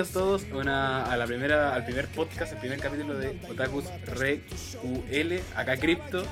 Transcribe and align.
bienvenidos 0.00 0.10
todos 0.12 0.42
a, 0.50 0.56
una- 0.56 1.04
a 1.04 1.16
la 1.16 1.26
primera, 1.26 1.74
al 1.74 1.84
primer 1.84 2.08
podcast, 2.08 2.52
el 2.52 2.58
primer 2.58 2.80
capítulo 2.80 3.18
de 3.18 3.38
Otakus 3.50 3.84
Re 4.06 4.40
UL. 4.82 5.40
Acá 5.54 5.76
Crypto. 5.76 6.24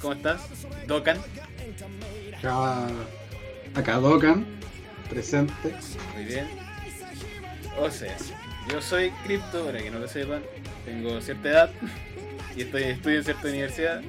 ¿Cómo 0.00 0.14
estás? 0.14 0.40
Dokan. 0.86 1.18
Acá, 2.38 2.86
acá 3.74 3.96
Dokan, 3.98 4.46
presente. 5.10 5.74
Muy 6.14 6.24
bien. 6.24 6.46
O 7.78 7.90
sea, 7.90 8.16
yo 8.72 8.80
soy 8.80 9.10
Crypto, 9.24 9.66
para 9.66 9.80
que 9.82 9.90
no 9.90 9.98
lo 9.98 10.08
sepan. 10.08 10.42
Tengo 10.86 11.20
cierta 11.20 11.48
edad 11.50 11.70
y 12.56 12.62
estoy, 12.62 12.84
estudio 12.84 13.18
en 13.18 13.24
cierta 13.24 13.48
universidad. 13.48 14.00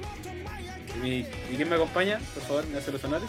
¿Y, 0.96 0.98
mi- 1.00 1.18
¿y 1.50 1.56
quién 1.56 1.68
me 1.68 1.74
acompaña? 1.76 2.18
Por 2.32 2.42
favor, 2.44 2.66
me 2.68 2.78
hace 2.78 2.90
los 2.90 3.04
honores. 3.04 3.28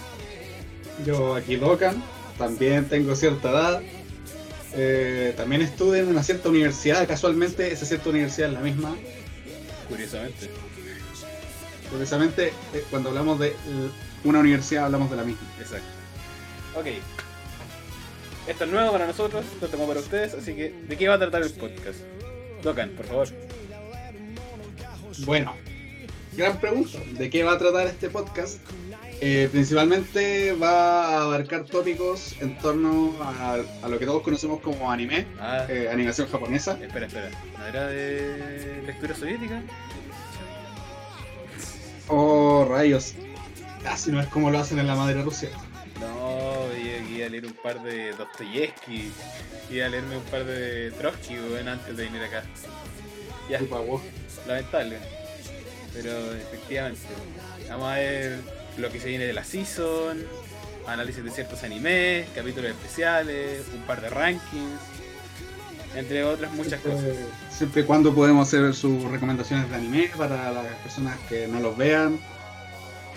Yo 1.05 1.35
aquí 1.35 1.57
Dokan, 1.57 2.01
también 2.37 2.87
tengo 2.87 3.15
cierta 3.17 3.49
edad. 3.49 3.81
Eh, 4.75 5.33
también 5.37 5.61
estudio 5.61 6.01
en 6.01 6.07
una 6.07 6.23
cierta 6.23 6.49
universidad, 6.49 7.07
casualmente 7.07 7.71
esa 7.71 7.85
cierta 7.85 8.09
universidad 8.09 8.49
es 8.49 8.53
la 8.55 8.61
misma. 8.61 8.95
Curiosamente. 9.87 10.49
Precisamente 11.91 12.47
eh, 12.73 12.83
cuando 12.89 13.09
hablamos 13.09 13.39
de 13.39 13.49
eh, 13.49 13.53
una 14.23 14.39
universidad 14.39 14.85
hablamos 14.85 15.11
de 15.11 15.17
la 15.17 15.23
misma. 15.23 15.47
Exacto. 15.59 15.87
Ok. 16.75 16.87
Esto 18.47 18.63
es 18.65 18.71
nuevo 18.71 18.91
para 18.91 19.07
nosotros, 19.07 19.45
es 19.61 19.69
como 19.69 19.87
para 19.87 19.99
ustedes, 19.99 20.33
así 20.33 20.53
que 20.53 20.73
¿de 20.87 20.97
qué 20.97 21.07
va 21.07 21.15
a 21.15 21.19
tratar 21.19 21.43
el 21.43 21.51
podcast? 21.51 21.99
Dokan, 22.61 22.89
por 22.89 23.05
favor. 23.05 23.27
Bueno, 25.19 25.55
gran 26.35 26.59
pregunta. 26.59 26.97
¿De 27.11 27.29
qué 27.29 27.43
va 27.43 27.53
a 27.53 27.57
tratar 27.57 27.87
este 27.87 28.09
podcast? 28.09 28.57
Eh, 29.25 29.47
principalmente 29.49 30.51
va 30.51 31.05
a 31.07 31.21
abarcar 31.23 31.63
tópicos 31.63 32.35
en 32.41 32.57
torno 32.57 33.13
a, 33.23 33.55
a 33.81 33.87
lo 33.87 33.97
que 33.97 34.05
todos 34.05 34.21
conocemos 34.21 34.59
como 34.59 34.91
anime, 34.91 35.25
Ah, 35.39 35.65
eh, 35.69 35.87
animación 35.89 36.27
japonesa. 36.27 36.73
espera, 36.81 37.05
espera. 37.05 37.29
¿No 37.57 37.65
era 37.65 37.87
de 37.87 38.81
lectura 38.85 39.15
soviética? 39.15 39.61
Oh, 42.09 42.65
rayos. 42.69 43.13
Casi 43.81 44.11
no 44.11 44.19
es 44.19 44.27
como 44.27 44.51
lo 44.51 44.59
hacen 44.59 44.79
en 44.79 44.87
la 44.87 44.95
madre 44.95 45.21
Rusia. 45.21 45.47
No, 46.01 46.65
iba, 46.77 47.09
iba 47.09 47.25
a 47.25 47.29
leer 47.29 47.45
un 47.45 47.53
par 47.53 47.81
de 47.81 48.11
Dostoyevsky, 48.11 49.09
iba 49.71 49.85
a 49.85 49.89
leerme 49.89 50.17
un 50.17 50.23
par 50.23 50.43
de 50.43 50.91
Trotsky, 50.91 51.35
weón, 51.39 51.69
antes 51.69 51.95
de 51.95 52.03
venir 52.03 52.23
acá. 52.23 52.43
Ya, 53.49 53.59
lamentable. 54.45 54.97
Pero 55.93 56.33
efectivamente, 56.33 56.99
vamos 57.69 57.87
a 57.87 57.95
ver 57.95 58.62
lo 58.77 58.89
que 58.91 58.99
se 58.99 59.07
viene 59.09 59.25
de 59.25 59.33
la 59.33 59.43
season, 59.43 60.23
análisis 60.87 61.23
de 61.23 61.31
ciertos 61.31 61.63
animes, 61.63 62.27
capítulos 62.35 62.71
especiales, 62.71 63.63
un 63.73 63.81
par 63.83 64.01
de 64.01 64.09
rankings, 64.09 64.79
entre 65.95 66.23
otras 66.23 66.51
muchas 66.53 66.81
Siempre- 66.81 66.91
cosas. 67.09 67.17
Siempre 67.57 67.81
y 67.81 67.85
cuando 67.85 68.13
podemos 68.13 68.47
hacer 68.47 68.73
sus 68.73 69.03
recomendaciones 69.05 69.69
de 69.69 69.75
anime 69.75 70.09
para 70.17 70.51
las 70.51 70.65
personas 70.77 71.17
que 71.29 71.47
no 71.47 71.59
los 71.59 71.77
vean. 71.77 72.19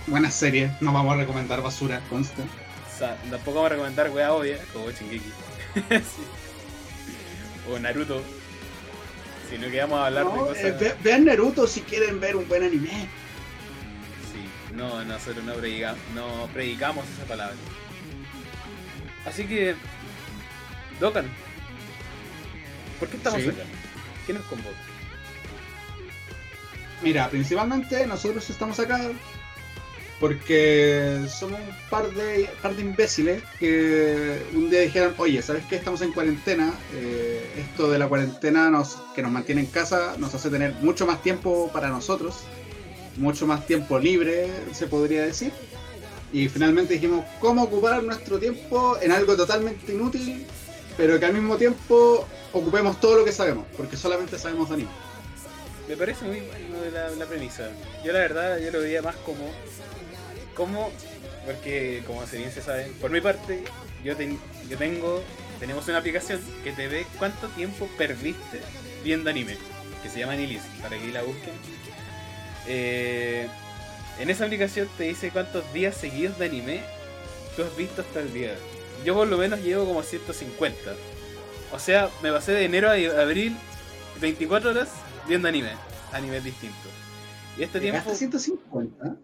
Buenas 0.06 0.34
series, 0.34 0.70
no 0.80 0.92
vamos 0.92 1.14
a 1.14 1.16
recomendar 1.16 1.62
basura, 1.62 2.00
consta. 2.08 2.42
O 2.42 2.98
sea, 2.98 3.16
tampoco 3.30 3.56
vamos 3.56 3.66
a 3.66 3.74
recomendar 3.74 4.10
weá 4.10 4.32
obvia, 4.32 4.58
como 4.72 4.90
Shingeki. 4.90 5.32
Sí. 5.90 6.22
O 7.72 7.78
Naruto. 7.80 8.22
Sino 9.50 9.68
que 9.70 9.80
vamos 9.80 9.98
a 9.98 10.06
hablar 10.06 10.24
de 10.24 10.30
cosas. 10.38 10.56
eh, 10.64 10.76
ve- 10.78 10.94
vean 11.02 11.24
Naruto 11.24 11.66
si 11.66 11.80
quieren 11.80 12.20
ver 12.20 12.36
un 12.36 12.46
buen 12.48 12.62
anime. 12.62 13.08
No, 14.76 15.02
nosotros 15.04 15.44
no, 15.44 15.54
predica- 15.54 15.94
no 16.14 16.48
predicamos 16.52 17.04
esa 17.16 17.24
palabra. 17.24 17.54
Así 19.24 19.46
que, 19.46 19.74
Dokan, 21.00 21.26
¿por 22.98 23.08
qué 23.08 23.16
estamos 23.16 23.42
Sí. 23.42 23.48
acá? 23.48 23.62
¿Qué 24.26 24.32
nos 24.32 24.42
convoca? 24.44 24.76
Mira, 27.02 27.28
principalmente 27.28 28.06
nosotros 28.06 28.48
estamos 28.48 28.78
acá 28.80 29.00
porque 30.18 31.26
somos 31.28 31.60
un 31.60 31.90
par 31.90 32.08
de, 32.10 32.48
par 32.62 32.74
de 32.74 32.82
imbéciles 32.82 33.42
que 33.58 34.42
un 34.54 34.70
día 34.70 34.80
dijeron, 34.80 35.14
oye, 35.18 35.42
¿sabes 35.42 35.64
qué? 35.68 35.76
Estamos 35.76 36.00
en 36.00 36.12
cuarentena. 36.12 36.72
eh, 36.94 37.42
esto 37.58 37.90
de 37.90 37.98
la 37.98 38.08
cuarentena 38.08 38.70
nos, 38.70 38.96
que 39.14 39.22
nos 39.22 39.30
mantiene 39.30 39.60
en 39.62 39.66
casa 39.66 40.14
nos 40.18 40.34
hace 40.34 40.48
tener 40.50 40.72
mucho 40.80 41.06
más 41.06 41.22
tiempo 41.22 41.70
para 41.72 41.88
nosotros, 41.88 42.44
mucho 43.16 43.46
más 43.46 43.66
tiempo 43.66 43.98
libre, 43.98 44.50
se 44.72 44.86
podría 44.86 45.22
decir. 45.22 45.52
Y 46.32 46.48
finalmente 46.48 46.94
dijimos, 46.94 47.24
¿cómo 47.40 47.62
ocupar 47.64 48.02
nuestro 48.02 48.38
tiempo 48.38 48.98
en 49.00 49.12
algo 49.12 49.36
totalmente 49.36 49.92
inútil, 49.92 50.44
pero 50.96 51.18
que 51.18 51.26
al 51.26 51.32
mismo 51.32 51.56
tiempo 51.56 52.26
ocupemos 52.52 53.00
todo 53.00 53.18
lo 53.18 53.24
que 53.24 53.32
sabemos? 53.32 53.64
Porque 53.76 53.96
solamente 53.96 54.38
sabemos 54.38 54.68
de 54.68 54.74
anime. 54.74 54.90
Me 55.88 55.96
parece 55.96 56.24
muy 56.24 56.40
bueno 56.40 56.78
la, 56.92 57.10
la 57.10 57.26
premisa. 57.26 57.70
Yo 58.04 58.12
la 58.12 58.18
verdad, 58.18 58.58
yo 58.58 58.72
lo 58.72 58.80
veía 58.80 59.02
más 59.02 59.14
como, 59.16 59.48
como, 60.54 60.90
porque 61.46 62.02
como 62.06 62.26
se 62.26 62.38
bien 62.38 62.50
se 62.52 62.60
sabe, 62.60 62.90
por 63.00 63.10
mi 63.10 63.20
parte, 63.20 63.62
yo, 64.02 64.16
ten- 64.16 64.38
yo 64.68 64.76
tengo, 64.76 65.22
tenemos 65.60 65.86
una 65.86 65.98
aplicación 65.98 66.40
que 66.64 66.72
te 66.72 66.88
ve 66.88 67.06
cuánto 67.18 67.46
tiempo 67.48 67.88
perdiste 67.96 68.60
viendo 69.04 69.30
anime, 69.30 69.56
que 70.02 70.10
se 70.10 70.18
llama 70.18 70.32
Anilis, 70.32 70.62
para 70.82 70.98
que 70.98 71.06
la 71.12 71.22
busquen. 71.22 71.54
Eh, 72.68 73.46
en 74.18 74.30
esa 74.30 74.44
aplicación 74.44 74.88
te 74.96 75.04
dice 75.04 75.30
cuántos 75.30 75.70
días 75.72 75.96
seguidos 75.96 76.38
de 76.38 76.46
anime 76.46 76.82
tú 77.54 77.62
has 77.62 77.76
visto 77.76 78.00
hasta 78.02 78.20
el 78.20 78.32
día. 78.32 78.54
Yo 79.04 79.14
por 79.14 79.28
lo 79.28 79.36
menos 79.38 79.60
llevo 79.60 79.84
como 79.86 80.02
150. 80.02 80.94
O 81.72 81.78
sea, 81.78 82.08
me 82.22 82.30
pasé 82.32 82.52
de 82.52 82.64
enero 82.64 82.88
a 82.90 83.22
abril 83.22 83.56
24 84.20 84.70
horas 84.70 84.90
viendo 85.28 85.48
anime, 85.48 85.70
animes 86.12 86.44
distintos. 86.44 86.90
Y 87.58 87.62
este 87.62 87.80
tiempo, 87.80 87.98
Llegaste 88.00 88.12
a 88.12 88.14
150. 88.16 89.16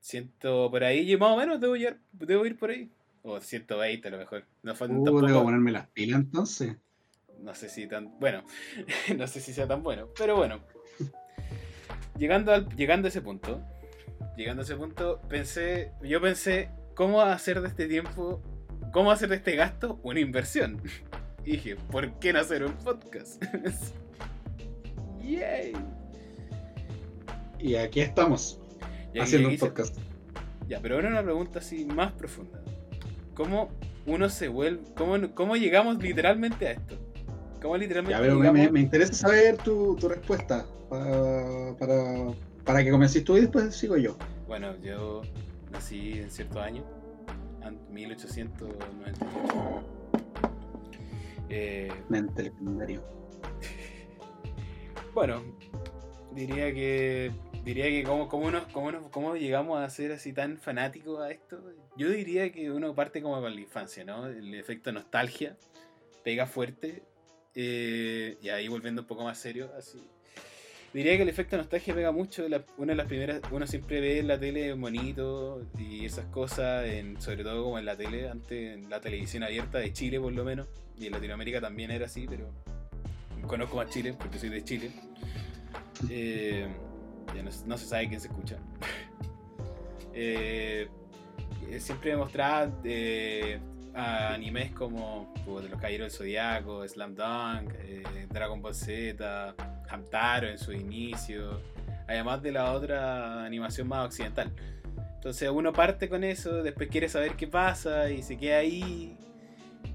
siento 0.00 0.70
por 0.70 0.84
ahí, 0.84 1.06
yo 1.06 1.18
más 1.18 1.30
o 1.32 1.36
menos 1.36 1.60
debo, 1.60 1.76
llegar- 1.76 1.98
debo 2.12 2.44
ir 2.46 2.58
por 2.58 2.70
ahí. 2.70 2.90
O 3.22 3.40
120 3.40 4.08
a 4.08 4.10
lo 4.10 4.18
mejor. 4.18 4.44
No, 4.62 4.74
fue, 4.74 4.86
Uh, 4.88 5.04
tampoco- 5.04 5.26
debo 5.26 5.42
ponerme 5.44 5.72
las 5.72 5.86
pilas 5.88 6.20
entonces. 6.20 6.76
no 7.40 7.54
sé 7.54 7.68
si 7.68 7.86
tan. 7.86 8.18
Bueno, 8.20 8.44
no 9.18 9.26
sé 9.26 9.40
si 9.40 9.52
sea 9.54 9.66
tan 9.66 9.82
bueno. 9.82 10.08
Pero 10.18 10.36
bueno. 10.36 10.60
Llegando, 12.18 12.52
al, 12.52 12.68
llegando 12.76 13.06
a 13.06 13.08
ese 13.08 13.20
punto. 13.20 13.60
Llegando 14.36 14.62
a 14.62 14.64
ese 14.64 14.76
punto, 14.76 15.20
pensé. 15.28 15.92
Yo 16.02 16.20
pensé 16.20 16.70
cómo 16.94 17.20
hacer 17.20 17.60
de 17.60 17.68
este 17.68 17.86
tiempo. 17.86 18.40
Cómo 18.92 19.10
hacer 19.10 19.28
de 19.28 19.36
este 19.36 19.56
gasto 19.56 19.98
una 20.02 20.20
inversión. 20.20 20.80
Y 21.44 21.52
dije, 21.52 21.76
¿por 21.76 22.18
qué 22.20 22.32
no 22.32 22.40
hacer 22.40 22.64
un 22.64 22.72
podcast? 22.74 23.42
Yay. 25.22 25.72
Y 27.58 27.76
aquí 27.76 28.00
estamos, 28.00 28.60
Y 29.12 29.18
aquí- 29.18 29.20
haciendo 29.20 29.48
aquí 29.48 29.54
un 29.56 29.60
se- 29.60 29.66
podcast. 29.66 29.98
Ya, 30.68 30.80
pero 30.80 30.94
ahora 30.96 31.08
una 31.08 31.22
pregunta 31.22 31.58
así 31.58 31.84
más 31.84 32.12
profunda. 32.12 32.60
¿Cómo 33.34 33.68
uno 34.06 34.28
se 34.28 34.48
vuelve. 34.48 34.82
¿Cómo, 34.96 35.34
cómo 35.34 35.56
llegamos 35.56 35.98
literalmente 36.02 36.68
a 36.68 36.72
esto? 36.72 36.96
¿Cómo 37.64 37.78
literalmente 37.78 38.12
Ya, 38.12 38.20
pero 38.20 38.34
me, 38.34 38.40
llegamos- 38.48 38.60
me- 38.66 38.72
me 38.72 38.80
interesa 38.80 39.14
saber 39.14 39.56
tu, 39.56 39.96
tu 39.96 40.06
respuesta 40.06 40.66
para, 40.90 41.74
para, 41.78 42.26
para 42.62 42.84
que 42.84 42.90
comences 42.90 43.24
tú 43.24 43.38
y 43.38 43.40
después 43.40 43.74
sigo 43.74 43.96
yo. 43.96 44.18
Bueno, 44.46 44.76
yo 44.82 45.22
nací 45.72 46.12
en 46.18 46.30
cierto 46.30 46.60
año, 46.60 46.84
an- 47.62 47.78
1898. 47.90 49.24
Eh, 51.48 51.90
Mente 52.10 52.42
legendario. 52.42 53.02
bueno, 55.14 55.42
diría 56.32 56.74
que 56.74 57.32
diría 57.64 57.86
que 57.86 58.02
cómo, 58.04 58.28
cómo, 58.28 58.50
nos- 58.50 58.66
cómo, 58.74 58.92
nos- 58.92 59.08
cómo 59.10 59.36
llegamos 59.36 59.80
a 59.82 59.88
ser 59.88 60.12
así 60.12 60.34
tan 60.34 60.58
fanáticos 60.58 61.18
a 61.22 61.30
esto. 61.30 61.62
Yo 61.96 62.10
diría 62.10 62.52
que 62.52 62.70
uno 62.70 62.94
parte 62.94 63.22
como 63.22 63.40
con 63.40 63.54
la 63.54 63.60
infancia, 63.60 64.04
¿no? 64.04 64.26
El 64.26 64.54
efecto 64.54 64.92
nostalgia 64.92 65.56
pega 66.22 66.46
fuerte. 66.46 67.02
Eh, 67.54 68.36
y 68.42 68.48
ahí 68.48 68.68
volviendo 68.68 69.02
un 69.02 69.08
poco 69.08 69.24
más 69.24 69.38
serio, 69.38 69.70
así. 69.76 70.02
Diría 70.92 71.16
que 71.16 71.22
el 71.22 71.28
efecto 71.28 71.56
nostalgia 71.56 71.92
pega 71.92 72.12
mucho. 72.12 72.44
una 72.78 72.92
de 72.92 72.96
las 72.96 73.06
primeras, 73.06 73.40
uno 73.50 73.66
siempre 73.66 74.00
ve 74.00 74.20
en 74.20 74.28
la 74.28 74.38
tele 74.38 74.76
monito 74.76 75.66
y 75.76 76.04
esas 76.04 76.26
cosas, 76.26 76.86
sobre 77.18 77.42
todo 77.42 77.64
como 77.64 77.80
en 77.80 77.84
la 77.84 77.96
tele, 77.96 78.28
antes 78.28 78.74
en 78.76 78.88
la 78.88 79.00
televisión 79.00 79.42
abierta 79.42 79.78
de 79.78 79.92
Chile 79.92 80.20
por 80.20 80.32
lo 80.32 80.44
menos. 80.44 80.68
Y 80.96 81.06
en 81.06 81.12
Latinoamérica 81.12 81.60
también 81.60 81.90
era 81.90 82.06
así, 82.06 82.26
pero 82.28 82.48
conozco 83.48 83.76
más 83.76 83.90
Chile 83.90 84.14
porque 84.16 84.38
soy 84.38 84.50
de 84.50 84.62
Chile. 84.62 84.92
Eh, 86.08 86.68
ya 87.34 87.42
no, 87.42 87.50
no 87.66 87.76
se 87.76 87.86
sabe 87.86 88.08
quién 88.08 88.20
se 88.20 88.28
escucha. 88.28 88.58
Eh, 90.16 90.86
siempre 91.80 92.12
me 92.12 92.18
mostraba 92.18 92.70
a 93.94 94.34
animes 94.34 94.72
como 94.72 95.32
pues, 95.44 95.70
los 95.70 95.80
Caballeros 95.80 96.12
del 96.12 96.18
Zodiaco, 96.18 96.86
Slam 96.86 97.14
Dunk, 97.14 97.72
eh, 97.78 98.26
Dragon 98.30 98.60
Ball 98.60 98.74
Z, 98.74 99.54
Hamtaro 99.88 100.48
en 100.48 100.58
su 100.58 100.72
inicio, 100.72 101.60
además 102.08 102.42
de 102.42 102.52
la 102.52 102.72
otra 102.72 103.44
animación 103.44 103.88
más 103.88 104.06
occidental. 104.06 104.52
Entonces 105.14 105.48
uno 105.48 105.72
parte 105.72 106.08
con 106.08 106.22
eso, 106.24 106.62
después 106.62 106.88
quiere 106.88 107.08
saber 107.08 107.32
qué 107.36 107.46
pasa 107.46 108.10
y 108.10 108.22
se 108.22 108.36
queda 108.36 108.58
ahí. 108.58 109.16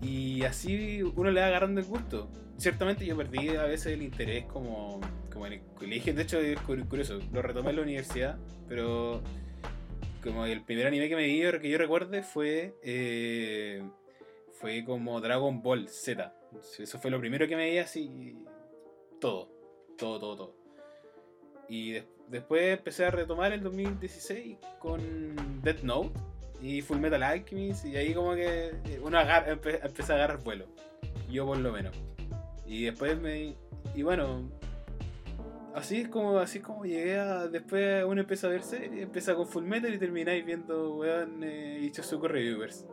Y 0.01 0.43
así 0.43 1.03
uno 1.03 1.29
le 1.29 1.41
va 1.41 1.47
agarrando 1.47 1.81
el 1.81 1.85
gusto. 1.85 2.29
Ciertamente 2.57 3.05
yo 3.05 3.15
perdí 3.15 3.49
a 3.49 3.63
veces 3.63 3.93
el 3.93 4.01
interés 4.01 4.45
como, 4.45 4.99
como 5.31 5.45
en 5.45 5.53
el 5.53 5.61
colegio. 5.75 6.13
De 6.13 6.23
hecho, 6.23 6.39
es 6.39 6.59
curioso, 6.59 7.19
lo 7.31 7.41
retomé 7.41 7.69
en 7.69 7.75
la 7.75 7.81
universidad, 7.83 8.37
pero 8.67 9.21
como 10.23 10.45
el 10.45 10.63
primer 10.63 10.87
anime 10.87 11.09
que 11.09 11.15
me 11.15 11.23
vi, 11.23 11.41
que 11.59 11.69
yo 11.69 11.77
recuerde, 11.77 12.23
fue, 12.23 12.75
eh, 12.83 13.83
fue 14.53 14.83
como 14.83 15.19
Dragon 15.21 15.61
Ball 15.61 15.87
Z. 15.87 16.33
Eso 16.79 16.99
fue 16.99 17.11
lo 17.11 17.19
primero 17.19 17.47
que 17.47 17.55
me 17.55 17.69
vi 17.69 17.77
así. 17.77 18.35
Todo, 19.19 19.49
todo, 19.97 20.19
todo, 20.19 20.35
todo. 20.35 20.55
Y 21.67 22.01
después 22.27 22.77
empecé 22.77 23.05
a 23.05 23.11
retomar 23.11 23.53
el 23.53 23.61
2016 23.61 24.57
con 24.79 25.61
Death 25.61 25.83
Note 25.83 26.11
y 26.61 26.81
Full 26.81 26.99
Metal 26.99 27.21
Alchemist. 27.21 27.85
Y 27.85 27.95
ahí 27.95 28.13
como 28.13 28.33
que 28.33 28.71
uno 29.03 29.19
agarra, 29.19 29.51
empecé 29.51 30.11
a 30.11 30.15
agarrar 30.15 30.43
vuelo. 30.43 30.65
Yo 31.29 31.45
por 31.45 31.57
lo 31.57 31.71
menos. 31.71 31.95
Y 32.65 32.85
después 32.85 33.19
me. 33.19 33.55
Y 33.95 34.01
bueno. 34.01 34.58
Así 35.73 36.01
es 36.01 36.09
como, 36.09 36.39
así 36.39 36.59
como 36.59 36.85
llegué 36.85 37.19
a. 37.19 37.47
Después 37.47 38.03
uno 38.05 38.21
empieza 38.21 38.47
a 38.47 38.49
ver 38.49 38.63
series, 38.63 39.03
empieza 39.03 39.35
con 39.35 39.47
Full 39.47 39.65
Metal 39.65 39.93
y 39.93 39.99
termináis 39.99 40.45
viendo 40.45 40.95
weón 40.95 41.41
eh, 41.43 41.91
su 41.93 42.19
Reviewers. 42.19 42.85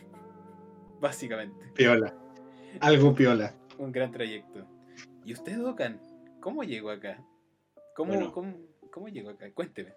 Básicamente. 1.00 1.70
Piola. 1.74 2.14
Algo 2.80 3.14
piola. 3.14 3.54
Un 3.78 3.92
gran 3.92 4.10
trayecto. 4.10 4.66
¿Y 5.24 5.32
usted, 5.32 5.58
Dokan? 5.58 6.00
¿Cómo 6.40 6.64
llegó 6.64 6.90
acá? 6.90 7.24
¿Cómo, 7.94 8.32
cómo, 8.32 8.54
cómo 8.90 9.08
llegó 9.08 9.30
acá? 9.30 9.52
Cuénteme. 9.52 9.94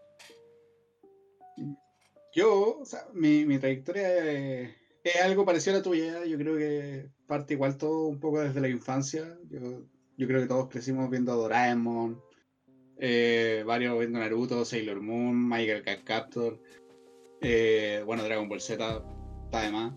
Yo, 2.34 2.80
o 2.80 2.86
sea, 2.86 3.08
mi, 3.14 3.46
mi 3.46 3.58
trayectoria 3.58 4.10
es, 4.18 4.70
es, 5.04 5.22
algo 5.22 5.46
parecido 5.46 5.76
a 5.76 5.80
la 5.80 5.84
tuya. 5.84 6.26
Yo 6.26 6.38
creo 6.38 6.58
que 6.58 7.10
parte 7.26 7.54
igual 7.54 7.78
todo 7.78 8.08
un 8.08 8.20
poco 8.20 8.42
desde 8.42 8.62
la 8.62 8.68
infancia. 8.68 9.38
Yo, 9.50 9.86
yo 10.18 10.28
creo 10.28 10.42
que 10.42 10.48
todos 10.48 10.70
crecimos 10.70 11.10
viendo 11.10 11.32
a 11.32 11.36
Doraemon, 11.36 12.22
eh, 12.98 13.64
varios 13.66 13.98
viendo 14.00 14.20
Naruto, 14.20 14.64
Sailor 14.64 15.02
Moon, 15.02 15.48
Michael 15.48 15.84
Captor, 16.04 16.60
eh, 17.42 18.02
bueno, 18.06 18.24
Dragon 18.24 18.48
Ball 18.48 18.62
Z, 18.62 19.04
está 19.46 19.62
de 19.62 19.72
más. 19.72 19.94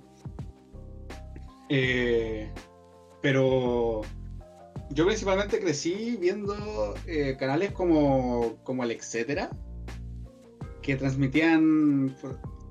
Eh, 1.68 2.50
pero 3.22 4.02
yo 4.90 5.06
principalmente 5.06 5.60
crecí 5.60 6.16
viendo 6.20 6.94
eh, 7.06 7.36
canales 7.38 7.72
como, 7.72 8.56
como 8.64 8.84
el 8.84 8.90
Etcétera, 8.90 9.50
que 10.82 10.96
transmitían 10.96 12.16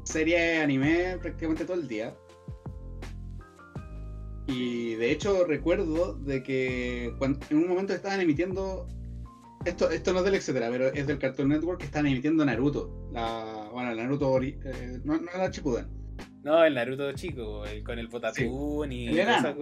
series 0.03 0.63
anime 0.63 1.17
prácticamente 1.21 1.65
todo 1.65 1.77
el 1.79 1.87
día. 1.87 2.15
Y 4.47 4.95
de 4.95 5.11
hecho 5.11 5.45
recuerdo 5.45 6.13
de 6.13 6.41
que 6.41 7.13
cuando, 7.17 7.39
en 7.49 7.57
un 7.57 7.67
momento 7.67 7.93
estaban 7.93 8.21
emitiendo, 8.21 8.87
esto, 9.65 9.89
esto 9.89 10.13
no 10.13 10.19
es 10.19 10.25
del 10.25 10.35
etcétera, 10.35 10.69
pero 10.71 10.87
es 10.87 11.05
del 11.05 11.19
Cartoon 11.19 11.49
Network 11.49 11.79
que 11.79 11.85
estaban 11.85 12.07
emitiendo 12.07 12.45
Naruto. 12.45 13.09
La, 13.11 13.69
bueno, 13.73 13.91
el 13.91 13.97
Naruto, 13.97 14.41
eh, 14.41 15.01
no, 15.03 15.17
no 15.17 15.29
era 15.31 15.51
Chipuden. 15.51 15.87
No, 16.43 16.63
el 16.63 16.75
Naruto 16.75 17.11
chico, 17.11 17.65
el, 17.65 17.83
con 17.83 17.99
el 17.99 18.07
Botatún 18.07 18.89
y 18.91 19.09
el 19.09 19.19
esa 19.19 19.53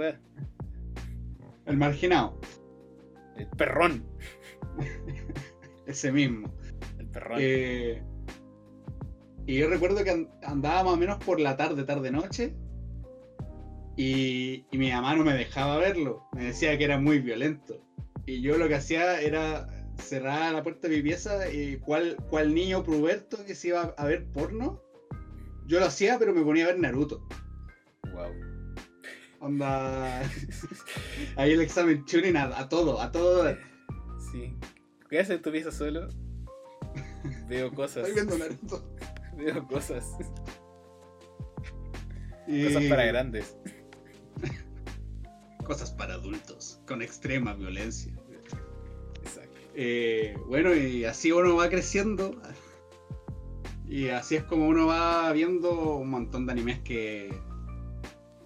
El 1.65 1.77
marginado. 1.77 2.39
El 3.37 3.47
perrón. 3.47 4.05
Ese 5.87 6.11
mismo. 6.11 6.53
El 6.99 7.07
perrón. 7.07 7.37
Eh, 7.41 8.03
y 9.47 9.57
yo 9.57 9.67
recuerdo 9.67 10.03
que 10.03 10.27
andaba 10.43 10.83
más 10.83 10.93
o 10.93 10.97
menos 10.97 11.17
por 11.23 11.39
la 11.39 11.57
tarde, 11.57 11.83
tarde-noche. 11.83 12.55
Y, 13.97 14.65
mi 14.71 14.91
mamá 14.91 15.15
no 15.15 15.23
me 15.23 15.33
dejaba 15.33 15.77
verlo. 15.77 16.27
Me 16.33 16.45
decía 16.45 16.77
que 16.77 16.83
era 16.83 16.99
muy 16.99 17.19
violento. 17.19 17.81
Y 18.25 18.41
yo 18.41 18.57
lo 18.57 18.67
que 18.67 18.75
hacía 18.75 19.21
era 19.21 19.67
cerrar 19.97 20.53
la 20.53 20.63
puerta 20.63 20.87
de 20.87 20.97
mi 20.97 21.01
pieza 21.01 21.49
y 21.49 21.77
cuál, 21.77 22.17
cuál 22.29 22.53
niño 22.53 22.83
puberto 22.83 23.45
que 23.45 23.55
se 23.55 23.69
iba 23.69 23.93
a 23.97 24.05
ver 24.05 24.25
porno. 24.31 24.81
Yo 25.67 25.79
lo 25.79 25.85
hacía, 25.85 26.19
pero 26.19 26.33
me 26.33 26.43
ponía 26.43 26.65
a 26.65 26.67
ver 26.67 26.79
Naruto. 26.79 27.25
Wow. 28.13 28.31
Onda. 29.39 30.21
Ahí 31.37 31.53
el 31.53 31.61
examen 31.61 32.05
tuning 32.05 32.35
a, 32.35 32.59
a 32.59 32.67
todo, 32.67 33.01
a 33.01 33.11
todo. 33.11 33.55
Sí. 34.31 34.53
¿Qué 35.09 35.19
haces 35.19 35.37
en 35.37 35.41
tu 35.41 35.51
pieza 35.51 35.71
solo? 35.71 36.09
Veo 37.47 37.71
cosas. 37.71 38.07
Estoy 38.07 38.13
viendo 38.13 38.37
Naruto. 38.37 38.95
Veo 39.37 39.67
cosas. 39.67 40.11
Cosas 42.47 42.83
para 42.89 43.05
grandes. 43.05 43.57
Cosas 45.65 45.91
para 45.91 46.13
adultos, 46.13 46.79
con 46.87 47.01
extrema 47.01 47.53
violencia. 47.53 48.13
Exacto. 49.23 49.59
Eh, 49.73 50.37
bueno, 50.47 50.73
y 50.73 51.05
así 51.05 51.31
uno 51.31 51.55
va 51.55 51.69
creciendo. 51.69 52.39
Y 53.87 54.09
así 54.09 54.35
es 54.35 54.43
como 54.43 54.67
uno 54.67 54.87
va 54.87 55.31
viendo 55.33 55.97
un 55.97 56.09
montón 56.09 56.45
de 56.45 56.51
animes 56.53 56.79
que, 56.79 57.33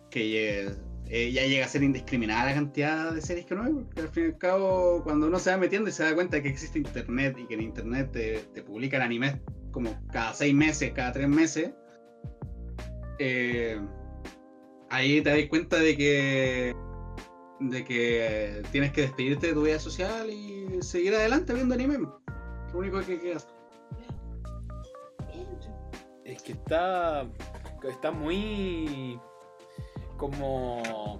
que 0.10 0.69
eh, 1.06 1.31
ya 1.31 1.45
llega 1.45 1.66
a 1.66 1.69
ser 1.69 1.83
indiscriminada 1.83 2.45
la 2.45 2.54
cantidad 2.54 3.13
de 3.13 3.21
series 3.21 3.45
que 3.45 3.54
uno 3.54 3.63
ve, 3.63 3.71
porque 3.71 4.01
al 4.01 4.10
fin 4.10 4.24
y 4.24 4.27
al 4.27 4.38
cabo, 4.38 5.01
cuando 5.04 5.27
uno 5.27 5.39
se 5.39 5.50
va 5.51 5.57
metiendo 5.57 5.89
y 5.89 5.94
se 5.94 6.04
da 6.04 6.13
cuenta 6.13 6.38
de 6.38 6.44
que 6.44 6.50
existe 6.50 6.77
internet 6.77 7.38
y 7.39 7.48
que 7.48 7.54
en 7.54 7.62
internet 7.62 8.12
te, 8.12 8.39
te 8.54 8.63
publican 8.63 9.01
animes 9.01 9.36
como 9.71 9.98
cada 10.12 10.33
seis 10.33 10.54
meses, 10.54 10.92
cada 10.94 11.13
tres 11.13 11.27
meses, 11.27 11.71
eh, 13.19 13.80
ahí 14.89 15.21
te 15.21 15.30
das 15.30 15.50
cuenta 15.50 15.77
de 15.77 15.98
que 15.98 16.75
de 17.59 17.83
que 17.83 18.63
tienes 18.71 18.91
que 18.91 19.01
despedirte 19.01 19.47
de 19.47 19.53
tu 19.53 19.63
vida 19.63 19.79
social 19.79 20.29
y 20.29 20.81
seguir 20.81 21.13
adelante 21.15 21.53
viendo 21.53 21.75
anime. 21.75 22.00
Lo 22.71 22.79
único 22.79 23.00
que 23.01 23.19
queda. 23.19 23.39
Es 26.23 26.41
que 26.44 26.51
está 26.53 27.27
está 27.88 28.11
muy 28.11 29.19
como 30.17 31.19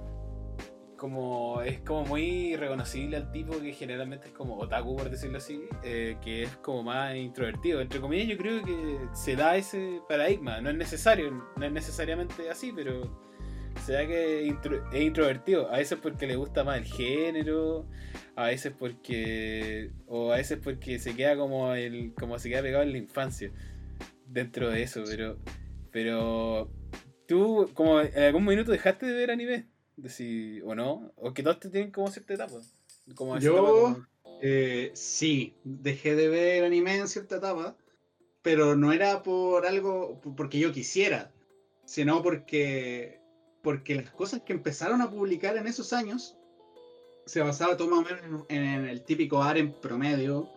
como 0.98 1.62
es 1.62 1.80
como 1.80 2.04
muy 2.04 2.58
reconocible 2.58 3.16
al 3.16 3.32
tipo 3.32 3.58
que 3.60 3.72
generalmente 3.72 4.28
es 4.28 4.34
como 4.34 4.58
otaku 4.58 4.98
por 4.98 5.10
decirlo 5.10 5.38
así 5.38 5.64
eh, 5.84 6.18
que 6.22 6.44
es 6.44 6.58
como 6.58 6.84
más 6.84 7.16
introvertido 7.16 7.80
entre 7.80 8.02
comillas 8.02 8.28
yo 8.28 8.38
creo 8.38 8.64
que 8.64 9.00
se 9.14 9.38
da 9.38 9.56
ese 9.56 10.02
paradigma 10.10 10.60
no 10.60 10.70
es 10.70 10.76
necesario 10.76 11.32
no 11.32 11.66
es 11.66 11.72
necesariamente 11.72 12.50
así 12.50 12.74
pero 12.76 13.29
se 13.86 13.94
da 13.94 14.06
que 14.08 14.48
es 14.48 15.02
introvertido 15.02 15.70
a 15.72 15.78
veces 15.78 15.98
porque 16.02 16.28
le 16.28 16.36
gusta 16.36 16.64
más 16.64 16.78
el 16.78 16.86
género 16.86 17.86
a 18.36 18.46
veces 18.46 18.74
porque 18.78 19.92
o 20.08 20.32
a 20.32 20.38
veces 20.38 20.60
porque 20.64 21.00
se 21.00 21.16
queda 21.16 21.36
como 21.38 21.74
el 21.74 22.14
como 22.14 22.38
se 22.40 22.50
queda 22.50 22.62
pegado 22.62 22.84
en 22.84 22.92
la 22.92 22.98
infancia 22.98 23.52
dentro 24.26 24.70
de 24.70 24.84
eso 24.84 25.04
pero 25.06 25.38
pero 25.92 26.70
tú 27.28 27.70
como 27.74 28.02
en 28.02 28.24
algún 28.24 28.46
minuto 28.46 28.72
dejaste 28.72 29.06
de 29.06 29.14
ver 29.14 29.32
anime 29.32 29.68
si, 30.08 30.62
o 30.62 30.76
no, 30.76 31.12
o 31.18 31.34
que 31.34 31.44
todos 31.44 31.60
te 31.60 31.70
tienen 31.70 31.92
como 31.92 32.10
cierta 32.10 32.36
etapa. 32.36 32.62
Como 33.16 33.38
Yo, 33.40 33.98
eh, 34.42 34.92
sí, 34.94 35.56
dejé 35.64 36.16
de 36.16 36.30
ver 36.30 36.64
anime 36.64 36.96
en 36.96 37.08
cierta 37.08 37.38
etapa, 37.38 37.76
pero 38.42 38.76
no 38.76 38.94
era 38.94 39.24
por 39.24 39.66
algo, 39.66 40.22
porque 40.38 40.60
yo 40.60 40.72
quisiera, 40.72 41.32
sino 41.86 42.22
porque, 42.22 43.19
porque 43.62 43.96
las 43.96 44.10
cosas 44.12 44.42
que 44.42 44.54
empezaron 44.54 45.02
a 45.02 45.10
publicar 45.10 45.58
en 45.58 45.68
esos 45.68 45.94
años 45.94 46.36
se 47.26 47.42
basaba 47.42 47.78
todo 47.78 47.90
más 47.90 48.00
o 48.00 48.16
menos 48.16 48.46
en, 48.50 48.64
el 48.86 49.02
típico 49.04 49.46
en 49.52 49.72
promedio. 49.74 50.50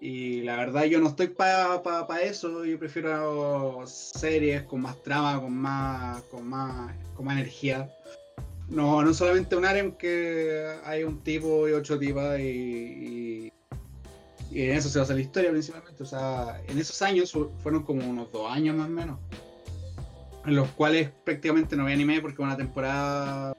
Y 0.00 0.42
la 0.42 0.56
verdad 0.56 0.84
yo 0.84 1.00
no 1.00 1.08
estoy 1.08 1.28
para 1.28 1.82
pa, 1.82 2.20
eso, 2.22 2.64
yo 2.64 2.78
prefiero 2.78 3.82
series 3.86 4.62
con 4.62 4.80
más 4.82 5.02
trama, 5.02 5.40
con 5.40 5.54
más, 5.56 6.22
con 6.24 6.48
más, 6.48 6.94
con 7.14 7.26
más 7.26 7.34
energía. 7.34 7.92
No, 8.68 9.02
no 9.02 9.12
solamente 9.12 9.56
un 9.56 9.64
harem 9.64 9.92
que 9.92 10.66
hay 10.84 11.02
un 11.02 11.22
tipo 11.24 11.68
y 11.68 11.72
ocho 11.72 11.98
tipas 11.98 12.38
y, 12.38 13.52
y, 14.50 14.62
en 14.62 14.76
eso 14.76 14.88
se 14.88 14.98
basa 14.98 15.14
la 15.14 15.20
historia 15.20 15.50
principalmente. 15.50 16.02
O 16.02 16.06
sea, 16.06 16.62
en 16.68 16.78
esos 16.78 17.02
años 17.02 17.36
fueron 17.62 17.82
como 17.82 18.08
unos 18.08 18.30
dos 18.30 18.50
años 18.50 18.76
más 18.76 18.86
o 18.86 18.90
menos, 18.90 19.18
en 20.48 20.56
los 20.56 20.68
cuales 20.70 21.10
prácticamente 21.24 21.76
no 21.76 21.84
vi 21.84 21.92
anime 21.92 22.22
porque 22.22 22.40
una 22.40 22.56
temporada 22.56 23.54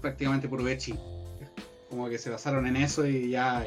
prácticamente 0.00 0.48
por 0.48 0.62
Bechi. 0.62 0.94
Como 1.90 2.08
que 2.08 2.18
se 2.18 2.30
basaron 2.30 2.66
en 2.66 2.76
eso 2.76 3.06
y 3.06 3.30
ya. 3.30 3.66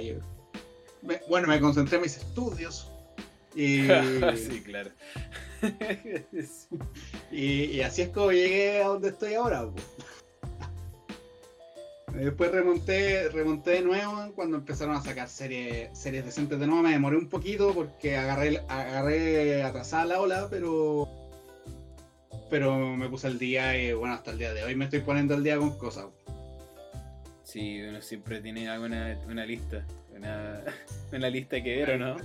bueno, 1.30 1.48
me 1.48 1.60
concentré 1.60 1.98
en 1.98 2.04
mis 2.04 2.18
estudios. 2.18 2.89
Y, 3.54 3.88
sí, 4.38 4.62
claro. 4.63 4.92
y, 7.32 7.82
así 7.82 8.04
es 8.04 8.10
como 8.10 8.32
llegué 8.32 8.82
a 8.82 8.88
donde 8.88 9.10
estoy 9.10 9.34
ahora. 9.34 9.68
Después 12.13 12.51
remonté, 12.51 13.30
remonté 13.30 13.72
de 13.72 13.82
nuevo 13.82 14.32
cuando 14.36 14.58
empezaron 14.58 14.96
a 14.96 15.01
sacar 15.01 15.27
series, 15.27 15.98
series 15.98 16.25
decentes 16.25 16.60
de 16.60 16.66
nuevo. 16.66 16.82
Me 16.82 16.92
demoré 16.92 17.18
un 17.18 17.27
poquito 17.27 17.74
porque 17.74 18.16
agarré, 18.16 18.62
agarré 18.70 19.63
atrasada 19.63 20.06
la 20.06 20.22
ola, 20.22 20.48
pero 20.50 21.26
pero 22.50 22.96
me 22.96 23.10
puse 23.10 23.27
al 23.27 23.39
día 23.39 23.77
y 23.77 23.94
bueno, 23.94 24.16
hasta 24.16 24.32
el 24.32 24.38
día 24.38 24.54
de 24.54 24.63
hoy 24.63 24.75
me 24.75 24.86
estoy 24.86 25.01
poniendo 25.01 25.34
al 25.36 25.44
día 25.44 25.58
con 25.58 25.77
cosas. 25.77 26.06
Sí, 27.44 27.82
uno 27.82 28.01
siempre 28.01 28.42
tiene 28.42 28.70
alguna 28.70 29.18
una 29.27 29.46
lista, 29.46 29.86
una, 30.16 30.62
una 31.12 31.30
lista 31.30 31.62
que 31.62 31.77
ver, 31.77 31.92
¿o 31.92 31.98
no? 31.98 32.18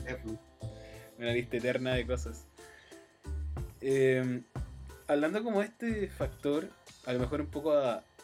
Una 1.19 1.33
lista 1.33 1.57
eterna 1.57 1.95
de 1.95 2.07
cosas. 2.07 2.47
Em, 3.81 4.45
hablando 5.09 5.43
como 5.43 5.62
este 5.62 6.09
factor, 6.09 6.69
a 7.07 7.12
lo 7.12 7.21
mejor 7.21 7.41
un 7.41 7.49
poco 7.49 7.73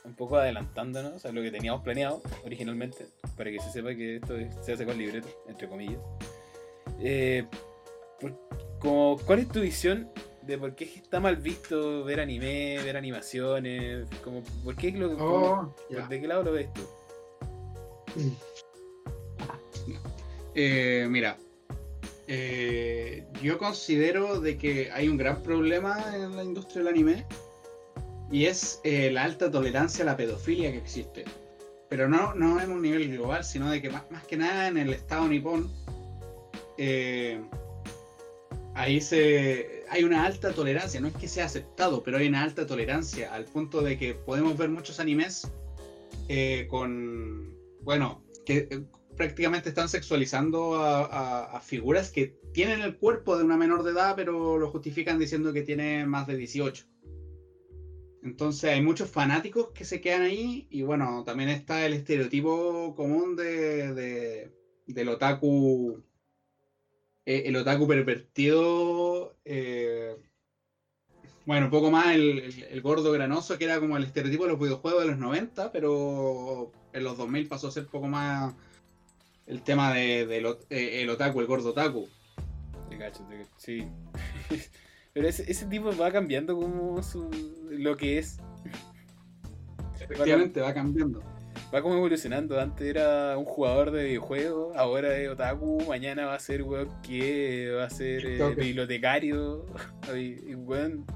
un 0.05 0.15
poco 0.15 0.37
adelantándonos 0.39 1.25
a 1.27 1.33
lo 1.33 1.43
que 1.43 1.51
teníamos 1.51 1.83
planeado 1.83 2.23
originalmente, 2.45 3.07
para 3.37 3.51
que 3.51 3.61
se 3.61 3.71
sepa 3.71 3.95
que 3.95 4.17
esto 4.17 4.37
se 4.63 4.73
hace 4.73 4.87
con 4.87 4.97
libreto, 4.97 5.29
entre 5.49 5.69
comillas. 5.69 6.01
Eh, 7.01 7.47
como, 8.79 9.19
¿Cuál 9.27 9.41
es 9.41 9.49
tu 9.49 9.61
visión 9.61 10.11
de 10.49 10.57
por 10.57 10.75
qué 10.75 10.85
está 10.85 11.21
mal 11.21 11.37
visto 11.37 12.05
ver 12.05 12.21
anime, 12.21 12.79
ver 12.83 12.97
animaciones? 12.97 14.09
Como, 14.25 14.43
¿por 14.65 14.75
qué 14.77 14.91
lo, 14.93 15.13
oh, 15.19 15.75
¿De 16.09 16.21
qué 16.21 16.27
lado 16.27 16.43
lo 16.43 16.53
ves 16.53 16.73
tú? 16.73 16.83
Eh, 20.61 21.07
mira, 21.09 21.37
eh, 22.27 23.25
yo 23.41 23.59
considero 23.59 24.41
de 24.41 24.59
que 24.59 24.91
hay 24.91 25.09
un 25.09 25.17
gran 25.17 25.41
problema 25.41 26.17
en 26.17 26.35
la 26.35 26.43
industria 26.43 26.79
del 26.83 26.89
anime 26.89 27.27
y 28.33 28.47
es 28.47 28.81
eh, 28.83 29.09
la 29.13 29.23
alta 29.23 29.53
tolerancia 29.53 30.03
a 30.03 30.07
la 30.07 30.17
pedofilia 30.17 30.73
que 30.73 30.79
existe. 30.79 31.27
Pero 31.89 32.09
no, 32.09 32.35
no 32.35 32.61
en 32.61 32.73
un 32.73 32.83
nivel 32.83 33.09
global, 33.13 33.45
sino 33.45 33.71
de 33.71 33.81
que 33.81 33.91
más, 33.91 34.11
más 34.11 34.25
que 34.25 34.37
nada 34.37 34.67
en 34.67 34.79
el 34.79 34.95
estado 34.95 35.29
nipón 35.29 35.71
ahí 38.79 39.01
se 39.01 39.85
hay 39.91 40.05
una 40.05 40.25
alta 40.25 40.53
tolerancia, 40.53 41.01
no 41.01 41.09
es 41.09 41.17
que 41.17 41.29
sea 41.29 41.47
aceptado, 41.47 42.03
pero 42.03 42.19
hay 42.19 42.29
una 42.29 42.43
alta 42.43 42.67
tolerancia 42.67 43.35
al 43.35 43.45
punto 43.45 43.83
de 43.83 43.99
que 43.99 44.15
podemos 44.15 44.57
ver 44.57 44.71
muchos 44.71 45.01
animes 45.01 45.51
eh, 46.29 46.67
con, 46.71 47.57
bueno, 47.83 48.23
que 48.47 48.69
eh, 48.71 48.85
prácticamente 49.17 49.71
están 49.71 49.89
sexualizando 49.89 50.77
a, 50.77 51.61
figuras 51.61 52.11
que 52.11 52.39
tienen 52.53 52.81
el 52.81 52.97
cuerpo 52.97 53.37
de 53.37 53.45
una 53.45 53.57
menor 53.57 53.83
de 53.83 53.91
edad, 53.91 54.15
pero 54.15 54.59
lo 54.59 54.71
justifican 54.71 55.19
diciendo 55.19 55.53
que 55.53 55.63
tiene 55.63 56.07
más 56.07 56.29
de 56.29 56.37
18. 56.37 56.87
Entonces 58.23 58.71
hay 58.71 58.81
muchos 58.81 59.11
fanáticos 59.11 59.71
que 59.73 59.85
se 59.85 60.01
quedan 60.01 60.23
ahí 60.23 60.69
y 60.71 60.83
bueno, 60.83 61.25
también 61.25 61.49
está 61.49 61.85
el 61.85 61.95
estereotipo 61.95 62.95
común 62.95 63.35
de, 63.35 63.93
de 63.93 64.53
del 64.87 65.09
otaku 65.09 66.03
eh, 67.29 67.43
el 67.45 67.57
otaku 67.57 67.87
pervertido, 67.87 69.37
eh, 69.45 70.17
bueno, 71.45 71.67
un 71.67 71.71
poco 71.71 71.91
más 71.91 72.15
el, 72.15 72.81
gordo 72.81 73.13
granoso, 73.13 73.59
que 73.59 73.67
era 73.67 73.79
como 73.79 73.99
el 73.99 74.05
estereotipo 74.05 74.45
de 74.45 74.53
los 74.53 74.59
videojuegos 74.59 75.03
de 75.03 75.11
los 75.11 75.19
90, 75.19 75.71
pero 75.71 76.73
en 76.95 77.05
los 77.05 77.19
2000 77.19 77.47
pasó 77.47 77.69
a 77.69 77.71
ser 77.71 77.83
un 77.83 77.91
poco 77.91 78.09
más 78.09 78.55
el 79.47 79.61
tema 79.61 79.93
de, 79.93 80.23
eh, 80.23 81.03
el 81.03 81.11
otaku, 81.11 81.41
el 81.41 81.47
gordo 81.47 81.69
otaku. 81.69 82.09
sí. 83.59 83.87
pero 85.13 85.29
ese, 85.29 85.67
tipo 85.67 85.95
va 85.99 86.11
cambiando 86.11 86.57
como 86.57 86.99
lo 87.69 87.97
que 87.99 88.17
es. 88.17 88.39
Efectivamente, 90.01 90.63
va 90.63 90.73
cambiando 90.73 91.23
va 91.75 91.83
como 91.83 91.97
evolucionando. 91.97 92.61
Antes 92.61 92.87
era 92.87 93.37
un 93.37 93.45
jugador 93.45 93.91
de 93.91 94.05
videojuegos, 94.05 94.77
ahora 94.77 95.17
es 95.17 95.29
otaku, 95.29 95.83
mañana 95.87 96.27
va 96.27 96.35
a 96.35 96.39
ser 96.39 96.63
weón 96.63 96.91
que 97.03 97.73
va 97.77 97.85
a 97.85 97.91
ser 97.91 98.25
eh, 98.27 98.55
bibliotecario. 98.55 99.67
Y, 100.17 100.57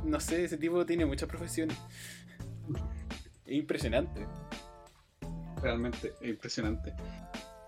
no 0.04 0.20
sé, 0.20 0.44
ese 0.44 0.58
tipo 0.58 0.84
tiene 0.84 1.06
muchas 1.06 1.26
profesiones. 1.26 1.78
Es 3.46 3.54
impresionante. 3.54 4.26
Realmente, 5.62 6.12
es 6.20 6.28
impresionante. 6.28 6.92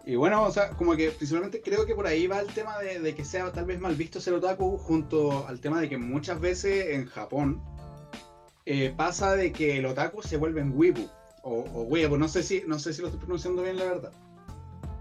Y 0.05 0.17
bueno, 0.17 0.43
o 0.43 0.51
sea, 0.51 0.69
como 0.71 0.95
que 0.95 1.11
principalmente 1.13 1.63
creo 1.63 1.87
que 1.87 1.95
por 1.95 2.07
ahí 2.07 2.27
va 2.27 2.41
el 2.41 2.49
tema 2.49 2.79
de, 2.79 3.15
que 3.15 3.25
sea 3.25 3.51
tal 3.53 3.65
vez 3.65 3.81
mal 3.81 3.95
visto 3.95 4.21
ser 4.21 4.35
otaku, 4.35 4.77
junto 4.77 5.47
al 5.49 5.61
tema 5.61 5.81
de 5.81 5.89
que 5.89 5.97
muchas 5.97 6.39
veces 6.39 6.91
en 6.91 7.07
Japón 7.07 7.63
eh, 8.67 8.93
pasa 8.95 9.35
de 9.35 9.51
que 9.51 9.79
el 9.79 9.87
otaku 9.87 10.21
se 10.23 10.37
vuelve 10.37 10.61
en 10.61 10.77
wibu 10.77 11.09
o, 11.45 11.61
o 11.61 11.89
pues 11.89 12.11
no 12.11 12.29
sé 12.29 12.43
si 12.43 12.65
no 12.67 12.79
sé 12.79 12.93
si 12.93 13.03
lo 13.03 13.09
estoy 13.09 13.21
pronunciando 13.21 13.63
bien 13.63 13.77
la 13.77 13.85
verdad. 13.85 14.13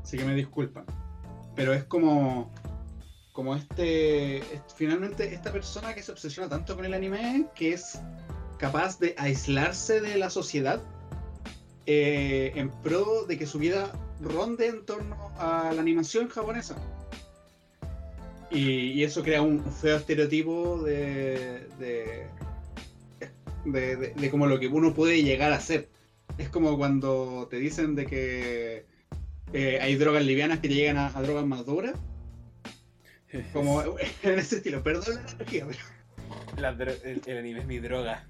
Así 0.03 0.17
que 0.17 0.25
me 0.25 0.35
disculpan. 0.35 0.85
Pero 1.55 1.73
es 1.73 1.83
como 1.85 2.51
como 3.31 3.55
este, 3.55 4.43
finalmente 4.75 5.33
esta 5.33 5.51
persona 5.51 5.95
que 5.95 6.03
se 6.03 6.11
obsesiona 6.11 6.47
tanto 6.47 6.75
con 6.75 6.85
el 6.85 6.93
anime 6.93 7.47
que 7.55 7.73
es 7.73 7.99
capaz 8.59 8.99
de 8.99 9.15
aislarse 9.17 10.01
de 10.01 10.17
la 10.17 10.29
sociedad 10.29 10.81
eh, 11.87 12.51
en 12.55 12.69
pro 12.69 13.25
de 13.25 13.37
que 13.37 13.47
su 13.47 13.57
vida 13.57 13.91
ronde 14.21 14.67
en 14.67 14.85
torno 14.85 15.31
a 15.37 15.71
la 15.73 15.81
animación 15.81 16.29
japonesa. 16.29 16.75
Y, 18.51 19.03
eso 19.03 19.23
crea 19.23 19.41
un 19.41 19.65
feo 19.65 19.97
estereotipo 19.97 20.77
de 20.83 21.67
de, 21.79 22.27
de, 23.65 23.95
de, 23.95 24.13
de, 24.13 24.29
como 24.29 24.45
lo 24.45 24.59
que 24.59 24.67
uno 24.67 24.93
puede 24.93 25.23
llegar 25.23 25.51
a 25.51 25.59
ser. 25.59 25.89
Es 26.37 26.49
como 26.49 26.77
cuando 26.77 27.47
te 27.49 27.57
dicen 27.57 27.95
de 27.95 28.05
que 28.05 28.85
eh, 29.53 29.79
hay 29.81 29.95
drogas 29.95 30.25
livianas 30.25 30.59
que 30.59 30.67
llegan 30.67 30.97
a, 30.97 31.09
drogas 31.21 31.45
más 31.45 31.65
duras. 31.65 31.93
Como 33.53 33.81
en 34.23 34.39
ese 34.39 34.57
estilo, 34.57 34.83
perdón 34.83 35.15
la 35.15 35.31
energía, 35.31 35.67
pero. 36.55 36.91
el, 37.03 37.37
anime 37.37 37.59
es 37.59 37.65
mi 37.65 37.79
droga. 37.79 38.27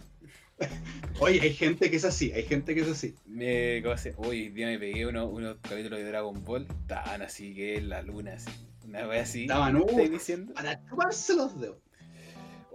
Oye, 1.20 1.42
hay 1.42 1.54
gente 1.54 1.90
que 1.90 1.98
es 1.98 2.06
así, 2.06 2.32
hay 2.32 2.44
gente 2.44 2.74
que 2.74 2.82
es 2.82 2.88
así. 2.88 3.16
Me, 3.26 3.82
¿cómo 3.82 3.94
hace? 3.94 4.14
Uy, 4.18 4.50
día 4.50 4.68
me 4.68 4.80
pegué 4.80 5.06
unos, 5.06 5.30
unos 5.32 5.58
capítulos 5.62 6.00
de 6.00 6.06
Dragon 6.06 6.44
Ball, 6.44 6.68
estaban 6.82 7.22
así 7.22 7.54
que 7.54 7.82
la 7.82 8.02
luna, 8.02 8.34
así. 8.34 8.52
Una 8.86 9.06
vez 9.08 9.24
así. 9.24 9.42
Estaban, 9.44 9.76
uh, 9.76 10.10
diciendo? 10.10 10.54
Para 10.54 10.84
chuparse 10.86 11.36
los 11.36 11.60
dedos. 11.60 11.78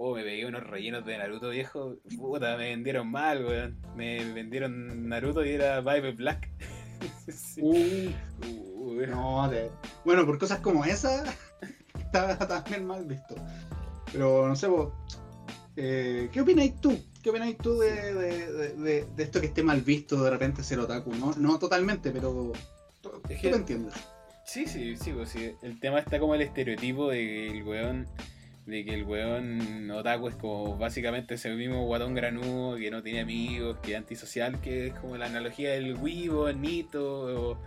Oh, 0.00 0.14
me 0.14 0.22
pegué 0.22 0.46
unos 0.46 0.62
rellenos 0.62 1.04
de 1.04 1.18
Naruto 1.18 1.50
viejo. 1.50 1.96
Puta, 2.16 2.56
me 2.56 2.68
vendieron 2.68 3.10
mal, 3.10 3.44
weón. 3.44 3.76
Me 3.96 4.24
vendieron 4.32 5.08
Naruto 5.08 5.44
y 5.44 5.50
era 5.50 5.80
Vibe 5.80 6.12
Black. 6.12 6.48
Uh, 7.60 8.08
uh, 8.46 9.06
no, 9.06 9.50
bueno, 10.04 10.26
por 10.26 10.38
cosas 10.38 10.60
como 10.60 10.84
esa, 10.84 11.24
está 11.94 12.38
también 12.38 12.86
mal 12.86 13.04
visto. 13.04 13.36
Pero 14.10 14.48
no 14.48 14.56
sé, 14.56 14.66
vos. 14.66 14.92
Eh, 15.76 16.28
¿Qué 16.32 16.40
opináis 16.40 16.80
tú? 16.80 16.98
¿Qué 17.22 17.30
opináis 17.30 17.58
tú 17.58 17.78
de, 17.78 18.14
de, 18.14 19.04
de, 19.04 19.22
esto 19.22 19.40
que 19.40 19.46
esté 19.46 19.62
mal 19.62 19.82
visto 19.82 20.22
de 20.22 20.30
repente 20.30 20.64
ser 20.64 20.80
otaku? 20.80 21.14
No, 21.14 21.32
no 21.36 21.58
totalmente, 21.58 22.10
pero. 22.10 22.52
¿Tú, 23.00 23.10
lo 23.42 23.56
entiendes? 23.56 23.94
Sí, 24.44 24.66
sí, 24.66 24.96
sí, 24.96 25.12
pues 25.12 25.28
sí. 25.28 25.52
El 25.62 25.78
tema 25.78 25.98
está 26.00 26.18
como 26.18 26.34
el 26.34 26.40
estereotipo 26.40 27.10
de 27.10 27.18
que 27.18 27.46
el 27.50 27.62
weón 27.62 28.08
de 28.68 28.84
que 28.84 28.92
el 28.92 29.04
weón 29.04 29.90
otaku 29.90 30.28
es 30.28 30.34
como 30.34 30.76
básicamente 30.76 31.34
ese 31.34 31.50
mismo 31.54 31.86
guatón 31.86 32.14
granudo 32.14 32.76
que 32.76 32.90
no 32.90 33.02
tiene 33.02 33.20
amigos, 33.20 33.78
que 33.82 33.92
es 33.92 33.98
antisocial, 33.98 34.60
que 34.60 34.88
es 34.88 34.94
como 34.94 35.16
la 35.16 35.24
analogía 35.24 35.70
del 35.70 35.94
wibo, 35.94 36.48
el 36.48 36.58
mito, 36.58 37.58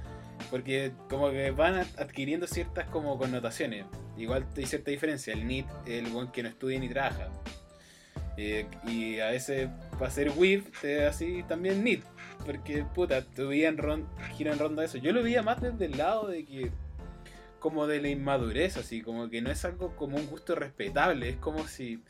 porque 0.51 0.91
como 1.09 1.31
que 1.31 1.49
van 1.49 1.79
adquiriendo 1.97 2.45
ciertas 2.45 2.87
como 2.89 3.17
connotaciones. 3.17 3.85
Igual 4.15 4.45
hay 4.55 4.65
cierta 4.67 4.91
diferencia, 4.91 5.33
el 5.33 5.47
NIT 5.47 5.65
es 5.87 6.05
el 6.05 6.13
weón 6.13 6.31
que 6.31 6.43
no 6.43 6.49
estudia 6.49 6.79
ni 6.79 6.87
trabaja. 6.87 7.29
Eh, 8.37 8.67
y 8.87 9.19
a 9.19 9.31
veces 9.31 9.69
para 9.97 10.11
ser 10.11 10.31
weeb 10.35 10.63
así 11.09 11.43
también 11.47 11.83
NIT, 11.83 12.03
porque 12.45 12.85
puta, 12.93 13.23
tu 13.23 13.47
vida 13.47 13.69
en 13.69 13.77
ron, 13.79 14.07
gira 14.37 14.53
en 14.53 14.59
ronda 14.59 14.85
eso. 14.85 14.99
Yo 14.99 15.13
lo 15.13 15.23
veía 15.23 15.41
más 15.41 15.59
desde 15.61 15.85
el 15.85 15.97
lado 15.97 16.27
de 16.27 16.45
que 16.45 16.71
como 17.61 17.87
de 17.87 18.01
la 18.01 18.09
inmadurez, 18.09 18.75
así, 18.75 19.01
como 19.01 19.29
que 19.29 19.39
no 19.39 19.49
es 19.49 19.63
algo 19.63 19.95
como 19.95 20.17
un 20.17 20.27
gusto 20.27 20.55
respetable, 20.55 21.29
es 21.29 21.37
como 21.37 21.65
si... 21.67 22.03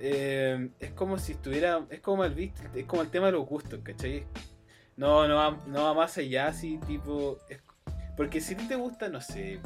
Eh, 0.00 0.68
es 0.80 0.90
como 0.90 1.18
si 1.18 1.32
estuviera, 1.32 1.86
es 1.88 2.00
como 2.00 2.24
el 2.24 2.52
es 2.74 2.84
como 2.84 3.00
el 3.00 3.08
tema 3.08 3.26
de 3.26 3.32
los 3.32 3.46
gustos, 3.46 3.80
¿cachai? 3.82 4.26
No, 4.96 5.26
no 5.28 5.36
va, 5.36 5.56
no 5.68 5.84
va 5.84 5.94
más 5.94 6.18
allá, 6.18 6.48
así, 6.48 6.78
tipo... 6.86 7.38
porque 8.16 8.40
si 8.40 8.54
a 8.54 8.56
ti 8.58 8.68
te 8.68 8.74
gusta, 8.74 9.08
no 9.08 9.20
sé, 9.20 9.60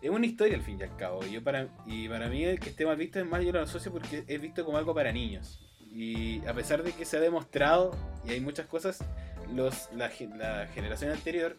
es 0.00 0.10
una 0.10 0.24
historia 0.24 0.54
al 0.54 0.62
fin 0.62 0.78
y 0.78 0.84
al 0.84 0.96
cabo. 0.96 1.24
Yo 1.26 1.42
para, 1.42 1.66
y 1.84 2.08
para 2.08 2.28
mí 2.28 2.44
el 2.44 2.60
que 2.60 2.70
esté 2.70 2.86
mal 2.86 2.96
visto 2.96 3.18
es 3.18 3.26
más 3.26 3.44
yo 3.44 3.52
lo 3.52 3.60
asocio 3.60 3.92
porque 3.92 4.24
es 4.26 4.40
visto 4.40 4.64
como 4.64 4.78
algo 4.78 4.94
para 4.94 5.10
niños. 5.10 5.60
Y 5.90 6.46
a 6.46 6.54
pesar 6.54 6.82
de 6.82 6.92
que 6.92 7.04
se 7.04 7.16
ha 7.16 7.20
demostrado, 7.20 7.96
y 8.24 8.30
hay 8.30 8.40
muchas 8.40 8.66
cosas, 8.66 9.04
los, 9.52 9.90
la, 9.92 10.10
la 10.36 10.66
generación 10.68 11.10
anterior 11.10 11.56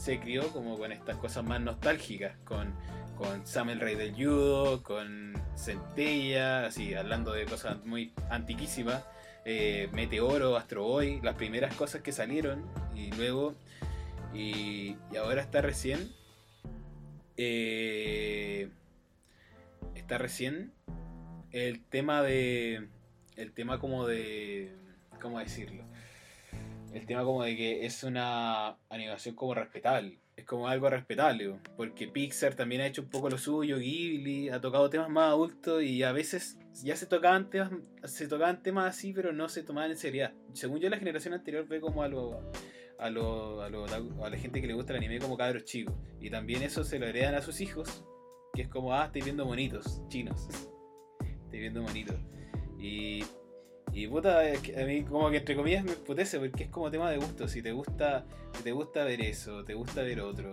se 0.00 0.18
crió 0.18 0.48
como 0.48 0.78
con 0.78 0.92
estas 0.92 1.18
cosas 1.18 1.44
más 1.44 1.60
nostálgicas, 1.60 2.34
con, 2.44 2.72
con 3.18 3.46
Sam 3.46 3.68
el 3.68 3.80
Rey 3.80 3.96
del 3.96 4.14
Judo, 4.14 4.82
con 4.82 5.34
Centella, 5.54 6.64
así, 6.64 6.94
hablando 6.94 7.32
de 7.32 7.44
cosas 7.44 7.84
muy 7.84 8.14
antiquísimas. 8.30 9.04
eh, 9.44 9.90
Meteoro, 9.92 10.56
Astro 10.56 10.84
Boy, 10.84 11.20
las 11.22 11.34
primeras 11.34 11.74
cosas 11.74 12.00
que 12.00 12.12
salieron 12.12 12.64
y 12.94 13.10
luego 13.12 13.54
y, 14.32 14.96
ahora 15.18 15.42
está 15.42 15.60
recién 15.60 16.12
eh, 17.36 18.70
está 19.94 20.16
recién 20.16 20.72
el 21.52 21.82
tema 21.84 22.22
de 22.22 22.88
el 23.36 23.52
tema 23.52 23.78
como 23.78 24.06
de 24.06 24.74
cómo 25.20 25.38
decirlo 25.38 25.89
el 26.92 27.06
tema 27.06 27.24
como 27.24 27.42
de 27.44 27.56
que 27.56 27.86
es 27.86 28.02
una 28.04 28.76
animación 28.88 29.34
como 29.34 29.54
respetable 29.54 30.18
es 30.40 30.46
como 30.46 30.68
algo 30.68 30.88
respetable, 30.88 31.54
porque 31.76 32.08
Pixar 32.08 32.54
también 32.54 32.80
ha 32.80 32.86
hecho 32.86 33.02
un 33.02 33.10
poco 33.10 33.28
lo 33.28 33.36
suyo, 33.38 33.78
Ghibli 33.78 34.48
ha 34.48 34.60
tocado 34.60 34.88
temas 34.88 35.10
más 35.10 35.28
adultos 35.28 35.82
y 35.82 36.02
a 36.02 36.12
veces 36.12 36.58
ya 36.82 36.96
se 36.96 37.06
tocaban 37.06 37.50
temas, 37.50 37.70
se 38.04 38.26
así, 38.78 39.12
pero 39.12 39.32
no 39.32 39.48
se 39.48 39.62
tomaban 39.62 39.90
en 39.90 39.96
seriedad. 39.98 40.32
Según 40.54 40.80
yo, 40.80 40.88
la 40.88 40.96
generación 40.96 41.34
anterior 41.34 41.68
ve 41.68 41.80
como 41.80 42.02
a 42.02 42.08
lo, 42.08 42.40
a, 42.98 43.10
lo, 43.10 43.60
a, 43.60 43.68
lo, 43.68 43.84
a 44.24 44.30
la 44.30 44.38
gente 44.38 44.62
que 44.62 44.66
le 44.66 44.72
gusta 44.72 44.92
el 44.92 44.98
anime 44.98 45.18
como 45.18 45.36
cabros 45.36 45.64
chicos. 45.64 45.94
Y 46.20 46.30
también 46.30 46.62
eso 46.62 46.84
se 46.84 46.98
lo 46.98 47.06
heredan 47.06 47.34
a 47.34 47.42
sus 47.42 47.60
hijos, 47.60 48.02
que 48.54 48.62
es 48.62 48.68
como, 48.68 48.94
ah, 48.94 49.06
estoy 49.06 49.20
viendo 49.20 49.44
monitos 49.44 50.00
chinos. 50.08 50.48
estoy 51.44 51.60
viendo 51.60 51.82
monitos. 51.82 52.16
Y 52.78 53.24
y 53.92 54.06
puta, 54.06 54.40
a 54.40 54.84
mí 54.84 55.04
como 55.04 55.30
que 55.30 55.38
entre 55.38 55.56
comillas 55.56 55.84
me 55.84 55.92
putece 55.92 56.38
porque 56.38 56.64
es 56.64 56.70
como 56.70 56.90
tema 56.90 57.10
de 57.10 57.16
gusto. 57.16 57.48
Si 57.48 57.62
te 57.62 57.72
gusta, 57.72 58.24
si 58.56 58.62
te 58.62 58.72
gusta 58.72 59.04
ver 59.04 59.20
eso, 59.20 59.64
te 59.64 59.74
gusta 59.74 60.02
ver 60.02 60.20
otro, 60.20 60.52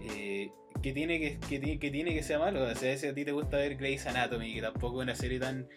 eh, 0.00 0.50
que 0.82 0.92
tiene 0.92 1.18
que, 1.18 1.38
que, 1.38 1.78
que, 1.78 1.90
tiene 1.90 2.14
que 2.14 2.22
ser 2.22 2.38
malo. 2.38 2.62
O 2.62 2.74
sea, 2.74 2.96
si 2.96 3.06
a 3.06 3.14
ti 3.14 3.24
te 3.24 3.32
gusta 3.32 3.56
ver 3.56 3.76
Grey's 3.76 4.06
Anatomy, 4.06 4.54
que 4.54 4.62
tampoco 4.62 5.00
es 5.00 5.04
una 5.04 5.14
serie 5.14 5.40
tan 5.40 5.68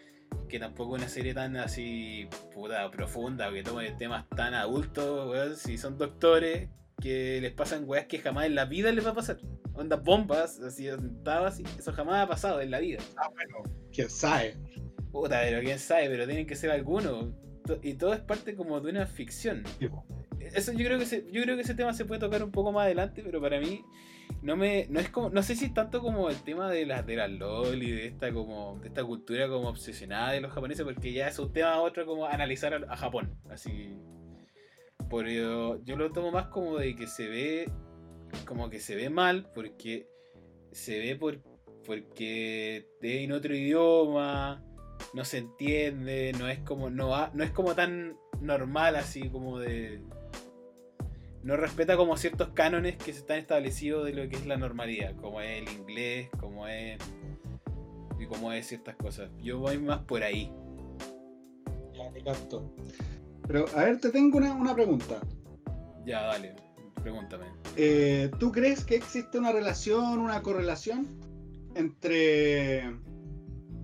que 0.48 0.60
tampoco 0.60 0.96
es 0.96 1.01
una 1.01 1.10
serie 1.10 1.34
tan 1.34 1.55
así 1.58 2.27
puta 2.53 2.89
profunda 2.91 3.51
que 3.51 3.63
tome 3.63 3.89
temas 3.91 4.27
tan 4.29 4.53
adultos, 4.53 5.60
si 5.60 5.77
son 5.77 5.98
doctores 5.98 6.70
que 7.01 7.39
les 7.41 7.51
pasan 7.53 7.84
weas 7.88 8.05
que 8.05 8.20
jamás 8.20 8.46
en 8.46 8.55
la 8.55 8.65
vida 8.65 8.91
les 8.91 9.05
va 9.05 9.12
a 9.12 9.15
pasar. 9.15 9.39
Ondas 9.74 10.03
bombas, 10.03 10.60
así 10.60 10.86
sentadas, 10.86 11.60
eso 11.79 11.93
jamás 11.93 12.25
ha 12.25 12.27
pasado 12.27 12.62
en 12.62 12.70
la 12.70 12.79
vida. 12.79 13.00
Ah, 13.17 13.29
bueno, 13.34 13.63
quién 13.91 14.10
sabe. 14.10 14.55
Puta, 15.12 15.41
pero 15.44 15.62
quién 15.62 15.80
sabe, 15.80 16.10
pero 16.10 16.25
tienen 16.25 16.48
que 16.48 16.56
ser 16.56 16.72
algunos. 16.72 17.30
Y 17.82 17.94
todo 17.94 18.13
es 18.13 18.22
parte 18.22 18.56
como 18.56 18.80
de 18.80 18.89
una 18.89 19.06
ficción. 19.06 19.63
Eso 20.39 20.72
yo 20.74 20.86
creo 20.86 21.00
que 21.00 21.06
yo 21.32 21.44
creo 21.44 21.56
que 21.56 21.62
ese 21.62 21.75
tema 21.75 21.94
se 21.94 22.06
puede 22.06 22.20
tocar 22.20 22.44
un 22.44 22.51
poco 22.51 22.72
más 22.72 22.86
adelante, 22.86 23.22
pero 23.24 23.39
para 23.39 23.60
mí 23.60 23.84
no 24.41 24.56
me 24.56 24.88
no 24.89 25.00
es 25.00 25.10
como 25.10 25.30
no 25.30 25.44
sé 25.44 25.56
si 25.56 25.65
es 25.65 25.74
tanto 25.74 26.01
como 26.01 26.30
el 26.30 26.41
tema 26.44 26.70
de 26.72 26.86
las 26.86 27.06
de 27.06 27.15
las 27.15 27.30
LOL 27.30 27.82
y 27.84 27.91
de 27.91 28.08
esta 28.08 28.34
como 28.34 28.80
de 28.82 28.88
esta 28.88 29.03
cultura 29.03 29.48
como 29.48 29.70
obsesionada 29.70 30.32
de 30.32 30.41
los 30.41 30.51
japoneses 30.51 30.84
porque 30.84 31.13
ya 31.13 31.27
es 31.27 31.38
un 31.38 31.53
tema 31.53 31.80
otro 31.80 32.06
como 32.06 32.25
analizar 32.25 32.74
a, 32.74 32.98
Japón, 32.98 33.36
así 33.50 33.96
por 35.10 35.27
yo, 35.27 35.84
yo 35.84 35.96
lo 35.96 36.12
tomo 36.12 36.32
más 36.32 36.48
como 36.48 36.77
de 36.77 36.96
que 36.96 37.08
se 37.08 37.27
ve 37.27 37.72
como 38.46 38.70
que 38.70 38.80
se 38.80 38.96
ve 38.96 39.10
mal 39.10 39.51
porque 39.53 40.08
se 40.72 41.00
ve 41.00 41.15
por 41.15 41.41
porque 41.86 42.88
en 43.01 43.32
otro 43.32 43.56
idioma 43.56 44.63
no 45.13 45.25
se 45.25 45.39
entiende, 45.39 46.34
no 46.38 46.48
es 46.48 46.60
como 46.60 46.89
no, 46.89 47.29
no 47.34 47.43
es 47.43 47.51
como 47.51 47.75
tan 47.75 48.17
normal 48.39 48.96
así 48.96 49.29
como 49.29 49.60
de 49.60 50.01
no 51.43 51.58
respeta 51.58 51.98
como 51.98 52.17
ciertos 52.17 52.50
cánones 52.50 52.98
que 52.98 53.13
se 53.13 53.20
están 53.20 53.39
establecidos 53.39 54.05
de 54.05 54.13
lo 54.13 54.29
que 54.29 54.36
es 54.36 54.46
la 54.46 54.58
normalidad, 54.58 55.15
como 55.15 55.41
es 55.41 55.62
el 55.62 55.74
inglés, 55.74 56.29
como 56.39 56.67
es 56.67 57.00
y 58.20 58.27
como 58.27 58.51
es 58.51 58.67
ciertas 58.67 58.96
cosas. 58.96 59.31
Yo 59.41 59.60
voy 59.60 59.79
más 59.79 60.00
por 60.03 60.24
ahí. 60.24 60.51
Ya 61.96 62.12
te 62.12 62.24
capto. 62.24 62.72
Pero 63.48 63.65
a 63.75 63.86
ver, 63.86 64.00
te 64.00 64.10
tengo 64.12 64.38
una, 64.38 64.53
una 64.53 64.75
pregunta. 64.75 65.20
Ya, 66.05 66.22
dale, 66.27 66.55
pregúntame. 67.01 67.45
Eh, 67.76 68.30
¿Tú 68.39 68.52
crees 68.52 68.86
que 68.86 68.95
existe 68.95 69.39
una 69.39 69.52
relación, 69.52 70.19
una 70.19 70.41
correlación 70.43 71.08
entre 71.73 72.86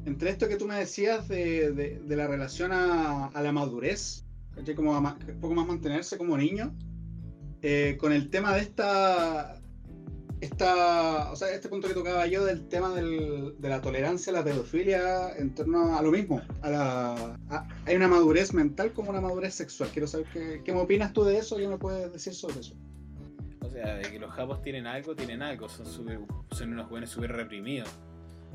entre 0.08 0.30
esto 0.30 0.48
que 0.48 0.56
tú 0.56 0.66
me 0.66 0.76
decías 0.76 1.28
de, 1.28 2.02
la 2.08 2.28
relación 2.28 2.72
a, 2.72 3.30
la 3.36 3.52
madurez, 3.52 4.24
como 4.76 4.98
un 4.98 5.40
poco 5.42 5.54
más 5.54 5.68
mantenerse 5.68 6.18
como 6.18 6.38
niño, 6.38 6.74
eh, 7.62 7.98
con 8.00 8.14
el 8.14 8.30
tema 8.30 8.56
de 8.56 8.62
esta, 8.62 9.62
esta, 10.40 11.30
o 11.30 11.36
sea, 11.36 11.52
este 11.52 11.68
punto 11.68 11.90
que 11.90 11.94
tocaba 11.94 12.26
yo 12.26 12.46
del 12.46 12.70
tema 12.70 12.96
de 12.96 13.54
la 13.60 13.82
tolerancia 13.82 14.32
a 14.32 14.38
la 14.38 14.44
pedofilia 14.46 15.36
en 15.36 15.54
torno 15.54 15.98
a 15.98 16.02
lo 16.02 16.12
mismo, 16.12 16.42
a 16.62 16.70
la, 16.70 17.40
hay 17.86 17.96
una 17.98 18.08
madurez 18.08 18.54
mental 18.54 18.94
como 18.94 19.10
una 19.10 19.20
madurez 19.20 19.56
sexual. 19.56 19.90
Quiero 19.92 20.08
saber 20.08 20.28
qué, 20.32 20.62
qué 20.64 20.72
opinas 20.72 21.12
tú 21.12 21.26
de 21.26 21.38
eso, 21.38 21.58
qué 21.58 21.68
me 21.68 21.78
puedes 21.78 22.14
decir 22.14 22.34
sobre 22.34 22.62
eso. 22.62 22.76
O 23.60 23.70
sea, 23.70 23.96
de 23.96 24.10
que 24.10 24.20
los 24.20 24.32
japos 24.32 24.62
tienen 24.62 24.88
algo, 24.88 25.18
tienen 25.18 25.42
algo, 25.42 25.68
son, 25.68 25.86
son 25.86 26.72
unos 26.72 26.88
jóvenes 26.88 27.10
súper 27.10 27.34
reprimidos 27.34 27.90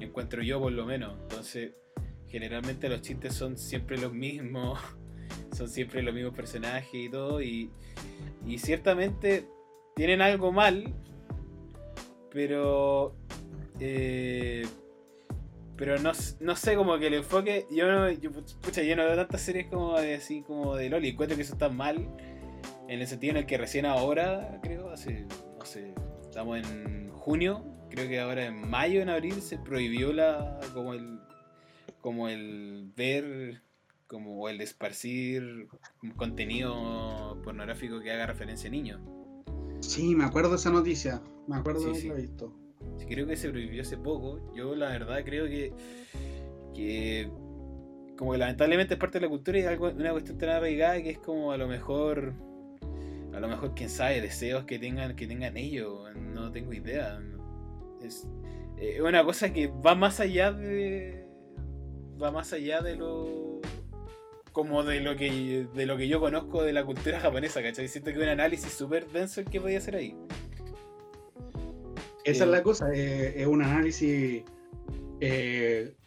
encuentro 0.00 0.42
yo 0.42 0.61
por 0.61 0.72
lo 0.72 0.85
menos. 0.87 1.18
Entonces, 1.22 1.72
generalmente 2.28 2.88
los 2.88 3.02
chistes 3.02 3.35
son 3.35 3.57
siempre 3.59 3.98
los 3.98 4.12
mismos, 4.12 4.78
son 5.52 5.68
siempre 5.68 6.02
los 6.02 6.14
mismos 6.14 6.35
personajes 6.35 6.94
y 6.94 7.09
todo, 7.09 7.42
y, 7.42 7.70
y 8.46 8.59
ciertamente 8.59 9.46
tienen 9.94 10.22
algo 10.22 10.52
mal, 10.52 10.92
pero... 12.31 13.14
Eh, 13.81 14.66
pero 15.76 15.98
no, 15.98 16.12
no, 16.40 16.55
sé, 16.55 16.76
como 16.76 16.96
que 16.98 17.09
el 17.09 17.14
enfoque. 17.14 17.66
Yo 17.70 17.90
no, 17.90 18.09
yo, 18.09 18.31
pucha, 18.31 18.83
no 18.94 19.05
veo 19.05 19.16
tantas 19.16 19.40
series 19.40 19.66
como 19.66 19.98
de 19.98 20.14
así 20.14 20.42
como 20.42 20.76
de 20.76 20.88
Loli. 20.88 21.09
Encuentro 21.09 21.35
que 21.35 21.42
eso 21.42 21.55
está 21.55 21.68
mal. 21.70 22.09
En 22.87 23.00
el 23.00 23.07
sentido 23.09 23.33
en 23.33 23.38
el 23.38 23.46
que 23.46 23.59
recién 23.59 23.87
ahora, 23.87 24.61
creo, 24.62 24.90
hace. 24.90 25.26
No 25.59 25.64
sé. 25.64 25.92
Estamos 26.22 26.59
en 26.59 27.11
junio 27.11 27.71
creo 27.92 28.09
que 28.09 28.20
ahora 28.20 28.46
en 28.46 28.68
mayo, 28.70 29.02
en 29.02 29.11
abril, 29.11 29.40
se 29.42 29.59
prohibió 29.59 30.12
la 30.12 30.59
como 30.74 30.94
el 30.94 31.18
como 32.00 32.28
el 32.28 32.90
ver 32.96 33.62
como 34.07 34.40
o 34.40 34.48
el 34.48 34.61
esparcir 34.61 35.68
contenido 36.16 37.40
pornográfico 37.44 38.00
que 38.00 38.11
haga 38.11 38.26
referencia 38.26 38.68
a 38.68 38.72
niños. 38.72 39.00
Sí, 39.81 40.14
me 40.14 40.24
acuerdo 40.24 40.50
de 40.50 40.57
esa 40.57 40.70
noticia, 40.70 41.22
me 41.46 41.57
acuerdo 41.57 41.92
de 41.92 41.94
sí. 41.94 42.11
visto. 42.11 42.55
Sí, 42.98 43.07
creo 43.07 43.26
que 43.26 43.37
se 43.37 43.50
prohibió 43.50 43.83
hace 43.83 43.96
poco. 43.96 44.52
Yo 44.55 44.74
la 44.74 44.88
verdad 44.88 45.22
creo 45.24 45.46
que 45.46 45.72
que 46.74 47.31
como 48.16 48.33
que 48.33 48.38
lamentablemente 48.38 48.94
es 48.94 49.00
parte 49.00 49.18
de 49.18 49.26
la 49.26 49.31
cultura 49.31 49.59
y 49.59 49.62
es 49.62 49.68
algo, 49.68 49.90
una 49.90 50.12
cuestión 50.12 50.38
tan 50.38 50.48
arraigada 50.50 51.02
que 51.02 51.11
es 51.11 51.18
como 51.18 51.52
a 51.52 51.57
lo 51.59 51.68
mejor 51.68 52.35
a 53.35 53.40
lo 53.40 53.48
mejor 53.48 53.74
quién 53.74 53.88
sabe 53.88 54.20
deseos 54.20 54.64
que 54.64 54.78
tengan 54.78 55.16
que 55.16 55.26
tengan 55.26 55.57
ellos 55.57 56.14
no 56.16 56.52
tengo 56.52 56.72
idea 56.72 57.18
es 58.04 58.26
eh, 58.82 59.00
una 59.00 59.24
cosa 59.24 59.52
que 59.52 59.68
va 59.68 59.94
más 59.94 60.18
allá 60.20 60.52
de. 60.52 61.24
va 62.20 62.30
más 62.32 62.52
allá 62.52 62.80
de 62.80 62.96
lo. 62.96 63.60
como 64.52 64.82
de 64.82 65.00
lo 65.00 65.16
que 65.16 65.66
de 65.72 65.86
lo 65.86 65.96
que 65.96 66.08
yo 66.08 66.20
conozco 66.20 66.62
de 66.62 66.72
la 66.72 66.84
cultura 66.84 67.20
japonesa, 67.20 67.62
¿cachai? 67.62 67.88
Siento 67.88 68.10
que 68.10 68.16
es 68.16 68.22
un 68.22 68.28
análisis 68.28 68.72
súper 68.72 69.08
denso 69.10 69.40
el 69.40 69.46
que 69.46 69.60
podía 69.60 69.78
hacer 69.78 69.96
ahí. 69.96 70.16
Esa 72.24 72.44
es 72.44 72.50
la 72.50 72.58
eh, 72.58 72.62
cosa, 72.62 72.92
eh, 72.92 73.40
es 73.40 73.46
un 73.46 73.62
análisis 73.62 74.42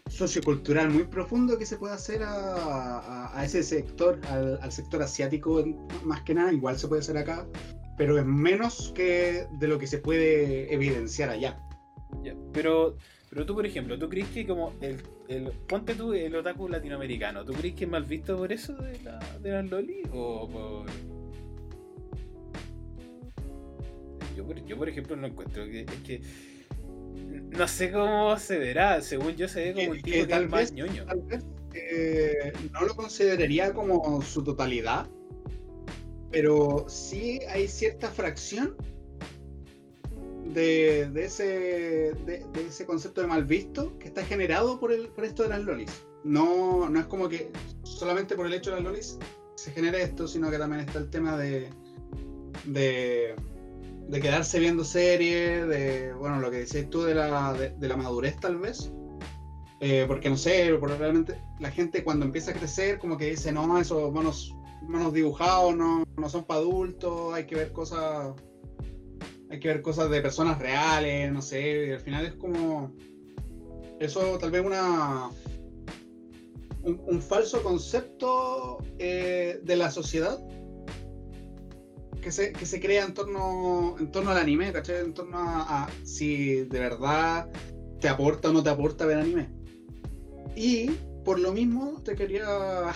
sociocultural 0.10 0.90
muy 0.90 1.06
profundo 1.06 1.58
que 1.58 1.66
se 1.66 1.78
puede 1.78 1.94
hacer 1.94 2.22
a, 2.24 3.42
ese 3.44 3.64
sector, 3.64 4.20
al, 4.30 4.60
al, 4.62 4.72
sector 4.72 5.02
asiático 5.02 5.64
más 6.04 6.22
que 6.24 6.34
nada, 6.34 6.52
igual 6.52 6.78
se 6.78 6.90
puede 6.90 7.02
hacer 7.02 7.18
acá, 7.18 7.48
pero 7.98 8.20
es 8.20 8.26
menos 8.26 8.92
que 8.94 9.48
de 9.60 9.68
lo 9.68 9.80
que 9.80 9.88
se 9.88 10.00
puede 10.00 10.74
evidenciar 10.74 11.30
allá. 11.30 11.58
Pero, 12.54 12.98
pero 13.30 13.46
tú, 13.46 13.56
por 13.56 13.66
ejemplo, 13.66 13.98
¿tú 13.98 14.10
crees 14.10 14.28
que 14.30 14.46
como 14.46 14.74
el, 14.82 15.02
el 15.28 15.52
ponte 15.68 15.96
tú 15.96 16.14
el 16.14 16.36
otaku 16.36 16.68
latinoamericano, 16.68 17.44
¿tú 17.44 17.54
crees 17.54 17.76
que 17.76 17.86
es 17.86 17.90
mal 17.90 18.04
visto 18.04 18.38
por 18.38 18.52
eso 18.52 18.74
de, 18.76 19.00
la, 19.02 19.20
de 19.42 19.52
las 19.52 19.70
loli? 19.70 20.02
¿O 20.12 20.48
por...? 20.50 20.86
Yo, 24.36 24.54
yo, 24.66 24.78
por 24.78 24.90
ejemplo, 24.90 25.16
no 25.16 25.28
encuentro 25.28 25.66
que... 25.66 25.82
Es 25.82 26.02
que 26.06 26.22
no 27.58 27.68
sé 27.68 27.92
cómo 27.92 28.38
se 28.38 28.58
verá, 28.58 29.02
según 29.02 29.36
yo 29.36 29.48
se 29.48 29.66
ve 29.66 29.74
como 29.74 29.92
un 29.92 30.02
tipo 30.02 30.28
que, 30.28 30.34
es 30.34 30.50
más 30.50 30.72
ñoño. 30.72 31.06
Tal 31.06 31.22
vez 31.22 31.46
eh, 31.74 32.54
no 32.72 32.82
lo 32.82 32.96
consideraría 32.96 33.74
como 33.74 34.22
su 34.22 34.44
totalidad, 34.44 35.08
pero 36.32 36.86
sí 36.88 37.40
hay 37.50 37.68
cierta 37.68 38.10
fracción 38.10 38.76
de, 40.54 41.12
ese, 41.16 42.14
de, 42.26 42.46
ese 42.68 42.86
concepto 42.86 43.22
de 43.22 43.28
mal 43.28 43.46
visto 43.46 43.98
que 44.00 44.08
está 44.08 44.24
generado 44.24 44.80
por, 44.80 44.92
el, 44.92 45.08
por 45.10 45.26
esto 45.26 45.44
de 45.44 45.50
las 45.50 45.64
lolis. 45.64 46.06
No, 46.24 46.90
no 46.90 47.00
es 47.00 47.06
como 47.06 47.30
que 47.30 47.52
solamente 47.84 48.36
por 48.36 48.46
el 48.46 48.54
hecho 48.54 48.72
de 48.72 48.78
las 48.78 48.86
lolis 48.86 49.20
se 49.56 49.72
genera 49.72 50.00
esto, 50.00 50.28
sino 50.28 50.52
que 50.52 50.58
también 50.58 50.82
está 50.82 51.00
el 51.00 51.10
tema 51.10 51.38
de, 51.38 51.70
de, 52.66 53.36
quedarse 54.22 54.60
viendo 54.60 54.84
series, 54.84 55.68
de, 55.68 56.14
bueno, 56.14 56.40
lo 56.40 56.52
que 56.52 56.60
decías 56.60 56.90
tú 56.90 57.04
de 57.04 57.16
la, 57.16 57.54
de, 57.54 57.88
la 57.88 57.98
madurez 57.98 58.40
tal 58.40 58.58
vez. 58.58 58.92
Eh, 59.82 60.06
porque 60.08 60.30
no 60.30 60.38
sé, 60.38 60.74
probablemente 60.80 61.42
la 61.60 61.70
gente 61.70 62.04
cuando 62.04 62.26
empieza 62.26 62.52
a 62.52 62.54
crecer 62.54 62.98
como 62.98 63.18
que 63.18 63.32
dice, 63.32 63.52
no, 63.52 63.78
esos 63.78 64.12
monos, 64.12 64.56
monos 64.84 65.14
dibujados 65.14 65.76
no, 65.76 66.06
no 66.18 66.30
son 66.30 66.46
para 66.46 66.62
adultos, 66.62 67.34
hay 67.34 67.46
que 67.46 67.56
ver 67.56 67.74
cosas 67.74 68.34
hay 69.56 69.60
que 69.60 69.70
ver 69.70 69.82
cosas 69.82 70.10
de 70.10 70.22
personas 70.22 70.60
reales, 70.60 71.32
no 71.32 71.42
sé, 71.42 71.88
y 71.88 71.92
al 71.92 72.02
final 72.02 72.26
es 72.26 72.34
como 72.34 72.94
eso 74.00 74.38
tal 74.38 74.52
vez 74.52 74.66
una 74.66 75.30
un, 76.84 77.22
falso 77.22 77.64
concepto 77.64 78.78
eh, 79.00 79.60
de 79.64 79.76
la 79.76 79.90
sociedad 79.90 80.40
que 82.22 82.32
se, 82.32 82.52
que 82.52 82.66
se 82.66 82.80
crea 82.80 83.06
en 83.06 83.14
torno, 83.14 83.96
en 84.00 84.12
torno 84.12 84.32
al 84.32 84.38
anime, 84.38 84.72
¿cachai? 84.72 84.98
En 84.98 85.14
torno 85.14 85.38
a, 85.38 85.88
si 86.04 86.64
de 86.66 86.80
verdad 86.80 87.50
te 88.00 88.10
aporta 88.10 88.50
o 88.50 88.54
no 88.54 88.62
te 88.62 88.70
aporta 88.70 89.06
ver 89.06 89.18
anime. 89.18 89.50
Y 90.56 90.90
por 91.24 91.40
lo 91.40 91.52
mismo 91.54 92.02
te 92.04 92.16
quería. 92.16 92.46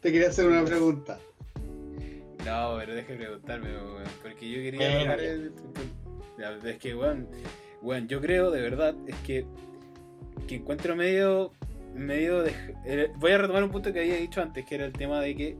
Te 0.00 0.10
quería 0.10 0.28
hacer 0.28 0.46
una 0.46 0.64
pregunta. 0.64 1.20
No, 2.44 2.76
pero 2.78 2.94
deje 2.94 3.12
de 3.12 3.18
preguntarme, 3.18 3.68
porque 4.22 4.50
yo 4.50 4.56
quería 4.62 5.14
Es 6.64 6.78
que, 6.78 6.94
bueno, 6.94 7.26
bueno, 7.82 8.06
yo 8.06 8.20
creo 8.20 8.50
de 8.50 8.60
verdad, 8.60 8.94
es 9.06 9.16
que, 9.26 9.46
que 10.46 10.56
encuentro 10.56 10.96
medio 10.96 11.52
medio 11.94 12.42
de... 12.42 12.52
Eh, 12.84 13.12
voy 13.16 13.32
a 13.32 13.38
retomar 13.38 13.64
un 13.64 13.70
punto 13.70 13.92
que 13.92 14.00
había 14.00 14.16
dicho 14.16 14.40
antes, 14.40 14.64
que 14.64 14.76
era 14.76 14.86
el 14.86 14.92
tema 14.92 15.20
de 15.20 15.34
que, 15.34 15.56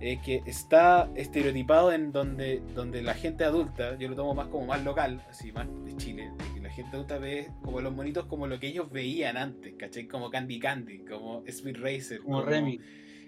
eh, 0.00 0.18
que 0.24 0.42
está 0.46 1.10
estereotipado 1.14 1.92
en 1.92 2.12
donde, 2.12 2.62
donde 2.74 3.02
la 3.02 3.14
gente 3.14 3.44
adulta, 3.44 3.96
yo 3.98 4.08
lo 4.08 4.16
tomo 4.16 4.34
más 4.34 4.48
como 4.48 4.66
más 4.66 4.82
local, 4.84 5.22
así 5.28 5.52
más 5.52 5.66
de 5.84 5.96
Chile, 5.96 6.30
que 6.54 6.60
la 6.60 6.70
gente 6.70 6.96
adulta 6.96 7.18
ve 7.18 7.48
como 7.62 7.80
los 7.80 7.94
monitos 7.94 8.26
como 8.26 8.46
lo 8.46 8.58
que 8.58 8.68
ellos 8.68 8.90
veían 8.90 9.36
antes, 9.36 9.74
¿cachai? 9.78 10.06
Como 10.06 10.30
Candy 10.30 10.58
Candy, 10.58 11.04
como 11.04 11.44
Speed 11.46 11.76
Racer. 11.78 12.20
Como, 12.20 12.42
Remy. 12.42 12.80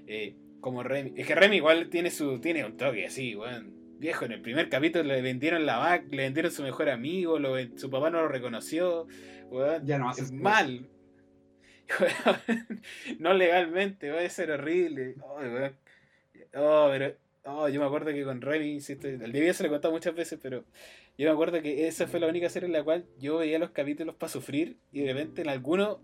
Eh, 0.06 0.36
como 0.66 0.82
Remy. 0.82 1.12
Es 1.14 1.28
que 1.28 1.36
Remy 1.36 1.58
igual 1.58 1.90
tiene 1.90 2.10
su 2.10 2.40
tiene 2.40 2.64
un 2.64 2.76
toque 2.76 3.06
así, 3.06 3.36
bueno. 3.36 3.70
Viejo, 4.00 4.24
en 4.24 4.32
el 4.32 4.42
primer 4.42 4.68
capítulo 4.68 5.04
le 5.04 5.22
vendieron 5.22 5.64
la 5.64 5.76
vaca, 5.76 6.04
le 6.10 6.24
vendieron 6.24 6.50
su 6.50 6.64
mejor 6.64 6.88
amigo, 6.88 7.38
lo, 7.38 7.54
su 7.78 7.88
papá 7.88 8.10
no 8.10 8.20
lo 8.22 8.26
reconoció. 8.26 9.06
ya 9.84 9.96
no 9.98 10.10
es 10.10 10.32
mal 10.32 10.88
no 13.20 13.32
legalmente, 13.32 14.10
va 14.10 14.22
a 14.22 14.28
ser 14.28 14.50
horrible. 14.50 15.14
Oh, 16.54 16.88
pero. 16.90 17.14
Oh, 17.44 17.68
yo 17.68 17.78
me 17.78 17.86
acuerdo 17.86 18.10
que 18.12 18.24
con 18.24 18.40
Remy, 18.40 18.72
insisto, 18.72 19.06
el 19.06 19.30
día 19.30 19.54
se 19.54 19.62
lo 19.62 19.68
he 19.68 19.70
contado 19.70 19.94
muchas 19.94 20.16
veces, 20.16 20.40
pero 20.42 20.64
yo 21.16 21.28
me 21.28 21.32
acuerdo 21.32 21.62
que 21.62 21.86
esa 21.86 22.08
fue 22.08 22.18
la 22.18 22.26
única 22.26 22.48
serie 22.48 22.66
en 22.66 22.72
la 22.72 22.82
cual 22.82 23.06
yo 23.20 23.38
veía 23.38 23.60
los 23.60 23.70
capítulos 23.70 24.16
para 24.16 24.32
sufrir 24.32 24.78
y 24.90 25.02
de 25.02 25.12
repente 25.12 25.42
en 25.42 25.48
alguno, 25.48 26.02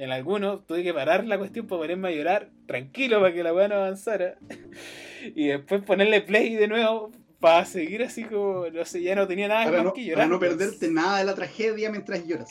en 0.00 0.10
alguno 0.12 0.60
tuve 0.60 0.82
que 0.82 0.94
parar 0.94 1.26
la 1.26 1.36
cuestión 1.36 1.66
para 1.66 1.82
ponerme 1.82 2.08
a 2.08 2.12
llorar 2.12 2.48
tranquilo 2.66 3.20
para 3.20 3.34
que 3.34 3.42
la 3.42 3.52
weá 3.52 3.68
no 3.68 3.74
avanzara 3.74 4.38
y 5.34 5.48
después 5.48 5.82
ponerle 5.82 6.22
play 6.22 6.54
de 6.54 6.68
nuevo 6.68 7.12
para 7.38 7.66
seguir 7.66 8.02
así 8.02 8.24
como, 8.24 8.66
no 8.70 8.84
sé, 8.86 9.02
ya 9.02 9.14
no 9.14 9.26
tenía 9.26 9.48
nada 9.48 9.70
más 9.70 9.92
que 9.92 10.04
llorar. 10.04 10.24
Para 10.24 10.28
no 10.28 10.40
perderte 10.40 10.90
nada 10.90 11.18
de 11.18 11.24
la 11.24 11.34
tragedia 11.34 11.90
mientras 11.90 12.26
lloras. 12.26 12.50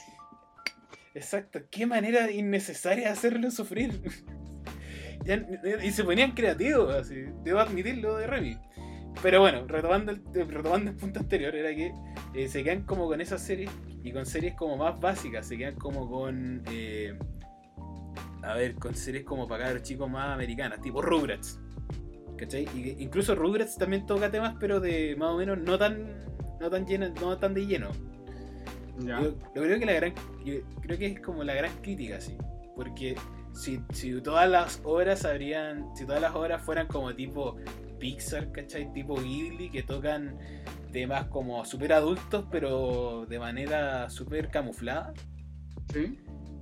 Exacto, 1.16 1.62
qué 1.72 1.88
manera 1.88 2.32
innecesaria 2.32 3.06
de 3.06 3.14
hacerlo 3.14 3.50
sufrir. 3.50 4.00
y 5.84 5.92
se 5.92 6.04
ponían 6.04 6.32
creativos, 6.32 6.94
así, 6.94 7.26
debo 7.44 7.60
admitirlo 7.60 8.16
de 8.18 8.28
Remy. 8.28 8.58
Pero 9.24 9.42
bueno, 9.42 9.66
retomando 9.68 10.12
el, 10.12 10.22
retomando 10.34 10.92
el 10.92 10.98
punto 10.98 11.20
anterior, 11.20 11.56
era 11.56 11.76
que 11.76 11.92
eh, 12.36 12.48
se 12.48 12.64
quedan 12.64 12.84
como 12.84 13.08
con 13.08 13.22
esas 13.22 13.42
series 13.42 13.72
y 14.04 14.12
con 14.12 14.26
series 14.26 14.54
como 14.54 14.78
más 14.78 15.00
básicas, 15.00 15.48
se 15.48 15.58
quedan 15.58 15.76
como 15.76 16.10
con. 16.10 16.64
Eh, 16.72 17.18
a 18.44 18.54
ver, 18.54 18.76
con 18.76 18.96
series 18.96 19.24
como 19.24 19.48
para 19.48 19.74
los 19.74 19.84
chicos 19.84 20.10
más 20.10 20.34
americanas, 20.34 20.82
tipo 20.82 21.02
Rugrats. 21.02 21.60
¿Cachai? 22.38 22.68
Y 22.74 23.04
incluso 23.04 23.36
Rugrats 23.36 23.78
también 23.78 24.06
toca 24.06 24.32
temas, 24.32 24.56
pero 24.60 24.80
de 24.80 25.16
más 25.18 25.32
o 25.32 25.38
menos 25.38 25.58
no 25.58 25.78
tan, 25.78 26.08
no 26.60 26.70
tan, 26.70 26.86
lleno, 26.86 27.10
no 27.20 27.38
tan 27.38 27.54
de 27.54 27.66
lleno. 27.66 27.90
Yo, 29.00 29.36
creo 29.54 29.80
que 29.80 29.86
la 29.86 29.94
gran. 29.94 30.14
creo 30.82 30.98
que 30.98 31.06
es 31.06 31.22
como 31.22 31.44
la 31.44 31.54
gran 31.54 31.72
crítica, 31.82 32.20
sí. 32.22 32.38
Porque 32.76 33.16
si, 33.54 33.82
si 33.92 34.22
todas 34.22 34.50
las 34.50 34.82
obras 34.84 35.26
habrían. 35.26 35.96
Si 35.96 36.06
todas 36.06 36.22
las 36.22 36.34
obras 36.34 36.62
fueran 36.62 36.88
como 36.88 37.14
tipo 37.14 37.58
Pixar, 38.00 38.52
¿cachai? 38.52 38.92
Tipo 38.94 39.16
Ghibli, 39.16 39.70
que 39.70 39.84
tocan 39.84 40.38
temas 40.92 41.26
como 41.26 41.64
súper 41.66 41.94
adultos, 41.94 42.46
pero 42.50 43.26
de 43.28 43.40
manera 43.40 44.10
súper 44.10 44.50
camuflada. 44.50 45.14
Sí. 45.94 46.20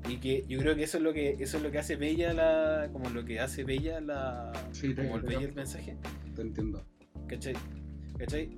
Y 0.07 0.17
que 0.17 0.45
yo 0.47 0.59
creo 0.59 0.75
que 0.75 0.83
eso 0.83 0.97
es 0.97 1.03
lo 1.03 1.13
que 1.13 1.37
eso 1.39 1.57
es 1.57 1.63
lo 1.63 1.71
que 1.71 1.79
hace 1.79 1.95
bella 1.95 2.33
la. 2.33 2.89
como 2.91 3.09
lo 3.09 3.25
que 3.25 3.39
hace 3.39 3.63
bella 3.63 3.99
la. 3.99 4.51
como 4.95 5.17
el 5.17 5.21
bella 5.23 5.47
el 5.47 5.53
mensaje. 5.53 5.97
Te 6.35 6.41
entiendo. 6.41 6.85
¿Cachai? 7.27 7.55
¿Cachai? 8.17 8.49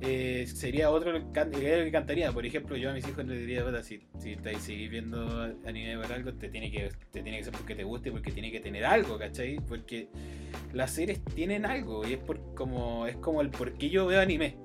Eh, 0.00 0.46
sería 0.46 0.90
otro 0.90 1.12
que 1.12 1.90
cantaría. 1.90 2.32
Por 2.32 2.44
ejemplo, 2.44 2.76
yo 2.76 2.90
a 2.90 2.92
mis 2.92 3.06
hijos 3.08 3.24
les 3.26 3.38
diría, 3.38 3.64
si, 3.82 4.00
si 4.18 4.36
seguís 4.60 4.90
viendo 4.90 5.54
anime 5.66 5.96
por 5.96 6.12
algo, 6.12 6.34
te 6.34 6.48
tiene, 6.48 6.70
que, 6.70 6.90
te 7.12 7.22
tiene 7.22 7.38
que 7.38 7.44
ser 7.44 7.52
porque 7.52 7.74
te 7.74 7.84
guste, 7.84 8.10
porque 8.10 8.30
tiene 8.30 8.52
que 8.52 8.60
tener 8.60 8.84
algo, 8.84 9.18
¿cachai? 9.18 9.56
Porque 9.66 10.08
las 10.74 10.90
series 10.90 11.24
tienen 11.34 11.64
algo 11.64 12.06
y 12.06 12.14
es 12.14 12.18
por 12.18 12.54
como 12.54 13.06
es 13.06 13.16
como 13.16 13.40
el 13.40 13.50
por 13.50 13.72
qué 13.74 13.88
yo 13.88 14.06
veo 14.06 14.20
anime. 14.20 14.56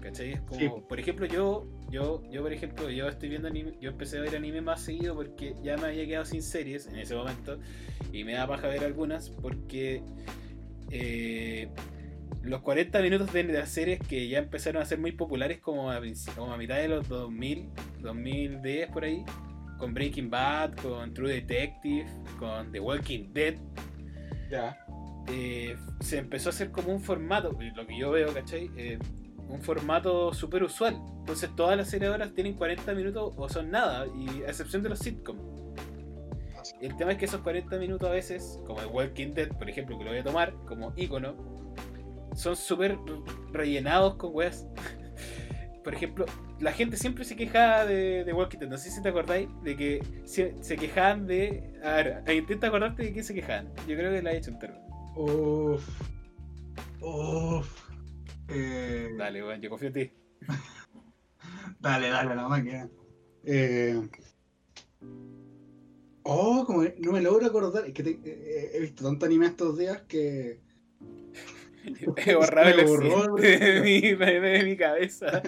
¿Cachai? 0.00 0.32
Es 0.32 0.40
como, 0.40 0.86
por 0.86 0.98
ejemplo, 0.98 1.26
yo, 1.26 1.66
yo, 1.90 2.22
yo 2.30 2.42
por 2.42 2.52
ejemplo, 2.52 2.90
yo 2.90 3.08
estoy 3.08 3.28
viendo 3.28 3.48
anime, 3.48 3.74
yo 3.80 3.90
empecé 3.90 4.18
a 4.18 4.20
ver 4.20 4.36
anime 4.36 4.60
más 4.60 4.80
seguido 4.82 5.14
porque 5.14 5.54
ya 5.62 5.76
me 5.76 5.86
había 5.86 6.06
quedado 6.06 6.24
sin 6.24 6.42
series 6.42 6.86
en 6.86 6.96
ese 6.96 7.14
momento 7.14 7.58
y 8.12 8.24
me 8.24 8.32
da 8.32 8.46
paja 8.46 8.68
ver 8.68 8.84
algunas 8.84 9.30
porque 9.30 10.02
eh, 10.90 11.68
los 12.42 12.60
40 12.62 13.00
minutos 13.00 13.32
de 13.32 13.44
las 13.44 13.70
series 13.70 14.00
que 14.00 14.28
ya 14.28 14.38
empezaron 14.38 14.82
a 14.82 14.84
ser 14.84 14.98
muy 14.98 15.12
populares 15.12 15.60
como 15.60 15.90
a, 15.90 16.00
como 16.36 16.52
a 16.52 16.56
mitad 16.56 16.76
de 16.76 16.88
los 16.88 17.08
2000, 17.08 17.68
2010 18.00 18.90
por 18.90 19.04
ahí, 19.04 19.24
con 19.78 19.94
Breaking 19.94 20.30
Bad, 20.30 20.74
con 20.76 21.14
True 21.14 21.34
Detective, 21.34 22.06
con 22.38 22.72
The 22.72 22.80
Walking 22.80 23.32
Dead. 23.32 23.54
Ya. 24.50 24.76
Eh, 25.28 25.76
se 26.00 26.18
empezó 26.18 26.48
a 26.48 26.52
hacer 26.52 26.70
como 26.70 26.92
un 26.92 27.00
formato, 27.00 27.56
lo 27.76 27.86
que 27.86 27.96
yo 27.96 28.10
veo, 28.10 28.34
¿cachai? 28.34 28.70
Eh, 28.76 28.98
un 29.52 29.62
formato 29.62 30.32
súper 30.32 30.64
usual. 30.64 31.00
Entonces 31.20 31.50
todas 31.54 31.76
las 31.76 31.90
series 31.90 32.10
ahora 32.10 32.32
tienen 32.32 32.54
40 32.54 32.94
minutos 32.94 33.34
o 33.36 33.48
son 33.48 33.70
nada, 33.70 34.06
y 34.06 34.42
a 34.42 34.48
excepción 34.48 34.82
de 34.82 34.88
los 34.88 34.98
sitcoms. 34.98 35.42
El 36.80 36.96
tema 36.96 37.12
es 37.12 37.18
que 37.18 37.26
esos 37.26 37.40
40 37.42 37.76
minutos 37.78 38.08
a 38.08 38.12
veces, 38.12 38.60
como 38.66 38.80
The 38.80 38.86
Walking 38.86 39.34
Dead, 39.34 39.48
por 39.48 39.68
ejemplo, 39.68 39.98
que 39.98 40.04
lo 40.04 40.10
voy 40.10 40.20
a 40.20 40.24
tomar 40.24 40.54
como 40.66 40.92
icono, 40.96 41.34
son 42.34 42.56
súper 42.56 42.98
rellenados 43.52 44.14
con 44.14 44.34
weas. 44.34 44.66
Por 45.84 45.94
ejemplo, 45.94 46.26
la 46.60 46.72
gente 46.72 46.96
siempre 46.96 47.24
se 47.24 47.34
quejaba 47.34 47.84
de, 47.84 48.22
de 48.24 48.32
Walking 48.32 48.58
Dead. 48.58 48.68
No 48.68 48.78
sé 48.78 48.92
si 48.92 49.02
te 49.02 49.08
acordáis 49.08 49.48
de 49.64 49.76
que 49.76 50.02
se, 50.24 50.54
quejaban 50.76 51.26
de. 51.26 51.74
A 51.82 51.94
ver, 51.94 52.22
intenta 52.32 52.68
acordarte 52.68 53.02
de 53.02 53.12
qué 53.12 53.24
se 53.24 53.34
quejaban. 53.34 53.68
Yo 53.88 53.96
creo 53.96 54.12
que 54.12 54.22
la 54.22 54.32
he 54.32 54.36
hecho 54.36 54.50
entero. 54.52 54.74
Uff. 55.16 55.84
Uff. 57.00 57.81
Eh... 58.52 59.14
Dale, 59.16 59.44
weón, 59.44 59.60
yo 59.60 59.70
confío 59.70 59.88
en 59.88 59.94
ti. 59.94 60.12
dale, 61.80 62.08
dale, 62.08 62.34
la 62.34 62.48
máquina. 62.48 62.88
Eh... 63.44 64.00
Oh, 66.24 66.64
como 66.66 66.84
no 66.84 67.12
me 67.12 67.20
logro 67.20 67.46
acordar. 67.46 67.86
Es 67.86 67.92
que 67.92 68.02
eh, 68.02 68.20
eh, 68.24 68.70
he 68.74 68.80
visto 68.80 69.04
tanto 69.04 69.26
anime 69.26 69.46
estos 69.46 69.76
días 69.76 70.02
que 70.02 70.60
He 72.16 72.34
borrado 72.34 72.68
el 72.68 72.80
occidente 72.86 74.26
de 74.26 74.64
mi, 74.64 74.76
cabeza. 74.76 75.42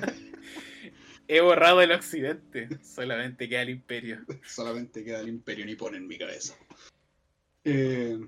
He 1.29 1.41
borrado 1.41 1.81
el 1.81 1.93
occidente. 1.93 2.69
Solamente 2.83 3.49
queda 3.49 3.63
el 3.63 3.71
imperio. 3.71 4.25
Solamente 4.45 5.05
queda 5.05 5.21
el 5.21 5.29
imperio 5.29 5.77
pone 5.77 5.99
en 5.99 6.07
mi 6.07 6.19
cabeza. 6.19 6.55
Eh, 7.65 8.19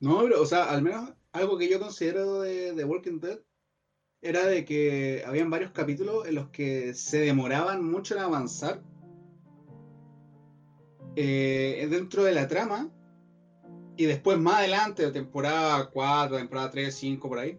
no, 0.00 0.22
pero, 0.22 0.42
o 0.42 0.46
sea, 0.46 0.64
al 0.64 0.82
menos 0.82 1.12
algo 1.32 1.56
que 1.56 1.68
yo 1.68 1.80
considero 1.80 2.42
de, 2.42 2.72
de, 2.72 2.84
Walking 2.84 3.20
Dead 3.20 3.38
era 4.24 4.46
de 4.46 4.64
que 4.64 5.22
habían 5.26 5.50
varios 5.50 5.70
capítulos 5.72 6.26
en 6.26 6.34
los 6.34 6.48
que 6.48 6.94
se 6.94 7.18
demoraban 7.18 7.84
mucho 7.84 8.14
en 8.14 8.22
avanzar 8.22 8.80
eh, 11.14 11.86
dentro 11.90 12.24
de 12.24 12.32
la 12.32 12.48
trama 12.48 12.90
y 13.98 14.06
después 14.06 14.38
más 14.38 14.56
adelante, 14.56 15.10
temporada 15.10 15.90
4, 15.90 16.38
temporada 16.38 16.70
3, 16.70 16.92
5, 16.94 17.28
por 17.28 17.38
ahí, 17.38 17.58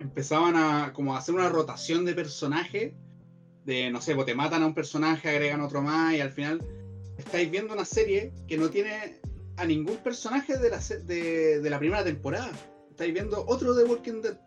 empezaban 0.00 0.56
a 0.56 0.94
como 0.94 1.14
a 1.14 1.18
hacer 1.18 1.34
una 1.34 1.50
rotación 1.50 2.06
de 2.06 2.14
personajes. 2.14 2.94
De, 3.66 3.90
no 3.90 4.00
sé, 4.00 4.14
pues 4.14 4.26
te 4.26 4.34
matan 4.34 4.62
a 4.62 4.66
un 4.66 4.74
personaje, 4.74 5.28
agregan 5.28 5.60
otro 5.60 5.82
más 5.82 6.14
y 6.14 6.20
al 6.20 6.30
final 6.30 6.64
estáis 7.18 7.50
viendo 7.50 7.74
una 7.74 7.84
serie 7.84 8.32
que 8.48 8.56
no 8.56 8.70
tiene 8.70 9.20
a 9.56 9.66
ningún 9.66 9.96
personaje 9.98 10.56
de 10.56 10.70
la, 10.70 10.78
de, 10.78 11.60
de 11.60 11.70
la 11.70 11.78
primera 11.78 12.02
temporada. 12.02 12.52
Estáis 12.90 13.12
viendo 13.12 13.44
otro 13.46 13.74
de 13.74 13.84
Walking 13.84 14.22
Dead. 14.22 14.38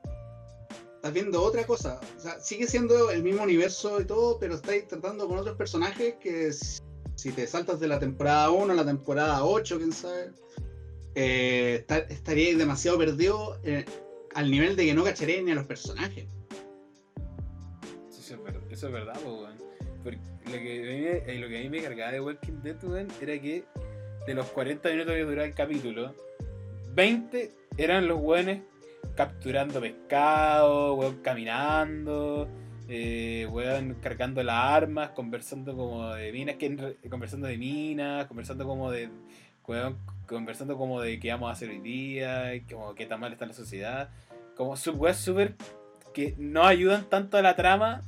Estás 1.00 1.14
viendo 1.14 1.42
otra 1.42 1.66
cosa. 1.66 1.98
O 2.18 2.20
sea, 2.20 2.42
sigue 2.42 2.68
siendo 2.68 3.10
el 3.10 3.24
mismo 3.24 3.44
universo 3.44 4.02
y 4.02 4.06
todo, 4.06 4.38
pero 4.38 4.56
estáis 4.56 4.86
tratando 4.86 5.30
con 5.30 5.38
otros 5.38 5.56
personajes 5.56 6.16
que 6.20 6.52
si 6.52 7.32
te 7.32 7.48
saltas 7.48 7.80
de 7.80 7.88
la 7.88 8.00
temporada 8.00 8.52
1 8.52 8.74
a 8.74 8.76
la 8.76 8.86
temporada 8.86 9.46
8, 9.46 9.78
quién 9.78 9.94
sabe, 9.94 10.32
eh, 11.16 11.86
estaríais 12.10 12.58
demasiado 12.58 12.98
perdido 12.98 13.62
eh, 13.64 13.86
al 14.36 14.52
nivel 14.52 14.76
de 14.76 14.88
que 14.88 14.94
no 14.94 15.06
cacharéis 15.06 15.42
ni 15.42 15.52
a 15.52 15.56
los 15.56 15.66
personajes. 15.68 16.28
Eso 18.70 18.88
es 18.88 18.92
verdad, 18.92 19.18
Porque 20.04 20.20
lo 20.48 20.52
que, 20.52 21.24
a 21.24 21.32
mí, 21.32 21.40
lo 21.40 21.48
que 21.48 21.60
a 21.60 21.62
mí 21.62 21.70
me 21.70 21.82
cargaba 21.82 22.12
de 22.12 22.20
Walking 22.20 22.62
Dead, 22.62 22.76
era 23.22 23.42
que 23.42 23.64
de 24.28 24.34
los 24.34 24.48
40 24.48 24.90
minutos 24.90 25.14
que 25.14 25.24
duraba 25.24 25.48
el 25.48 25.54
capítulo, 25.54 26.14
20 26.94 27.52
eran 27.78 28.10
los 28.10 28.20
buenos 28.20 28.58
capturando 29.20 29.82
pescado, 29.82 30.94
weón, 30.94 31.18
caminando, 31.18 32.48
eh, 32.88 33.46
weón, 33.52 33.96
cargando 33.96 34.42
las 34.44 34.56
armas, 34.56 35.10
conversando 35.10 35.76
como 35.76 36.14
de 36.14 36.32
minas, 36.32 36.56
que, 36.56 36.96
conversando 37.10 37.46
de 37.48 37.58
minas, 37.58 38.28
conversando 38.28 38.66
como 38.66 38.90
de, 38.90 39.10
weón, 39.68 39.98
conversando 40.26 40.78
como 40.78 41.02
de 41.02 41.20
qué 41.20 41.32
vamos 41.32 41.50
a 41.50 41.52
hacer 41.52 41.70
hoy 41.70 41.82
día, 41.82 42.54
como 42.72 42.96
qué 42.96 43.06
tan 43.08 43.20
mal 43.20 43.34
está 43.34 43.46
la 43.46 43.52
sociedad, 43.52 44.10
como 44.56 44.76
weón 44.96 45.16
súper 45.16 45.56
que 46.14 46.36
no 46.38 46.64
ayudan 46.64 47.04
tanto 47.10 47.36
a 47.36 47.42
la 47.42 47.58
trama, 47.58 48.04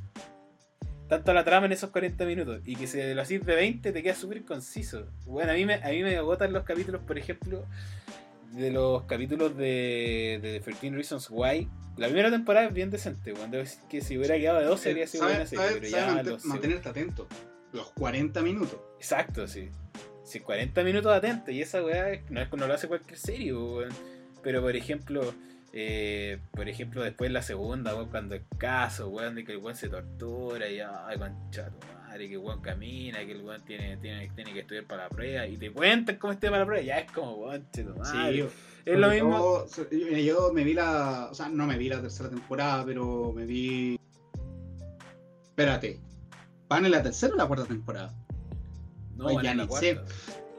tanto 1.10 1.32
a 1.32 1.34
la 1.34 1.44
trama 1.44 1.66
en 1.66 1.74
esos 1.74 1.90
40 1.90 2.24
minutos, 2.24 2.62
y 2.64 2.78
que 2.78 2.88
si 2.88 3.14
lo 3.14 3.22
haces 3.22 3.46
de 3.46 3.56
20 3.56 3.92
te 3.92 4.02
queda 4.02 4.16
súper 4.16 4.46
conciso. 4.46 5.08
Bueno, 5.26 5.52
a 5.52 5.56
mí, 5.56 5.66
me, 5.66 5.74
a 5.74 5.90
mí 5.90 6.04
me 6.04 6.16
agotan 6.16 6.54
los 6.54 6.64
capítulos, 6.64 7.02
por 7.02 7.18
ejemplo, 7.18 7.66
de 8.52 8.72
los 8.72 9.04
capítulos 9.04 9.56
de, 9.56 10.40
de 10.42 10.60
13 10.60 10.92
Reasons 10.92 11.28
Why, 11.30 11.68
la 11.98 12.08
primera 12.08 12.32
temporada 12.32 12.68
es 12.68 12.74
bien 12.74 12.90
decente, 12.90 13.34
cuando 13.34 13.60
es 13.60 13.80
que 13.90 14.02
si 14.02 14.18
hubiera 14.18 14.38
quedado 14.38 14.60
de 14.60 14.66
12 14.66 14.90
habría 14.90 15.08
sido 15.08 15.26
buena 15.26 15.46
serie, 15.46 15.66
pero 15.74 15.88
ya 15.88 16.24
mantenerte 16.46 16.90
atento. 16.90 17.28
Los 17.74 17.92
40 17.92 18.42
minutos. 18.42 18.80
Exacto, 18.98 19.48
sí. 19.48 19.70
Si 20.24 20.40
40 20.40 20.84
minutos 20.84 21.12
atento, 21.12 21.52
y 21.52 21.62
esa 21.62 21.84
weá 21.84 22.22
no, 22.30 22.42
es, 22.42 22.52
no 22.52 22.68
lo 22.68 22.74
hace 22.74 22.88
cualquier 22.88 23.18
serie, 23.18 23.54
weón. 23.54 23.90
Pero 24.42 24.62
por 24.62 24.76
ejemplo, 24.76 25.34
eh, 25.74 26.40
por 26.52 26.68
ejemplo, 26.70 27.04
después 27.04 27.32
la 27.32 27.42
segunda, 27.42 27.94
weón, 27.94 28.10
cuando 28.10 28.36
el 28.36 28.46
caso, 28.58 29.10
weón, 29.10 29.36
de 29.36 29.44
que 29.44 29.54
el 29.54 29.58
weón 29.58 29.76
se 29.76 29.90
tortura 29.90 30.70
y 30.70 30.80
ay, 30.80 31.18
concha 31.18 31.70
madre, 32.12 32.28
que 32.28 32.34
el 32.34 32.40
weón 32.40 32.62
camina, 32.62 33.20
que 33.26 33.32
el 33.32 33.42
weón 33.42 33.64
tiene, 33.64 33.98
tiene, 33.98 34.30
tiene 34.36 34.54
que 34.54 34.60
estudiar 34.60 34.86
para 34.86 35.04
la 35.04 35.10
prueba 35.10 35.48
y 35.48 35.58
te 35.58 35.72
cuentan 35.72 36.18
cómo 36.18 36.34
esté 36.34 36.48
para 36.48 36.60
la 36.60 36.66
prueba, 36.66 36.84
ya 36.84 37.00
es 37.00 37.12
como, 37.12 37.36
weón, 37.36 37.66
madre. 37.98 38.50
Sí, 38.50 38.56
es 38.86 39.00
lo 39.00 39.10
mismo. 39.10 39.66
Yo, 39.92 40.52
me 40.54 40.64
vi 40.64 40.74
la. 40.74 41.30
O 41.32 41.36
sea, 41.36 41.50
no 41.50 41.66
me 41.66 41.78
vi 41.78 41.88
la 41.88 42.02
tercera 42.02 42.30
temporada, 42.30 42.84
pero 42.86 43.32
me 43.34 43.46
vi. 43.46 44.00
Espérate. 45.44 46.00
¿Van 46.68 46.86
en 46.86 46.92
la 46.92 47.04
tercera 47.04 47.34
o 47.34 47.38
la 47.38 47.48
cuarta 47.48 47.66
temporada? 47.66 48.14
No, 49.16 49.42
ya 49.42 49.54
ni 49.54 49.68
sé. 49.70 50.00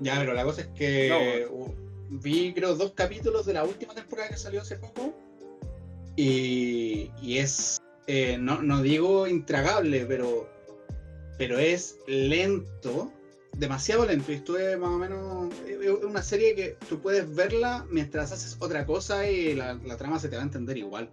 Ya, 0.01 0.19
pero 0.19 0.35
la 0.35 0.45
cosa 0.45 0.63
es 0.63 0.67
que 0.69 1.49
vi 2.11 2.53
creo 2.53 2.75
dos 2.75 2.93
capítulos 2.93 3.47
de 3.47 3.55
la 3.55 3.65
última 3.65 3.95
temporada 3.95 4.29
que 4.29 4.37
salió 4.37 4.61
hace 4.61 4.77
poco 4.77 5.15
y, 6.17 7.11
y 7.23 7.39
es, 7.39 7.81
eh, 8.07 8.37
no, 8.39 8.61
no, 8.61 8.83
digo 8.83 9.27
intragable, 9.27 10.05
pero, 10.07 10.49
pero 11.43 11.59
es 11.59 11.99
lento, 12.07 13.11
demasiado 13.57 14.07
lento. 14.07 14.31
Y 14.31 14.37
estuve 14.37 14.77
más 14.77 14.91
o 14.91 14.99
menos, 14.99 15.53
es 15.67 15.91
una 16.05 16.23
serie 16.23 16.55
que 16.55 16.77
tú 16.89 17.01
puedes 17.01 17.35
verla 17.35 17.85
mientras 17.91 18.31
haces 18.31 18.57
otra 18.61 18.87
cosa 18.87 19.29
y 19.29 19.57
la, 19.57 19.77
trama 19.99 20.21
se 20.21 20.29
te 20.29 20.37
va 20.37 20.43
a 20.43 20.45
entender 20.45 20.77
igual. 20.77 21.13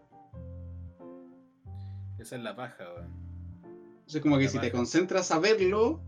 Esa 2.20 2.36
es 2.36 2.44
la 2.44 2.56
paja, 2.56 2.94
weón. 2.94 3.12
Entonces 4.02 4.22
como 4.22 4.38
que 4.38 4.50
si 4.50 4.60
te 4.60 4.72
concentras 4.72 5.32
a 5.32 5.39
verlo, 5.39 6.00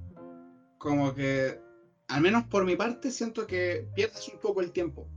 como 0.77 1.15
que 1.15 1.59
al 2.07 2.21
menos 2.21 2.43
por 2.43 2.63
mi 2.63 2.75
parte, 2.75 3.09
siento 3.09 3.47
que 3.47 3.87
pierdes 3.95 4.29
un 4.29 4.39
poco 4.39 4.61
el 4.61 4.71
tiempo. 4.71 5.09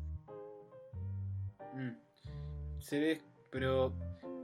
Mm. 1.75 1.91
Se 2.81 2.99
ve, 2.99 3.23
pero, 3.51 3.93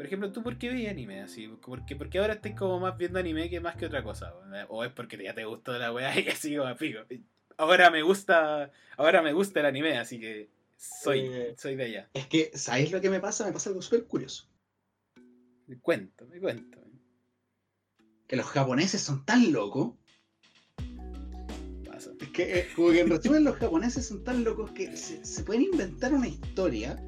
por 0.00 0.06
ejemplo, 0.06 0.32
¿tú 0.32 0.42
por 0.42 0.56
qué 0.56 0.70
ves 0.70 0.88
anime 0.88 1.20
así? 1.20 1.46
¿Por 1.46 1.84
qué, 1.84 2.18
ahora 2.18 2.32
estás 2.32 2.54
como 2.54 2.80
más 2.80 2.96
viendo 2.96 3.18
anime 3.18 3.50
que 3.50 3.60
más 3.60 3.76
que 3.76 3.84
otra 3.84 4.02
cosa? 4.02 4.32
¿O 4.70 4.82
es 4.82 4.90
porque 4.92 5.22
ya 5.22 5.34
te 5.34 5.44
gustó 5.44 5.76
la 5.76 5.92
weá 5.92 6.18
y 6.18 6.26
así 6.26 6.56
como 6.56 6.74
pico? 6.74 7.00
Ahora 7.58 7.90
me 7.90 8.00
gusta, 8.00 8.72
ahora 8.96 9.20
me 9.20 9.34
gusta 9.34 9.60
el 9.60 9.66
anime, 9.66 9.98
así 9.98 10.18
que 10.18 10.48
soy, 10.78 11.26
eh, 11.26 11.54
soy 11.58 11.76
de 11.76 11.84
allá. 11.84 12.08
Es 12.14 12.26
que, 12.28 12.50
¿sabéis 12.54 12.92
lo 12.92 13.02
que 13.02 13.10
me 13.10 13.20
pasa? 13.20 13.44
Me 13.44 13.52
pasa 13.52 13.68
algo 13.68 13.82
súper 13.82 14.06
curioso. 14.06 14.48
Me 15.66 15.78
cuento, 15.78 16.26
me 16.28 16.40
cuento. 16.40 16.78
Que 18.26 18.36
los 18.36 18.46
japoneses 18.46 19.02
son 19.02 19.26
tan 19.26 19.52
locos 19.52 19.92
es 22.18 22.28
que, 22.30 22.58
eh, 22.58 22.68
como 22.74 22.88
que 22.88 23.00
en 23.00 23.10
resumen, 23.10 23.44
los 23.44 23.56
japoneses 23.56 24.06
son 24.06 24.24
tan 24.24 24.44
locos 24.44 24.70
que 24.70 24.96
se, 24.96 25.44
pueden 25.44 25.64
inventar 25.64 26.14
una 26.14 26.28
historia 26.28 26.98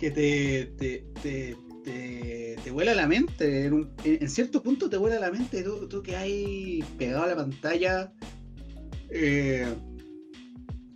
que 0.00 0.10
te, 0.10 0.72
te, 0.78 1.06
te, 1.22 2.56
te, 2.64 2.70
vuela 2.70 2.94
la 2.94 3.06
mente. 3.06 3.66
En, 3.66 4.28
cierto 4.30 4.62
punto 4.62 4.88
te 4.88 4.96
vuela 4.96 5.20
la 5.20 5.30
mente. 5.30 5.62
Tú, 5.62 5.86
tú 5.88 6.02
que 6.02 6.16
hay 6.16 6.82
pegado 6.96 7.24
a 7.24 7.26
la 7.28 7.36
pantalla. 7.36 8.10
Eh, 9.10 9.66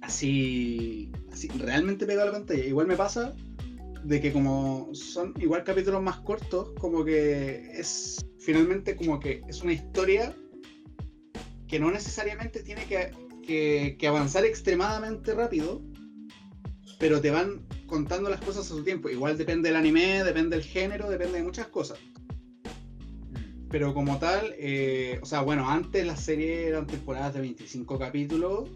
así, 0.01 1.13
así, 1.31 1.49
realmente 1.49 2.07
pegado 2.07 2.29
a 2.29 2.33
la 2.33 2.39
pantalla. 2.39 2.65
Igual 2.65 2.87
me 2.87 2.97
pasa 2.97 3.35
de 4.05 4.21
que 4.23 4.33
como 4.33 4.89
son 4.95 5.35
igual 5.39 5.65
capítulos 5.65 6.03
más 6.03 6.21
cortos, 6.21 6.71
como 6.79 7.05
que 7.05 7.73
es 7.73 8.25
finalmente 8.39 8.97
como 8.97 9.21
que 9.21 9.43
es 9.49 9.63
una 9.63 9.73
historia 9.73 10.35
que 11.69 11.79
no 11.79 11.91
necesariamente 11.91 12.63
tiene 12.63 12.87
que, 12.87 14.07
avanzar 14.07 14.47
extremadamente 14.47 15.35
rápido, 15.35 15.83
pero 16.99 17.21
te 17.21 17.31
van 17.31 17.67
contando 17.95 18.29
las 18.29 18.41
cosas 18.41 18.67
a 18.67 18.75
su 18.75 18.83
tiempo. 18.83 19.09
Igual 19.09 19.39
depende 19.39 19.69
del 19.69 19.77
anime, 19.77 20.25
depende 20.25 20.57
del 20.57 20.65
género, 20.65 21.09
depende 21.09 21.39
de 21.39 21.45
muchas 21.45 21.69
cosas. 21.69 21.97
Pero 23.71 23.95
como 23.95 24.19
tal, 24.19 24.53
eh, 24.59 25.21
o 25.23 25.27
sea, 25.27 25.43
bueno, 25.43 25.71
antes 25.71 26.05
la 26.05 26.17
serie 26.17 26.67
eran 26.67 26.89
temporadas 26.89 27.35
de 27.35 27.41
25 27.43 27.97
capítulos 27.97 28.69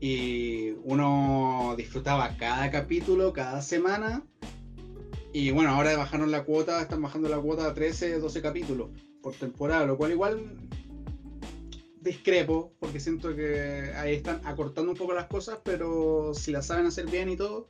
y 0.00 0.70
uno 0.82 1.76
disfrutaba 1.76 2.36
cada 2.36 2.68
capítulo, 2.72 3.32
cada 3.32 3.62
semana. 3.62 4.24
Y 5.32 5.52
bueno, 5.52 5.70
ahora 5.70 5.96
bajaron 5.96 6.32
la 6.32 6.42
cuota, 6.42 6.82
están 6.82 7.00
bajando 7.00 7.28
la 7.28 7.38
cuota 7.38 7.68
a 7.68 7.74
13, 7.74 8.18
12 8.18 8.42
capítulos 8.42 8.90
por 9.22 9.34
temporada, 9.34 9.86
lo 9.86 9.96
cual 9.96 10.10
igual 10.10 10.56
discrepo, 12.00 12.72
porque 12.80 12.98
siento 12.98 13.36
que 13.36 13.92
ahí 13.96 14.14
están 14.14 14.40
acortando 14.44 14.90
un 14.90 14.96
poco 14.96 15.14
las 15.14 15.26
cosas, 15.26 15.60
pero 15.62 16.34
si 16.34 16.50
las 16.50 16.66
saben 16.66 16.86
hacer 16.86 17.08
bien 17.08 17.28
y 17.28 17.36
todo, 17.36 17.68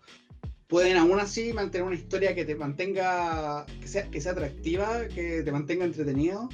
pueden 0.72 0.96
aún 0.96 1.20
así 1.20 1.52
mantener 1.52 1.86
una 1.86 1.96
historia 1.96 2.34
que 2.34 2.46
te 2.46 2.54
mantenga, 2.54 3.66
que 3.82 3.86
sea, 3.86 4.10
que 4.10 4.22
sea 4.22 4.32
atractiva, 4.32 5.06
que 5.06 5.42
te 5.42 5.52
mantenga 5.52 5.84
entretenido 5.84 6.48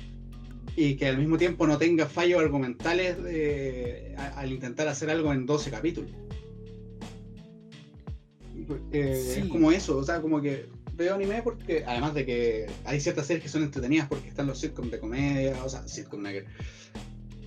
y 0.74 0.96
que 0.96 1.06
al 1.06 1.18
mismo 1.18 1.38
tiempo 1.38 1.68
no 1.68 1.78
tenga 1.78 2.06
fallos 2.06 2.40
argumentales 2.40 3.16
al 4.34 4.50
intentar 4.50 4.88
hacer 4.88 5.08
algo 5.10 5.32
en 5.32 5.46
12 5.46 5.70
capítulos. 5.70 6.10
Eh, 8.90 9.36
es 9.38 9.44
como 9.46 9.70
eso, 9.70 9.96
o 9.96 10.02
sea, 10.02 10.20
como 10.20 10.42
que 10.42 10.66
veo 10.94 11.14
anime 11.14 11.40
porque, 11.42 11.84
además 11.86 12.12
de 12.14 12.26
que 12.26 12.66
hay 12.84 13.00
ciertas 13.00 13.24
series 13.24 13.44
que 13.44 13.48
son 13.48 13.62
entretenidas 13.62 14.08
porque 14.08 14.30
están 14.30 14.48
los 14.48 14.58
sitcoms 14.58 14.90
de 14.90 14.98
comedia, 14.98 15.64
o 15.64 15.68
sea, 15.68 15.86
sitcom 15.86 16.22
negro 16.22 16.44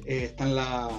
eh, 0.06 0.24
están 0.24 0.56
la, 0.56 0.90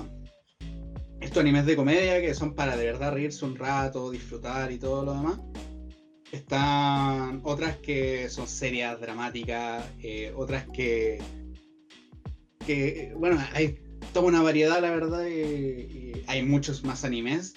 estos 1.23 1.41
animes 1.41 1.67
de 1.67 1.77
comedia 1.77 2.21
que 2.21 2.35
son 2.35 2.55
para 2.55 2.77
de 2.77 2.85
verdad 2.85 3.13
reírse 3.13 3.45
un 3.45 3.57
rato, 3.57 4.11
disfrutar 4.11 4.73
y 4.73 4.79
todo 4.79 5.05
lo 5.05 5.15
demás. 5.15 5.39
Están 6.33 7.41
otras 7.45 7.77
que 7.77 8.29
son 8.29 8.49
serias, 8.49 9.01
dramáticas, 9.01 9.85
eh, 10.03 10.33
otras 10.35 10.67
que, 10.73 11.23
que, 12.67 13.13
bueno, 13.17 13.39
hay 13.53 13.79
toda 14.13 14.27
una 14.27 14.43
variedad, 14.43 14.81
la 14.81 14.91
verdad, 14.91 15.27
y, 15.27 16.13
hay 16.27 16.43
muchos 16.43 16.85
más 16.85 17.05
animes 17.05 17.55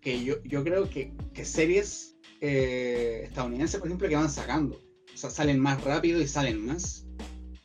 que 0.00 0.22
yo, 0.22 0.42
yo 0.44 0.62
creo 0.62 0.88
que, 0.88 1.12
series 1.42 2.16
eh, 2.40 3.22
estadounidenses, 3.24 3.80
por 3.80 3.88
ejemplo, 3.88 4.08
que 4.08 4.16
van 4.16 4.30
sacando. 4.30 4.80
O 5.12 5.16
sea, 5.16 5.30
salen 5.30 5.58
más 5.58 5.82
rápido 5.82 6.20
y 6.20 6.28
salen 6.28 6.64
más. 6.64 7.06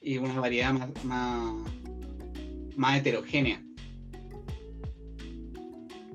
Y 0.02 0.18
una 0.18 0.40
variedad 0.40 0.74
más, 1.04 1.54
más 2.76 3.00
heterogénea. 3.00 3.62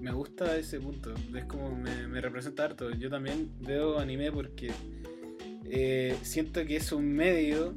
Me 0.00 0.12
gusta 0.12 0.56
ese 0.56 0.80
punto, 0.80 1.14
es 1.34 1.44
como 1.44 1.74
me, 1.74 2.20
representa 2.20 2.64
harto. 2.64 2.90
Yo 2.90 3.10
también 3.10 3.50
veo 3.60 3.98
anime 3.98 4.32
porque 4.32 4.72
eh, 5.64 6.16
siento 6.22 6.64
que 6.64 6.76
es 6.76 6.92
un 6.92 7.12
medio 7.12 7.74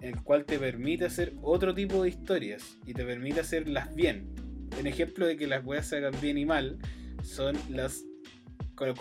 el 0.00 0.22
cual 0.22 0.44
te 0.44 0.58
permite 0.58 1.06
hacer 1.06 1.32
otro 1.42 1.74
tipo 1.74 2.02
de 2.02 2.10
historias 2.10 2.76
y 2.84 2.92
te 2.92 3.04
permite 3.04 3.40
hacerlas 3.40 3.94
bien. 3.94 4.34
Un 4.78 4.86
ejemplo 4.86 5.26
de 5.26 5.36
que 5.36 5.46
las 5.46 5.64
voy 5.64 5.78
a 5.78 5.80
hacer 5.80 6.10
bien 6.20 6.36
y 6.38 6.44
mal 6.44 6.78
son 7.22 7.56
las 7.70 8.04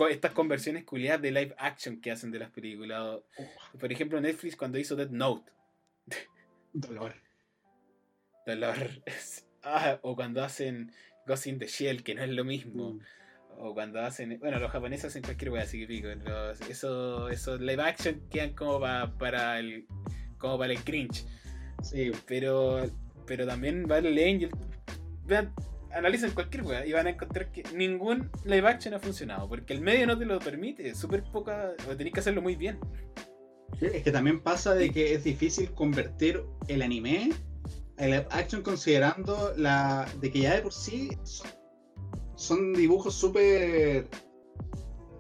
estas 0.10 0.32
conversiones 0.32 0.86
culiadas 0.86 1.22
de 1.22 1.32
live 1.32 1.56
action 1.58 2.00
que 2.00 2.12
hacen 2.12 2.32
de 2.32 2.40
las 2.40 2.50
películas. 2.50 3.20
Por 3.78 3.92
ejemplo, 3.92 4.22
Netflix 4.22 4.56
cuando 4.56 4.80
hizo 4.80 4.96
Dead 4.96 5.10
Note. 5.10 5.52
Dolor 6.72 7.14
dolor. 8.46 8.76
ah, 9.64 10.00
o 10.02 10.16
cuando 10.16 10.44
hacen 10.44 10.92
Ghost 11.26 11.48
in 11.48 11.60
the 11.60 11.68
Shell, 11.68 12.04
que 12.04 12.16
no 12.16 12.24
es 12.24 12.30
lo 12.30 12.44
mismo. 12.44 12.94
Mm. 12.94 13.00
O 13.58 13.74
cuando 13.74 14.02
hacen. 14.02 14.38
Bueno, 14.40 14.60
los 14.60 14.70
japoneses 14.72 15.06
hacen 15.06 15.24
cualquier 15.24 15.52
wea, 15.52 15.64
así 15.64 15.80
que 15.80 15.88
pico. 15.88 16.08
Los, 16.26 16.60
eso, 16.70 17.30
esos 17.30 17.62
live 17.62 17.82
action 17.82 18.22
quedan 18.30 18.54
como 18.54 18.80
pa- 18.82 19.14
para 19.18 19.60
el. 19.60 19.86
como 20.38 20.58
para 20.58 20.74
el 20.74 20.80
cringe. 20.84 21.26
Sí, 21.82 22.12
Pero. 22.26 22.86
Pero 23.26 23.48
también 23.48 23.88
Battle 23.88 24.10
Angel. 24.30 24.50
Vean, 25.26 25.52
analicen 25.92 26.30
cualquier 26.32 26.64
wea 26.64 26.86
y 26.86 26.92
van 26.94 27.08
a 27.08 27.12
encontrar 27.12 27.52
que 27.52 27.64
ningún 27.74 28.30
live 28.44 28.68
action 28.68 28.94
ha 28.94 29.00
funcionado. 29.00 29.48
Porque 29.50 29.74
el 29.74 29.82
medio 29.82 30.06
no 30.06 30.18
te 30.18 30.26
lo 30.26 30.38
permite. 30.40 30.94
Súper 30.94 31.24
poca. 31.24 31.72
O 31.90 31.96
tenés 31.96 32.14
que 32.14 32.20
hacerlo 32.20 32.42
muy 32.44 32.56
bien. 32.56 32.78
es 33.82 34.04
que 34.04 34.12
también 34.12 34.42
pasa 34.42 34.76
de 34.76 34.92
que 34.92 35.14
es 35.16 35.24
difícil 35.24 35.72
convertir 35.72 36.44
el 36.68 36.82
anime 36.82 37.32
a 37.98 38.06
live 38.06 38.28
action 38.32 38.62
considerando 38.62 39.54
la 39.58 40.06
de 40.20 40.32
que 40.32 40.40
ya 40.42 40.56
de 40.56 40.62
por 40.62 40.74
sí 40.74 41.10
son, 41.24 41.48
son 42.36 42.74
dibujos 42.74 43.14
súper 43.16 44.08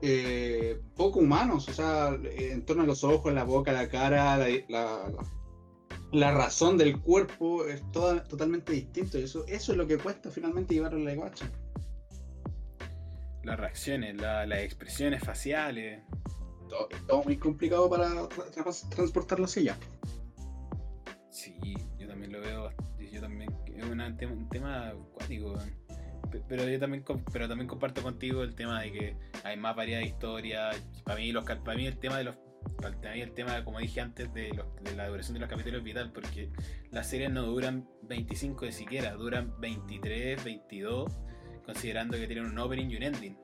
eh, 0.01 0.81
poco 0.95 1.19
humanos, 1.19 1.67
o 1.69 1.73
sea, 1.73 2.17
en 2.23 2.63
torno 2.65 2.83
a 2.83 2.85
los 2.85 3.03
ojos, 3.03 3.33
la 3.33 3.43
boca, 3.43 3.71
la 3.71 3.87
cara, 3.87 4.37
la, 4.37 5.11
la- 6.11 6.31
razón 6.31 6.77
del 6.77 6.99
cuerpo 7.01 7.65
es 7.65 7.81
toda, 7.91 8.23
totalmente 8.23 8.73
distinto. 8.73 9.17
Y 9.17 9.23
eso, 9.23 9.45
eso 9.47 9.71
es 9.71 9.77
lo 9.77 9.87
que 9.87 9.97
cuesta 9.97 10.29
finalmente 10.29 10.73
llevar 10.75 10.93
a 10.93 10.97
live 10.97 11.23
action. 11.23 11.49
Las 13.43 13.59
reacciones, 13.59 14.15
la- 14.17 14.45
las 14.45 14.59
expresiones 14.59 15.23
faciales. 15.23 16.03
Todo, 16.69 16.87
todo 17.07 17.23
muy 17.23 17.37
complicado 17.37 17.89
para 17.89 18.09
tra- 18.29 18.89
transportarlo 18.89 19.45
hacia 19.45 19.61
allá. 19.73 19.77
Sí, 21.35 21.53
yo 21.99 22.07
también 22.07 22.31
lo 22.31 22.39
veo. 22.39 22.69
Yo 23.11 23.19
también. 23.19 23.49
Es 23.75 23.83
un 23.83 24.47
tema 24.49 24.93
weón. 25.29 25.75
Pe- 26.31 26.41
Pero 26.47 26.67
yo 26.69 26.79
también, 26.79 27.03
pero 27.33 27.47
también 27.49 27.67
comparto 27.67 28.01
contigo 28.01 28.41
el 28.43 28.55
tema 28.55 28.81
de 28.81 28.91
que 28.93 29.17
hay 29.43 29.57
más 29.57 29.75
variedad 29.75 29.99
de 29.99 30.05
historias. 30.05 30.81
Para 31.03 31.17
mí, 31.19 31.33
los, 31.33 31.43
para 31.43 31.75
mí 31.75 31.87
el 31.87 31.97
tema 31.97 32.17
de 32.19 32.23
los. 32.23 32.37
Para 32.81 33.13
mí 33.13 33.19
el 33.21 33.33
tema, 33.33 33.63
como 33.65 33.79
dije 33.79 33.99
antes, 33.99 34.33
de, 34.33 34.49
de 34.81 34.95
la 34.95 35.07
duración 35.09 35.33
de 35.33 35.41
los 35.41 35.49
capítulos 35.49 35.79
es 35.79 35.83
vital 35.83 36.11
porque 36.13 36.49
las 36.91 37.07
series 37.07 37.29
no 37.31 37.43
duran 37.43 37.87
25 38.03 38.65
de 38.65 38.71
siquiera, 38.71 39.11
duran 39.13 39.53
23, 39.59 40.41
22, 40.43 41.11
considerando 41.65 42.17
que 42.17 42.27
tienen 42.27 42.45
un 42.45 42.57
opening 42.57 42.89
y 42.91 42.95
un 42.95 43.03
ending. 43.03 43.37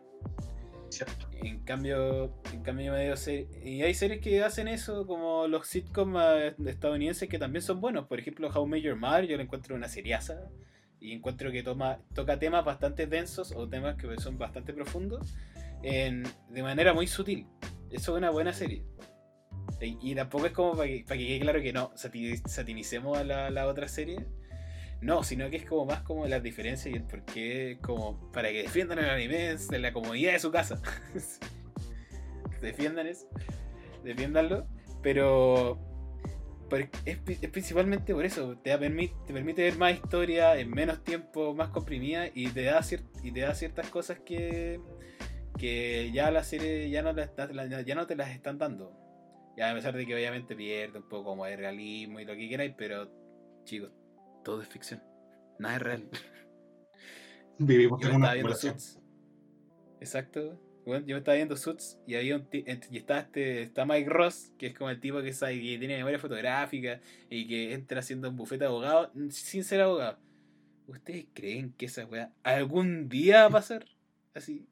En 1.43 1.59
cambio, 1.63 2.33
en 2.53 2.61
cambio 2.63 2.87
yo 2.87 2.91
me 2.93 2.99
veo 2.99 3.17
ser- 3.17 3.47
y 3.63 3.81
hay 3.81 3.93
series 3.93 4.21
que 4.21 4.43
hacen 4.43 4.67
eso, 4.67 5.07
como 5.07 5.47
los 5.47 5.67
sitcoms 5.67 6.19
eh, 6.21 6.55
estadounidenses 6.67 7.27
que 7.29 7.39
también 7.39 7.61
son 7.63 7.81
buenos. 7.81 8.07
Por 8.07 8.19
ejemplo, 8.19 8.49
How 8.53 8.65
Met 8.67 8.81
Your 8.83 8.95
Mother, 8.95 9.25
yo 9.27 9.37
lo 9.37 9.43
encuentro 9.43 9.75
una 9.75 9.87
seriaza 9.87 10.49
y 10.99 11.13
encuentro 11.13 11.51
que 11.51 11.63
toma, 11.63 11.99
toca 12.13 12.37
temas 12.37 12.63
bastante 12.63 13.07
densos 13.07 13.53
o 13.55 13.67
temas 13.67 13.95
que 13.95 14.07
son 14.19 14.37
bastante 14.37 14.73
profundos 14.73 15.35
de 15.81 16.63
manera 16.63 16.93
muy 16.93 17.07
sutil. 17.07 17.47
Eso 17.89 18.11
es 18.13 18.17
una 18.17 18.29
buena 18.29 18.53
serie. 18.53 18.85
Y, 19.81 20.13
tampoco 20.13 20.45
es 20.45 20.51
como 20.51 20.73
para 20.75 20.87
que, 20.87 21.03
para 21.07 21.17
que 21.17 21.25
quede 21.27 21.39
claro 21.39 21.61
que 21.61 21.73
no, 21.73 21.91
sati- 21.95 22.39
satinicemos 22.47 23.17
a 23.17 23.23
la, 23.23 23.49
la 23.49 23.65
otra 23.65 23.87
serie. 23.87 24.27
No, 25.01 25.23
sino 25.23 25.49
que 25.49 25.57
es 25.57 25.65
como 25.65 25.85
más 25.85 26.03
como 26.03 26.27
las 26.27 26.43
diferencias 26.43 26.93
y 26.93 26.97
el 26.97 27.03
por 27.03 27.23
qué, 27.25 27.79
como 27.81 28.31
para 28.31 28.49
que 28.49 28.63
defiendan 28.63 28.99
el 28.99 29.09
anime 29.09 29.55
de 29.57 29.79
la 29.79 29.91
comodidad 29.93 30.33
de 30.33 30.39
su 30.39 30.51
casa. 30.51 30.79
defiendan 32.61 33.07
eso, 33.07 33.27
defiéndanlo, 34.03 34.67
pero, 35.01 35.79
es, 37.05 37.17
es 37.41 37.49
principalmente 37.49 38.13
por 38.13 38.25
eso, 38.25 38.57
te, 38.63 38.71
te 38.77 39.33
permite 39.33 39.63
ver 39.63 39.77
más 39.77 39.95
historia 39.95 40.57
en 40.59 40.69
menos 40.69 41.03
tiempo, 41.03 41.53
más 41.55 41.69
comprimida 41.69 42.27
y 42.33 42.49
te 42.49 42.61
da, 42.63 42.79
cier- 42.81 43.09
y 43.23 43.31
te 43.31 43.39
da 43.41 43.55
ciertas 43.55 43.89
cosas 43.89 44.19
que, 44.19 44.79
que 45.57 46.11
ya 46.13 46.29
la 46.29 46.43
serie 46.43 46.89
ya 46.91 47.01
no, 47.01 47.11
la- 47.13 47.81
ya 47.81 47.95
no 47.95 48.05
te 48.05 48.15
las 48.15 48.29
están 48.29 48.59
dando. 48.59 48.95
Ya 49.57 49.71
a 49.71 49.73
pesar 49.73 49.95
de 49.97 50.05
que 50.05 50.15
obviamente 50.15 50.55
pierde 50.55 50.99
un 50.99 51.09
poco 51.09 51.25
como 51.31 51.45
de 51.45 51.57
realismo 51.57 52.19
y 52.19 52.25
lo 52.25 52.35
que 52.35 52.47
queráis, 52.47 52.73
pero 52.77 53.11
chicos, 53.65 53.91
todo 54.43 54.61
es 54.61 54.67
ficción. 54.67 55.01
Nada 55.59 55.75
es 55.75 55.81
real. 55.81 56.09
Vivimos 57.57 58.01
Yo 58.01 58.07
en 58.07 58.13
me 58.13 58.17
una 58.17 58.33
estaba 58.33 58.33
viendo 58.33 58.55
simulación. 58.55 59.01
Exacto. 59.99 60.59
Bueno, 60.85 61.05
yo 61.05 61.15
me 61.15 61.19
estaba 61.19 61.35
viendo 61.35 61.55
Suits 61.55 61.99
y 62.07 62.15
había 62.15 62.35
un 62.35 62.47
y 62.51 62.97
está 62.97 63.19
este 63.19 63.61
está 63.61 63.85
Mike 63.85 64.09
Ross, 64.09 64.51
que 64.57 64.67
es 64.67 64.73
como 64.73 64.89
el 64.89 64.99
tipo 64.99 65.21
que 65.21 65.31
sabe 65.31 65.61
que 65.61 65.77
tiene 65.77 65.97
memoria 65.97 66.17
fotográfica 66.17 66.99
y 67.29 67.47
que 67.47 67.73
entra 67.73 67.99
haciendo 67.99 68.29
un 68.29 68.35
bufete 68.35 68.63
de 68.63 68.69
abogado 68.69 69.11
mm, 69.13 69.29
sin 69.29 69.63
ser 69.63 69.81
abogado. 69.81 70.17
¿Ustedes 70.87 71.27
creen 71.33 71.73
que 71.73 71.85
esa 71.85 72.05
weá 72.05 72.33
algún 72.41 73.09
día 73.09 73.41
va 73.41 73.45
a 73.45 73.49
pasar? 73.51 73.85
Así. 74.33 74.67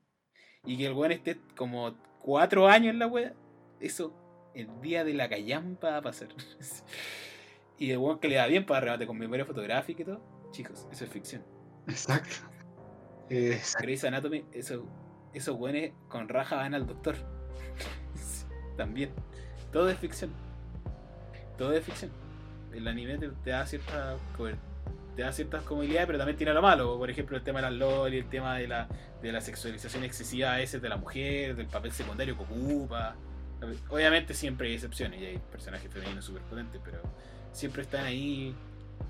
Y 0.65 0.77
que 0.77 0.87
el 0.87 0.93
weón 0.93 1.11
esté 1.11 1.37
como 1.55 1.95
cuatro 2.19 2.67
años 2.67 2.93
en 2.93 2.99
la 2.99 3.07
weá. 3.07 3.33
Eso, 3.79 4.13
el 4.55 4.67
día 4.81 5.03
de 5.03 5.13
la 5.13 5.29
callampa 5.29 5.91
va 5.91 5.97
a 5.97 6.01
pasar. 6.01 6.29
y 7.79 7.91
el 7.91 7.97
weón 7.97 8.19
que 8.19 8.27
le 8.27 8.35
da 8.35 8.45
bien 8.45 8.65
para 8.65 8.81
remate 8.81 9.07
con 9.07 9.17
memoria 9.17 9.45
fotográfica 9.45 10.01
y 10.01 10.05
todo. 10.05 10.21
Chicos, 10.51 10.87
eso 10.91 11.05
es 11.05 11.09
ficción. 11.09 11.43
Exacto. 11.87 12.35
Eh, 13.29 13.61
Grey's 13.79 14.03
Anatomy, 14.03 14.43
eso, 14.51 14.85
esos 15.33 15.55
güeyes 15.55 15.93
con 16.07 16.27
raja 16.27 16.57
van 16.57 16.73
al 16.73 16.85
doctor. 16.85 17.15
También. 18.77 19.11
Todo 19.71 19.89
es 19.89 19.97
ficción. 19.97 20.31
Todo 21.57 21.73
es 21.73 21.83
ficción. 21.83 22.11
El 22.73 22.87
anime 22.87 23.17
te, 23.17 23.29
te 23.29 23.51
da 23.51 23.65
cierta 23.65 24.17
te 25.15 25.21
da 25.23 25.31
ciertas 25.31 25.63
comodidades, 25.63 26.05
pero 26.05 26.17
también 26.17 26.37
tiene 26.37 26.53
lo 26.53 26.61
malo. 26.61 26.97
Por 26.97 27.09
ejemplo, 27.09 27.37
el 27.37 27.43
tema 27.43 27.59
de 27.59 27.69
las 27.69 27.73
LOL 27.73 28.13
y 28.13 28.17
el 28.17 28.29
tema 28.29 28.57
de 28.57 28.67
la, 28.67 28.87
de 29.21 29.31
la 29.31 29.41
sexualización 29.41 30.03
excesiva 30.03 30.53
a 30.53 30.57
veces 30.57 30.81
de 30.81 30.89
la 30.89 30.97
mujer, 30.97 31.55
del 31.55 31.67
papel 31.67 31.91
secundario 31.91 32.37
que 32.37 32.43
ocupa. 32.43 33.15
Obviamente 33.89 34.33
siempre 34.33 34.69
hay 34.69 34.75
excepciones 34.75 35.21
y 35.21 35.25
hay 35.25 35.37
personajes 35.51 35.91
femeninos 35.91 36.23
súper 36.23 36.41
potentes, 36.43 36.79
pero 36.83 37.01
siempre 37.53 37.83
están 37.83 38.05
ahí. 38.05 38.55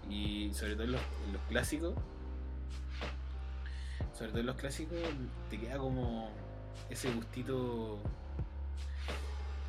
Y 0.10 0.52
sobre 0.54 0.74
todo 0.74 0.84
en 0.84 0.92
los, 0.94 1.02
los 1.34 1.42
clásicos, 1.50 1.94
sobre 4.20 4.32
todo 4.32 4.40
en 4.42 4.48
los 4.48 4.56
clásicos, 4.56 4.98
te 5.50 5.58
queda 5.60 5.78
como 5.78 6.30
ese 6.90 7.12
gustito. 7.12 8.00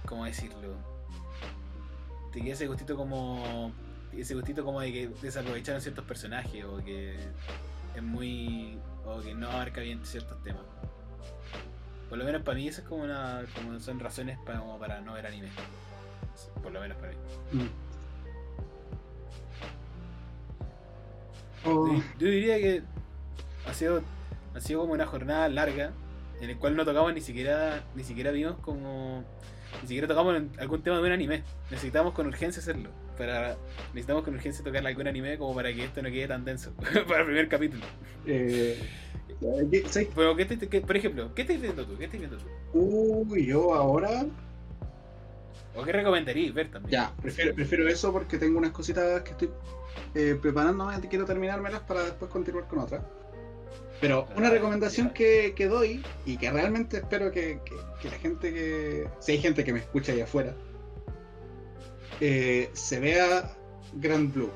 ¿Cómo 0.07 0.25
decirlo? 0.25 0.75
Te 2.33 2.41
queda 2.41 2.55
ese 2.55 2.67
gustito 2.67 2.97
como. 2.97 3.73
Ese 4.13 4.35
gustito 4.35 4.65
como 4.65 4.81
de 4.81 4.93
que 4.93 5.09
desaprovecharon 5.23 5.81
ciertos 5.81 6.05
personajes 6.05 6.65
o 6.65 6.79
que 6.79 7.17
es 7.95 8.03
muy. 8.03 8.79
o 9.07 9.21
que 9.21 9.35
no 9.35 9.49
abarca 9.51 9.83
bien 9.83 10.05
ciertos 10.05 10.43
temas. 10.43 10.63
Por 12.09 12.19
lo 12.19 12.25
menos 12.25 12.43
para 12.43 12.57
mí, 12.57 12.67
eso 12.67 12.81
es 12.81 12.89
como 12.89 13.05
una. 13.05 13.45
como 13.55 13.79
son 13.79 14.01
razones 14.01 14.37
para, 14.45 14.61
para 14.79 15.01
no 15.01 15.13
ver 15.13 15.27
anime. 15.27 15.49
Por 16.61 16.73
lo 16.73 16.81
menos 16.81 16.97
para 16.99 17.13
mí. 17.13 17.19
mm. 17.53 17.90
Oh, 21.65 21.89
Yo, 22.19 22.27
diría 22.29 22.57
que 22.59 22.83
ha 23.67 23.75
sido, 23.75 24.03
ha 24.55 24.61
sido 24.61 24.81
como 24.81 24.93
una 24.95 25.07
jornada 25.07 25.49
larga 25.49 25.93
en 26.41 26.49
la 26.51 26.57
cual 26.57 26.75
no 26.77 26.85
tocamos 26.85 27.13
ni 27.13 27.21
siquiera 27.21 27.85
ni 27.95 28.03
siquiera 28.03 28.31
vimos 28.31 28.57
como 28.63 29.23
ni 29.83 29.89
siquiera 29.89 30.09
tocamos 30.09 30.43
algún 30.59 30.83
tema 30.83 30.97
de 30.99 31.03
un 31.05 31.13
anime. 31.13 31.43
Necesitamos 31.71 32.13
con 32.15 32.27
urgencia 32.27 32.61
hacerlo. 32.61 32.91
Para, 33.19 33.57
necesitamos 33.93 34.25
con 34.25 34.35
urgencia 34.35 34.65
tocar 34.65 34.87
algún 34.87 35.07
anime 35.07 35.37
como 35.37 35.55
para 35.55 35.73
que 35.75 35.85
esto 35.85 36.01
no 36.03 36.09
quede 36.11 36.27
tan 36.29 36.45
denso 36.45 36.73
para 37.07 37.21
el 37.21 37.27
primer 37.27 37.49
capítulo. 37.49 37.85
eh, 38.27 38.79
¿qué- 39.71 39.85
¿sabes 39.89 40.09
Pero, 40.15 40.35
¿qué 40.37 40.45
te- 40.47 40.69
qué- 40.69 40.81
por 40.81 40.97
ejemplo, 40.97 41.35
¿qué 41.35 41.43
estás 41.43 41.61
viendo 41.61 41.85
tú? 41.85 41.97
¿Qué 41.99 42.05
estás 42.07 42.19
viendo 42.19 42.39
tú? 42.39 42.45
Uy, 42.73 43.47
yo 43.47 43.75
ahora. 43.75 44.25
¿O 45.77 45.85
qué 45.85 45.93
recomendarías 45.93 46.53
ver 46.55 46.71
también? 46.71 46.91
Ya, 46.93 47.13
prefiero, 47.21 47.55
prefiero 47.55 47.87
eso 47.89 48.11
porque 48.13 48.39
tengo 48.39 48.59
unas 48.59 48.73
cositas 48.73 49.23
que 49.23 49.31
estoy 49.33 49.51
eh, 50.15 50.39
preparándome, 50.41 50.99
quiero 51.09 51.25
terminármelas 51.25 51.81
para 51.83 52.03
después 52.05 52.31
continuar 52.31 52.67
con 52.69 52.81
otras. 52.81 53.03
Pero 54.01 54.27
una 54.37 54.49
Ah, 54.49 54.51
recomendación 54.51 55.09
ya. 55.09 55.15
que, 55.15 55.53
que 55.55 55.67
doy 55.69 56.03
y 56.25 56.37
que 56.39 56.51
realmente 56.51 56.97
espero 56.99 57.31
que, 57.31 57.61
que- 57.65 57.77
que 58.01 58.09
la 58.11 58.17
gente 58.19 58.53
que. 58.53 59.09
Si 59.21 59.33
hay 59.33 59.39
gente 59.39 59.63
que 59.63 59.73
me 59.75 59.81
escucha 59.81 60.13
ahí 60.13 60.21
afuera, 60.23 60.55
eh, 62.21 62.71
se 62.73 63.01
vea 63.01 63.51
Grand 63.95 64.33
Blue. 64.33 64.51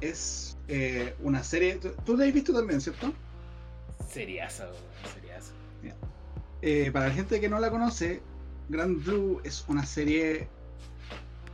Es 0.00 0.56
eh, 0.68 1.14
una 1.22 1.42
serie. 1.42 1.76
¿tú- 1.76 1.92
¿Tú 2.04 2.16
la 2.16 2.24
has 2.26 2.32
visto 2.32 2.52
también, 2.52 2.80
cierto? 2.80 3.12
Seriaza, 4.10 4.64
weón, 4.64 5.14
seriaza. 5.14 5.52
Eh, 6.62 6.90
para 6.92 7.08
la 7.08 7.14
gente 7.14 7.40
que 7.40 7.48
no 7.48 7.60
la 7.60 7.70
conoce, 7.70 8.22
Grand 8.68 9.04
Blue 9.04 9.40
es 9.44 9.64
una 9.68 9.84
serie. 9.84 10.48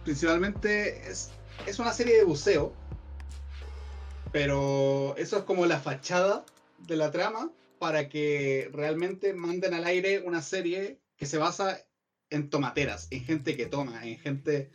Principalmente 0.04 1.08
es, 1.10 1.30
es 1.66 1.78
una 1.78 1.92
serie 1.92 2.16
de 2.16 2.24
buceo. 2.24 2.72
Pero 4.32 5.14
eso 5.16 5.38
es 5.38 5.44
como 5.44 5.66
la 5.66 5.80
fachada 5.80 6.44
de 6.78 6.96
la 6.96 7.10
trama 7.10 7.50
para 7.78 8.08
que 8.08 8.68
realmente 8.72 9.32
manden 9.32 9.74
al 9.74 9.84
aire 9.84 10.20
una 10.20 10.42
serie 10.42 11.00
que 11.16 11.26
se 11.26 11.38
basa 11.38 11.78
en 12.30 12.48
tomateras, 12.48 13.08
en 13.10 13.24
gente 13.24 13.56
que 13.56 13.66
toma, 13.66 14.06
en 14.06 14.18
gente. 14.18 14.70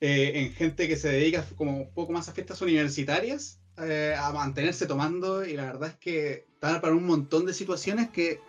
eh, 0.00 0.32
en 0.34 0.52
gente 0.52 0.88
que 0.88 0.96
se 0.96 1.08
dedica 1.08 1.44
como 1.56 1.76
un 1.76 1.92
poco 1.92 2.12
más 2.12 2.28
a 2.28 2.32
fiestas 2.32 2.62
universitarias 2.62 3.58
eh, 3.78 4.14
a 4.18 4.32
mantenerse 4.32 4.86
tomando 4.86 5.44
y 5.44 5.54
la 5.54 5.66
verdad 5.66 5.90
es 5.90 5.96
que 5.96 6.46
está 6.54 6.80
para 6.80 6.94
un 6.94 7.04
montón 7.04 7.46
de 7.46 7.52
situaciones 7.52 8.08
que, 8.10 8.40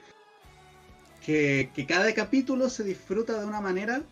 que 1.26 1.86
cada 1.88 2.12
capítulo 2.14 2.70
se 2.70 2.84
disfruta 2.84 3.40
de 3.40 3.46
una 3.46 3.62
manera 3.62 4.04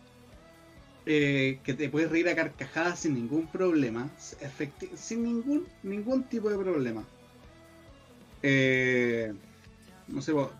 eh, 1.08 1.60
que 1.64 1.74
te 1.74 1.90
puedes 1.90 2.12
reír 2.12 2.28
a 2.28 2.36
carcajadas 2.36 3.00
sin 3.00 3.14
ningún 3.14 3.48
problema, 3.48 4.10
sin 4.96 5.24
ningún, 5.24 5.66
ningún 5.82 6.24
tipo 6.26 6.50
de 6.50 6.58
problema. 6.58 7.06
Eh, 8.44 9.34
no 10.10 10.22
sé, 10.22 10.34
vos, 10.34 10.52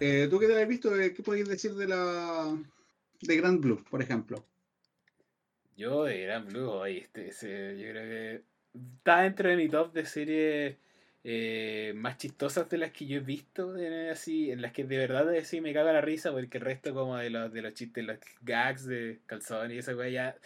eh, 0.00 0.26
tú 0.30 0.38
que 0.38 0.46
te 0.46 0.60
has 0.60 0.68
visto, 0.68 0.98
eh, 0.98 1.12
¿qué 1.12 1.22
podéis 1.22 1.48
decir 1.48 1.74
de 1.74 1.86
la 1.86 2.56
de 3.20 3.36
Grand 3.36 3.60
Blue, 3.60 3.84
por 3.90 4.00
ejemplo? 4.00 4.42
Yo 5.76 6.04
de 6.04 6.22
Gran 6.22 6.46
Blue, 6.46 6.70
oye, 6.70 7.08
este, 7.12 7.78
yo 7.78 7.90
creo 7.90 8.04
que 8.04 8.42
está 8.96 9.22
dentro 9.22 9.50
de 9.50 9.56
mi 9.56 9.68
top 9.68 9.92
de 9.92 10.06
series 10.06 10.76
eh, 11.24 11.92
más 11.96 12.16
chistosas 12.18 12.68
de 12.70 12.78
las 12.78 12.92
que 12.92 13.06
yo 13.06 13.18
he 13.18 13.20
visto, 13.20 13.76
eh, 13.76 14.10
así, 14.10 14.50
en 14.50 14.62
las 14.62 14.72
que 14.72 14.84
de 14.84 14.96
verdad 14.96 15.34
eh, 15.34 15.44
sí 15.44 15.60
me 15.60 15.72
caga 15.74 15.92
la 15.92 16.00
risa, 16.00 16.32
porque 16.32 16.58
el 16.58 16.64
resto 16.64 16.94
como 16.94 17.16
de 17.16 17.30
los, 17.30 17.52
de 17.52 17.62
los 17.62 17.74
chistes, 17.74 18.04
los 18.04 18.18
gags 18.42 18.86
de 18.86 19.20
calzón 19.26 19.70
y 19.72 19.78
esa 19.78 19.94
weá 19.96 20.08
ya 20.08 20.36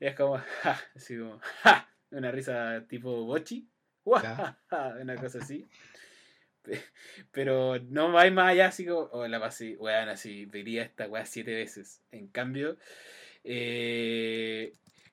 es 0.00 0.14
como, 0.14 0.38
ja, 0.62 0.80
así 0.96 1.18
como, 1.18 1.38
ja, 1.62 1.88
una 2.10 2.30
risa 2.30 2.84
tipo 2.88 3.24
bochi, 3.24 3.68
una 5.02 5.16
cosa 5.16 5.38
así. 5.38 5.68
Pe- 6.62 6.82
Pero 7.32 7.78
no 7.80 8.12
vais 8.12 8.32
más 8.32 8.50
allá, 8.52 8.66
así 8.68 8.86
como, 8.86 9.00
oh, 9.12 9.26
la 9.28 9.40
pasé, 9.40 9.76
weón, 9.78 10.08
así, 10.08 10.46
vería 10.46 10.82
esta 10.82 11.06
weá 11.08 11.26
siete 11.26 11.54
veces. 11.54 12.02
En 12.10 12.28
cambio, 12.28 12.76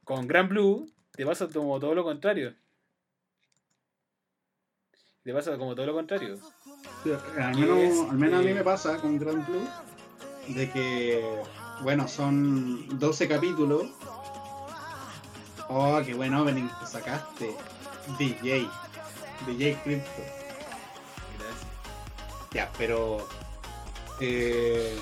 con 0.03 0.27
Gran 0.27 0.47
Blue 0.49 0.85
te 1.11 1.25
pasa 1.25 1.47
como 1.47 1.79
todo 1.79 1.95
lo 1.95 2.03
contrario. 2.03 2.55
Te 5.26 5.34
pasa 5.34 5.57
como 5.57 5.73
todo 5.73 5.88
lo 5.88 5.93
contrario. 5.95 6.38
Sí, 7.03 7.11
Al 7.41 7.55
menos, 7.57 7.80
es, 7.80 7.99
al 8.11 8.15
menos 8.15 8.41
a 8.41 8.43
mí 8.43 8.53
me 8.53 8.63
pasa 8.63 8.97
con 8.97 9.17
Grand 9.17 9.43
Blue 9.47 9.67
de 10.49 10.69
que, 10.69 11.41
bueno, 11.82 12.07
son 12.07 12.99
12 12.99 13.28
capítulos. 13.28 13.88
Oh, 15.67 15.99
qué 16.05 16.13
buen 16.13 16.36
opening 16.36 16.67
que 16.80 16.86
sacaste. 16.86 17.55
DJ. 18.19 18.69
DJ 19.47 19.80
Crypto. 19.84 20.21
Gracias. 21.39 21.67
Ya, 22.53 22.71
pero 22.78 23.28
eh, 24.19 24.99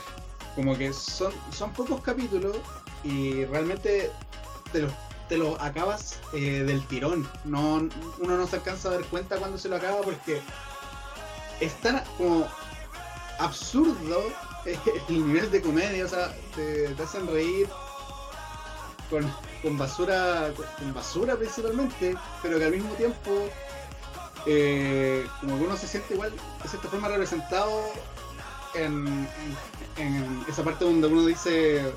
como 0.55 0.77
que 0.77 0.93
son, 0.93 1.33
son 1.51 1.73
pocos 1.73 1.99
capítulos 1.99 2.55
y 3.03 3.43
realmente 3.43 4.09
te 4.71 4.83
los, 4.83 4.93
te 5.33 5.39
los 5.39 5.59
acabas 5.59 6.19
eh, 6.33 6.63
del 6.63 6.85
tirón. 6.85 7.27
No, 7.43 7.89
uno 8.19 8.37
no 8.37 8.45
se 8.45 8.57
alcanza 8.57 8.89
a 8.89 8.91
dar 8.91 9.03
cuenta 9.05 9.37
cuando 9.37 9.57
se 9.57 9.67
lo 9.67 9.77
acaba 9.77 10.01
porque 10.01 10.39
es 11.59 11.73
tan 11.81 12.03
como 12.19 12.47
absurdo 13.39 14.21
el 15.09 15.27
nivel 15.27 15.49
de 15.49 15.59
comedia, 15.59 16.05
o 16.05 16.07
sea, 16.07 16.31
te, 16.55 16.95
hacen 17.01 17.25
reír 17.25 17.67
con, 19.09 19.77
basura, 19.77 20.51
con 20.77 20.93
basura 20.93 21.35
principalmente, 21.35 22.15
pero 22.43 22.59
que 22.59 22.65
al 22.65 22.71
mismo 22.71 22.93
tiempo 22.93 23.31
eh, 24.45 25.25
como 25.41 25.57
que 25.57 25.63
uno 25.63 25.75
se 25.77 25.87
siente 25.87 26.13
igual 26.13 26.31
de 26.61 26.69
cierta 26.69 26.89
forma 26.89 27.07
representado 27.07 27.85
en, 28.75 29.27
en- 29.97 30.03
en 30.03 30.45
esa 30.47 30.63
parte 30.63 30.85
donde 30.85 31.07
uno 31.07 31.25
dice 31.25 31.91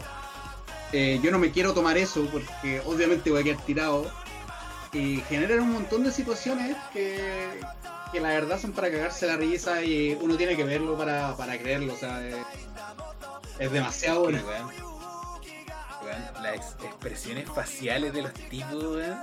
eh, 0.93 1.19
yo 1.23 1.31
no 1.31 1.39
me 1.39 1.51
quiero 1.51 1.73
tomar 1.75 1.97
eso 1.99 2.27
porque 2.33 2.81
obviamente 2.87 3.31
voy 3.31 3.41
a 3.41 3.45
quedar 3.45 3.61
tirado 3.65 4.11
y 4.93 5.21
generan 5.29 5.61
un 5.61 5.73
montón 5.73 6.05
de 6.05 6.13
situaciones 6.13 6.77
que, 6.93 7.61
que 8.13 8.21
la 8.21 8.29
verdad 8.31 8.59
son 8.61 8.73
para 8.73 8.91
cagarse 8.91 9.27
la 9.27 9.37
risa 9.37 9.83
y 9.83 10.17
uno 10.21 10.37
tiene 10.37 10.57
que 10.57 10.65
verlo 10.65 10.97
para, 10.97 11.37
para 11.37 11.59
creerlo, 11.59 11.93
o 11.93 11.97
sea, 11.97 12.27
es, 12.27 12.37
es 13.59 13.73
demasiado 13.73 14.21
bueno. 14.23 14.41
Weón, 14.47 14.67
weón, 16.03 16.43
las 16.43 16.55
ex- 16.57 16.85
expresiones 16.85 17.49
faciales 17.51 18.13
de 18.15 18.23
los 18.23 18.33
tipos, 18.33 18.73
weón, 18.85 19.19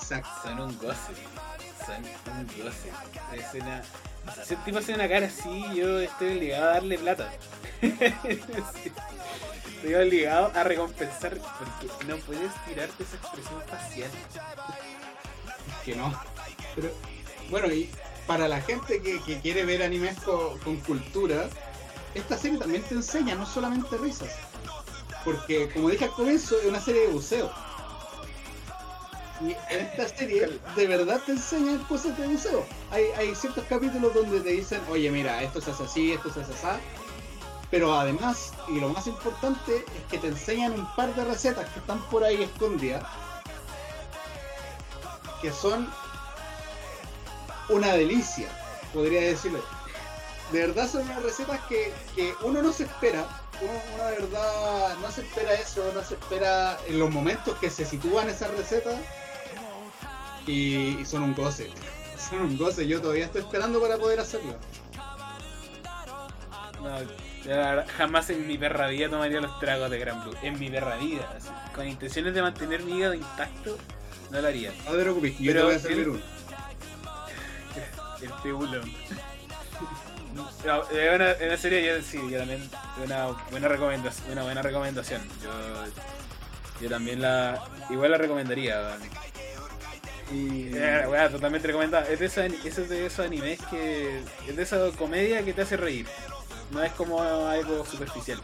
Exacto. 0.00 0.28
son 0.42 0.60
un 0.60 0.78
goce. 0.78 1.12
Son 1.86 2.04
un 2.34 2.46
goce. 2.64 2.90
Es 3.34 3.62
una... 3.62 3.82
o 4.30 4.34
sea, 4.34 4.44
si 4.44 4.54
el 4.54 4.64
tipo 4.64 4.78
hace 4.78 4.94
una 4.94 5.08
cara 5.08 5.26
así, 5.26 5.64
yo 5.74 6.00
estoy 6.00 6.36
obligado 6.36 6.64
a 6.68 6.72
darle 6.74 6.98
plata. 6.98 7.32
Sí. 7.80 8.92
Estoy 9.78 9.94
obligado 9.94 10.50
a 10.54 10.64
recompensar 10.64 11.38
porque 11.38 12.04
no 12.06 12.16
puedes 12.18 12.50
tirarte 12.66 13.02
esa 13.02 13.16
expresión 13.16 13.62
facial. 13.68 14.10
que 15.84 15.94
no. 15.94 16.20
Pero, 16.74 16.90
bueno, 17.50 17.72
y 17.72 17.88
para 18.26 18.48
la 18.48 18.60
gente 18.60 19.00
que, 19.00 19.20
que 19.22 19.40
quiere 19.40 19.64
ver 19.64 19.82
animes 19.82 20.18
co- 20.20 20.58
con, 20.64 20.76
cultura, 20.78 21.48
esta 22.14 22.36
serie 22.36 22.58
también 22.58 22.82
te 22.82 22.94
enseña, 22.94 23.36
no 23.36 23.46
solamente 23.46 23.96
risas. 23.98 24.30
Porque, 25.24 25.68
como 25.72 25.90
dije 25.90 26.04
al 26.06 26.10
comienzo, 26.12 26.58
es 26.58 26.66
una 26.66 26.80
serie 26.80 27.02
de 27.02 27.08
buceo. 27.08 27.50
Y 29.40 29.52
en 29.72 29.80
esta 29.86 30.08
serie, 30.08 30.58
de 30.74 30.86
verdad 30.88 31.20
te 31.24 31.32
enseñan 31.32 31.78
cosas 31.84 32.18
de 32.18 32.26
buceo. 32.26 32.66
Hay 32.90 33.34
ciertos 33.36 33.64
capítulos 33.68 34.12
donde 34.12 34.40
te 34.40 34.50
dicen, 34.50 34.80
oye, 34.90 35.08
mira, 35.12 35.40
esto 35.42 35.60
se 35.60 35.70
hace 35.70 35.84
así, 35.84 36.12
esto 36.12 36.32
se 36.32 36.40
hace 36.40 36.52
así. 36.52 36.80
Pero 37.70 37.94
además, 37.94 38.52
y 38.68 38.80
lo 38.80 38.88
más 38.88 39.06
importante, 39.06 39.84
es 39.84 40.04
que 40.10 40.18
te 40.18 40.28
enseñan 40.28 40.72
un 40.72 40.86
par 40.94 41.14
de 41.14 41.24
recetas 41.24 41.68
que 41.70 41.80
están 41.80 42.00
por 42.08 42.24
ahí 42.24 42.42
escondidas 42.42 43.04
que 45.40 45.52
son 45.52 45.88
una 47.68 47.92
delicia, 47.94 48.48
podría 48.92 49.20
decirle. 49.22 49.60
De 50.52 50.66
verdad 50.66 50.88
son 50.90 51.02
unas 51.02 51.22
recetas 51.22 51.60
que, 51.68 51.92
que 52.16 52.34
uno 52.42 52.62
no 52.62 52.72
se 52.72 52.84
espera. 52.84 53.26
Uno, 53.60 54.04
de 54.04 54.18
verdad 54.20 54.96
no 55.00 55.10
se 55.10 55.22
espera 55.22 55.52
eso, 55.54 55.90
no 55.94 56.02
se 56.02 56.14
espera 56.14 56.78
en 56.86 56.98
los 56.98 57.10
momentos 57.10 57.56
que 57.58 57.70
se 57.70 57.84
sitúan 57.84 58.28
esas 58.28 58.50
recetas. 58.52 58.96
Y, 60.46 61.04
son 61.04 61.22
un 61.22 61.34
goce. 61.34 61.70
Son 62.30 62.40
un 62.40 62.58
goce. 62.58 62.86
Yo 62.86 63.00
todavía 63.00 63.26
estoy 63.26 63.42
esperando 63.42 63.80
para 63.80 63.96
poder 63.96 64.18
hacerlo. 64.18 64.56
Jamás 67.96 68.30
en 68.30 68.46
mi 68.46 68.58
perra 68.58 68.88
vida 68.88 69.08
tomaría 69.08 69.40
los 69.40 69.58
tragos 69.60 69.90
de 69.90 69.98
Gran 69.98 70.22
Blue. 70.22 70.34
En 70.42 70.58
mi 70.58 70.70
perra 70.70 70.96
vida. 70.96 71.28
así, 71.36 71.48
con 71.74 71.86
intenciones 71.86 72.34
de 72.34 72.42
mantener 72.42 72.82
mi 72.82 72.98
hígado 72.98 73.14
intacto, 73.14 73.78
no 74.30 74.40
lo 74.40 74.48
haría. 74.48 74.72
No 74.84 74.92
te 74.92 75.02
preocupes, 75.02 75.38
yo 75.38 75.52
te 75.52 75.62
voy 75.62 75.74
a 75.74 75.78
servir 75.78 76.08
uno. 76.08 76.20
El 78.22 78.32
tiburón. 78.42 78.92
No, 80.64 80.82
es 80.90 81.14
una, 81.14 81.56
serie 81.56 81.86
yo 81.86 82.02
sí, 82.02 82.20
yo 82.30 82.38
también 82.38 82.68
una 83.04 83.26
buena 83.50 83.68
recomendación, 83.68 84.32
una 84.32 84.42
buena 84.42 84.62
recomendación. 84.62 85.22
Yo, 85.42 85.50
yo 86.80 86.90
también 86.90 87.22
la 87.22 87.62
igual 87.90 88.10
la 88.10 88.18
recomendaría. 88.18 88.96
Y, 90.32 90.70
Eh, 90.74 91.28
totalmente 91.30 91.66
recomendada. 91.66 92.08
Es 92.08 92.18
de, 92.18 92.26
esos, 92.26 92.44
es 92.44 92.88
de 92.88 93.06
esos 93.06 93.24
animes 93.24 93.58
que. 93.70 94.20
Es 94.46 94.56
de 94.56 94.62
esa 94.62 94.90
comedia 94.96 95.44
que 95.44 95.52
te 95.52 95.62
hace 95.62 95.76
reír. 95.76 96.06
No 96.70 96.82
es 96.82 96.92
como 96.92 97.20
algo 97.22 97.84
superficial. 97.86 98.40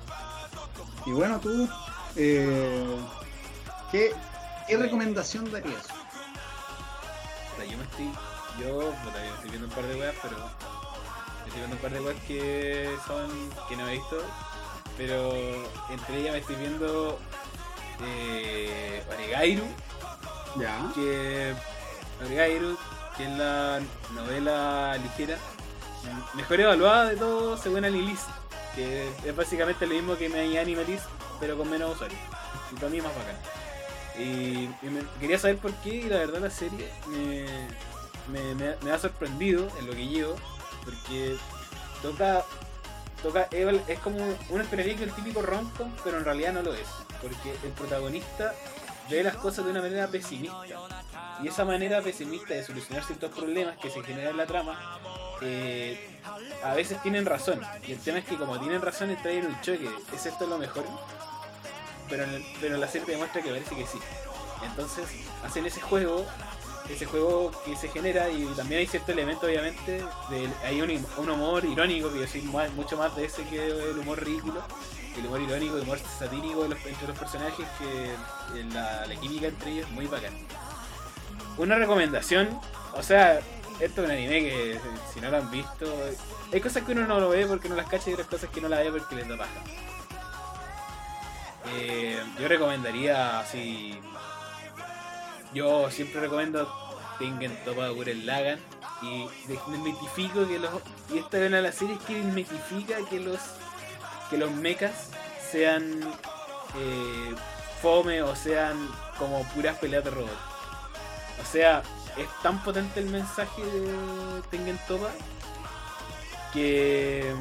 y 1.07 1.11
bueno, 1.11 1.39
tú, 1.41 1.69
eh, 2.17 2.97
¿qué, 3.93 4.15
¿qué 4.67 4.77
recomendación 4.77 5.51
darías? 5.53 5.87
Yo 7.71 7.79
me 7.79 7.85
estoy. 7.85 8.11
Yo, 8.61 8.91
puta, 9.05 9.25
yo 9.25 9.35
estoy 9.35 9.51
viendo 9.51 9.69
un 9.69 9.75
par 9.75 9.85
de 9.85 9.97
weas, 9.97 10.15
pero. 10.23 10.37
Estoy 11.47 11.59
viendo 11.61 11.77
un 11.77 11.83
par 11.83 11.91
de 11.93 12.01
weas 12.01 12.21
que 12.27 12.91
son. 13.07 13.31
que 13.69 13.77
no 13.77 13.89
he 13.89 13.93
visto. 13.93 14.23
Pero 14.97 15.33
entre 15.91 16.17
ellas 16.19 16.33
me 16.33 16.39
estoy 16.39 16.57
viendo. 16.57 17.19
Eh, 18.03 19.03
Oregairu, 19.13 19.65
Ya. 20.61 20.91
que. 20.95 21.55
Oregairu, 22.25 22.77
que 23.17 23.25
es 23.25 23.31
la 23.39 23.81
novela 24.15 24.97
ligera. 24.99 25.39
Mejor 26.35 26.61
evaluada 26.61 27.11
de 27.11 27.17
todo 27.17 27.57
según 27.57 27.85
Animalist. 27.85 28.29
Que 28.75 29.09
es 29.25 29.37
básicamente 29.37 29.87
lo 29.87 29.95
mismo 29.95 30.17
que 30.17 30.29
mi 30.29 30.57
Animalist, 30.59 31.05
pero 31.41 31.57
con 31.57 31.71
menos 31.71 31.95
usuarios. 31.95 32.21
Y 32.73 32.75
para 32.75 32.89
mí 32.89 33.01
más 33.01 33.13
bacán. 33.15 33.37
Y, 34.19 34.69
me- 34.83 35.03
quería 35.21 35.39
saber 35.39 35.59
por 35.59 35.73
qué, 35.75 35.91
y 35.97 36.03
la 36.05 36.19
verdad 36.19 36.41
la 36.41 36.51
serie 36.51 36.89
me, 38.29 38.55
me, 38.55 38.77
me 38.83 38.91
ha- 38.93 38.99
sorprendido 38.99 39.69
en 39.79 39.87
lo 39.89 39.93
que 39.93 40.07
llevo, 40.07 40.37
porque 40.85 41.37
toca, 42.03 42.45
toca 43.23 43.49
es, 43.51 43.81
es 43.89 43.99
como 44.01 44.19
uno 44.51 44.63
esperaría 44.63 44.97
que 44.97 45.05
el 45.05 45.13
típico 45.13 45.43
romcom, 45.43 45.91
pero 46.05 46.19
en 46.19 46.25
realidad 46.25 46.53
no 46.53 46.63
lo 46.63 46.75
es, 46.75 46.87
porque 47.21 47.55
el 47.65 47.73
protagonista 47.73 48.55
ve 49.11 49.23
las 49.23 49.37
cosas 49.37 49.65
de 49.65 49.71
una 49.71 49.81
manera 49.81 50.09
pesimista, 50.09 50.57
y 51.43 51.49
esa 51.49 51.65
manera 51.65 52.01
pesimista 52.01 52.55
de 52.55 52.65
solucionar 52.65 53.05
ciertos 53.05 53.31
problemas 53.31 53.77
que 53.79 53.91
se 53.91 54.03
generan 54.03 54.33
en 54.33 54.37
la 54.37 54.47
trama, 54.47 54.99
eh, 55.43 56.21
a 56.63 56.75
veces 56.75 57.01
tienen 57.03 57.27
razón, 57.27 57.61
y 57.87 57.93
el 57.93 57.99
tema 57.99 58.19
es 58.19 58.25
que 58.25 58.37
como 58.37 58.59
tienen 58.59 58.81
razón 58.81 59.11
entra 59.11 59.31
en 59.31 59.47
un 59.47 59.61
choque, 59.61 59.89
¿es 60.15 60.27
esto 60.27 60.47
lo 60.47 60.59
mejor? 60.59 60.85
Pero, 62.09 62.25
pero 62.61 62.77
la 62.77 62.89
serie 62.89 63.07
demuestra 63.07 63.43
que 63.43 63.51
parece 63.51 63.75
que 63.75 63.87
sí. 63.87 63.99
Entonces 64.63 65.07
hacen 65.43 65.67
ese 65.67 65.81
juego 65.81 66.25
ese 66.89 67.07
juego 67.07 67.51
que 67.65 67.77
se 67.77 67.89
genera 67.89 68.29
y 68.29 68.45
también 68.57 68.81
hay 68.81 68.87
cierto 68.87 69.13
elemento 69.13 69.47
obviamente 69.47 70.05
de, 70.31 70.49
hay 70.65 70.83
un, 70.83 71.07
un 71.17 71.31
humor 71.31 71.65
irónico 71.65 72.13
que 72.13 72.21
yo 72.21 72.27
soy 72.27 72.43
mucho 72.43 72.97
más 72.97 73.17
de 73.17 73.25
ese 73.25 73.43
que 73.45 73.67
el 73.67 73.99
humor 73.99 74.23
ridículo 74.23 74.63
el 75.21 75.27
humor 75.27 75.41
irónico 75.41 75.77
el 75.77 75.83
humor 75.83 75.99
satírico 75.99 76.63
de 76.63 76.71
los, 76.71 76.87
entre 76.87 77.09
los 77.09 77.19
personajes 77.19 77.67
que 77.79 78.61
eh, 78.61 78.65
la, 78.73 79.05
química 79.21 79.47
entre 79.47 79.71
ellos 79.71 79.87
es 79.87 79.93
muy 79.93 80.07
bacán. 80.07 80.35
Una 81.57 81.77
recomendación 81.77 82.59
o 82.95 83.03
sea 83.03 83.41
esto 83.81 84.03
es 84.03 84.07
un 84.07 84.11
anime 84.11 84.41
que 84.41 84.81
si 85.13 85.21
no 85.21 85.31
lo 85.31 85.39
han 85.39 85.51
visto 85.51 85.87
hay 86.53 86.61
cosas 86.61 86.85
que 86.85 86.93
uno 86.93 87.07
no 87.07 87.21
lo 87.21 87.31
ve 87.31 87.47
porque 87.47 87.69
no 87.69 87.75
las 87.75 87.89
cacha 87.89 88.11
y 88.11 88.13
otras 88.13 88.29
cosas 88.29 88.51
que 88.51 88.61
no 88.61 88.69
las 88.69 88.81
ve 88.81 88.91
porque 88.91 89.17
les 89.17 89.29
da 89.29 89.37
paja. 89.37 89.51
Eh, 91.77 92.23
yo 92.39 92.47
recomendaría 92.47 93.41
así 93.41 93.99
yo 95.55 95.91
siempre 95.91 96.21
recomiendo 96.21 96.69
Tengen 97.19 97.57
Topa 97.65 97.89
Gurren 97.89 98.27
Lagann 98.27 98.59
y 99.03 99.27
desmitifico 99.47 100.47
que 100.47 100.59
los 100.59 100.71
y 101.13 101.19
esta 101.19 101.39
es 101.39 101.49
una 101.49 101.59
de 101.59 101.63
las 101.63 101.75
series 101.75 101.99
que 102.01 102.15
desmitifica 102.15 102.97
que 103.09 103.21
los 103.21 103.39
que 104.31 104.39
los 104.39 104.51
mechas 104.51 105.11
sean 105.51 106.01
eh, 106.79 107.35
fome 107.83 108.23
o 108.23 108.35
sean 108.35 108.77
como 109.19 109.45
puras 109.55 109.77
peleas 109.79 110.05
de 110.05 110.11
robot. 110.11 110.39
O 111.43 111.45
sea, 111.45 111.83
es 112.17 112.27
tan 112.43 112.63
potente 112.63 113.01
el 113.01 113.07
mensaje 113.07 113.63
de 113.63 114.43
Tengen 114.51 114.79
Topa 114.87 115.11
que 116.53 117.35